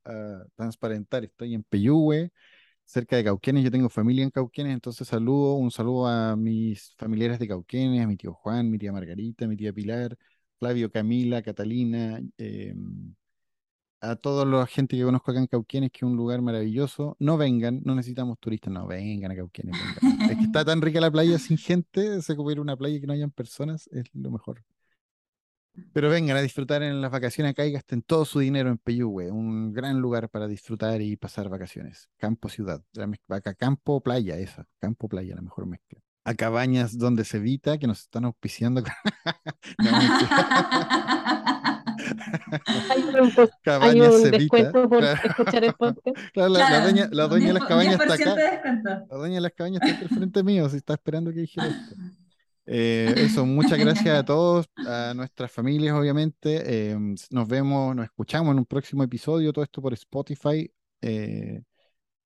transparentar, 0.57 1.25
estoy 1.25 1.55
en 1.55 1.63
Peyúgue, 1.63 2.33
cerca 2.87 3.17
de 3.17 3.25
Cauquenes, 3.25 3.63
yo 3.63 3.71
tengo 3.71 3.91
familia 3.91 4.25
en 4.25 4.31
Cauquenes, 4.31 4.73
entonces 4.73 5.07
saludo, 5.07 5.55
un 5.55 5.71
saludo 5.71 6.07
a 6.07 6.35
mis 6.35 6.95
familiares 6.97 7.39
de 7.39 7.49
Cauquenes, 7.49 8.03
a 8.03 8.07
mi 8.07 8.17
tío 8.17 8.33
Juan, 8.33 8.71
mi 8.71 8.79
tía 8.79 8.93
Margarita, 8.93 9.47
mi 9.47 9.57
tía 9.57 9.73
Pilar, 9.73 10.17
Flavio, 10.59 10.91
Camila, 10.91 11.43
Catalina, 11.43 12.21
eh, 12.39 12.75
a 14.11 14.17
toda 14.17 14.45
la 14.45 14.67
gente 14.67 14.97
que 14.97 15.03
conozco 15.03 15.31
acá 15.31 15.41
en 15.41 15.47
Cauquienes, 15.47 15.91
que 15.91 15.99
es 15.99 16.03
un 16.03 16.17
lugar 16.17 16.43
maravilloso. 16.43 17.17
No 17.19 17.37
vengan, 17.37 17.81
no 17.85 17.95
necesitamos 17.95 18.39
turistas, 18.39 18.73
no 18.73 18.87
vengan 18.87 19.33
a 19.33 19.37
Cauquienes. 19.37 19.77
es 20.31 20.37
que 20.37 20.45
está 20.45 20.65
tan 20.65 20.83
rica 20.83 21.01
la 21.01 21.11
playa 21.11 21.39
sin 21.39 21.59
gente, 21.59 22.21
se 22.23 22.37
ir 22.51 22.61
una 22.61 22.77
playa 22.77 23.01
que 23.01 23.07
no 23.07 23.13
hayan 23.13 23.31
personas, 23.31 23.89
es 23.93 24.05
lo 24.13 24.31
mejor. 24.31 24.63
Pero 25.93 26.09
vengan 26.09 26.37
a 26.37 26.41
disfrutar 26.41 26.83
en 26.85 27.01
las 27.01 27.11
vacaciones 27.11 27.51
acá 27.51 27.67
y 27.67 27.73
gasten 27.73 28.03
todo 28.03 28.25
su 28.25 28.39
dinero 28.39 28.71
en 28.71 28.79
Peyúgue, 28.79 29.33
un 29.33 29.73
gran 29.73 29.99
lugar 29.99 30.29
para 30.29 30.47
disfrutar 30.47 31.01
y 31.03 31.17
pasar 31.17 31.49
vacaciones. 31.49 32.09
Campo, 32.17 32.49
ciudad. 32.49 32.83
Acá, 33.29 33.55
campo, 33.55 34.01
playa, 34.01 34.39
esa. 34.39 34.69
Campo, 34.79 35.09
playa, 35.09 35.35
la 35.35 35.43
mejor 35.43 35.67
mezcla. 35.67 36.01
A 36.25 36.35
cabañas 36.35 36.97
donde 36.97 37.25
se 37.25 37.39
evita, 37.39 37.77
que 37.79 37.89
nos 37.89 38.01
están 38.01 38.25
auspiciando. 38.25 38.85
hay 43.65 44.01
un, 44.01 44.31
descuento 44.31 44.89
por 44.89 45.05
escuchar 45.05 45.65
el 45.65 45.75
podcast. 45.75 46.17
Claro, 46.33 46.53
la, 46.53 46.83
dueña, 46.83 47.09
la 47.11 47.27
dueña 47.29 47.47
de 47.49 47.53
las 47.55 47.65
cabañas 47.65 48.01
está 48.01 48.15
acá. 48.15 48.35
La 49.11 49.17
dueña 49.17 49.35
de 49.37 49.41
las 49.41 49.53
cabañas 49.53 49.83
está 49.83 49.95
aquí 49.95 50.05
al 50.05 50.19
frente 50.19 50.43
mío, 50.43 50.69
si 50.69 50.77
está 50.77 50.95
esperando 50.95 51.33
que 51.33 51.41
dijera 51.41 51.69
esto. 51.69 51.95
Eh, 52.67 53.13
eso, 53.17 53.45
muchas 53.45 53.79
gracias 53.79 54.19
a 54.19 54.25
todos, 54.25 54.67
a 54.87 55.13
nuestras 55.15 55.51
familias, 55.51 55.95
obviamente. 55.95 56.63
Eh, 56.65 56.99
nos 57.31 57.49
vemos, 57.49 57.95
nos 57.95 58.07
escuchamos 58.07 58.53
en 58.53 58.59
un 58.59 58.67
próximo 58.67 59.03
episodio, 59.03 59.53
todo 59.53 59.65
esto 59.65 59.83
por 59.83 59.93
Spotify. 59.93 60.71
Eh, 61.01 61.63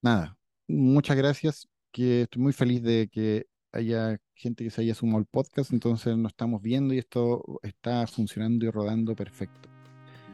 nada, 0.01 0.37
muchas 0.67 1.17
gracias, 1.17 1.69
que 1.93 2.23
estoy 2.23 2.43
muy 2.43 2.53
feliz 2.53 2.83
de 2.83 3.09
que 3.11 3.47
haya 3.79 4.19
gente 4.35 4.65
que 4.65 4.71
se 4.71 4.83
haya 4.83 4.95
sumado 4.95 5.19
al 5.19 5.27
podcast, 5.27 5.73
entonces 5.73 6.17
nos 6.17 6.33
estamos 6.33 6.63
viendo 6.63 6.95
y 6.95 6.99
esto 6.99 7.43
está 7.63 8.07
funcionando 8.07 8.67
y 8.67 8.71
rodando 8.71 9.15
perfecto. 9.15 9.69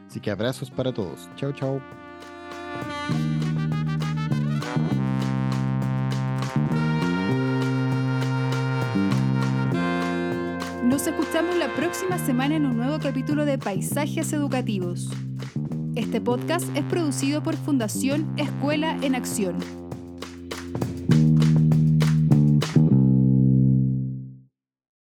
Así 0.07 0.19
que 0.19 0.31
abrazos 0.31 0.69
para 0.69 0.93
todos. 0.93 1.29
Chao, 1.35 1.51
chao. 1.53 1.81
Nos 10.83 11.07
escuchamos 11.07 11.57
la 11.57 11.73
próxima 11.75 12.17
semana 12.19 12.55
en 12.55 12.65
un 12.65 12.77
nuevo 12.77 12.99
capítulo 12.99 13.45
de 13.45 13.57
Paisajes 13.57 14.31
Educativos. 14.33 15.09
Este 15.95 16.21
podcast 16.21 16.65
es 16.75 16.83
producido 16.85 17.41
por 17.41 17.55
Fundación 17.55 18.33
Escuela 18.37 18.97
en 19.01 19.15
Acción 19.15 19.84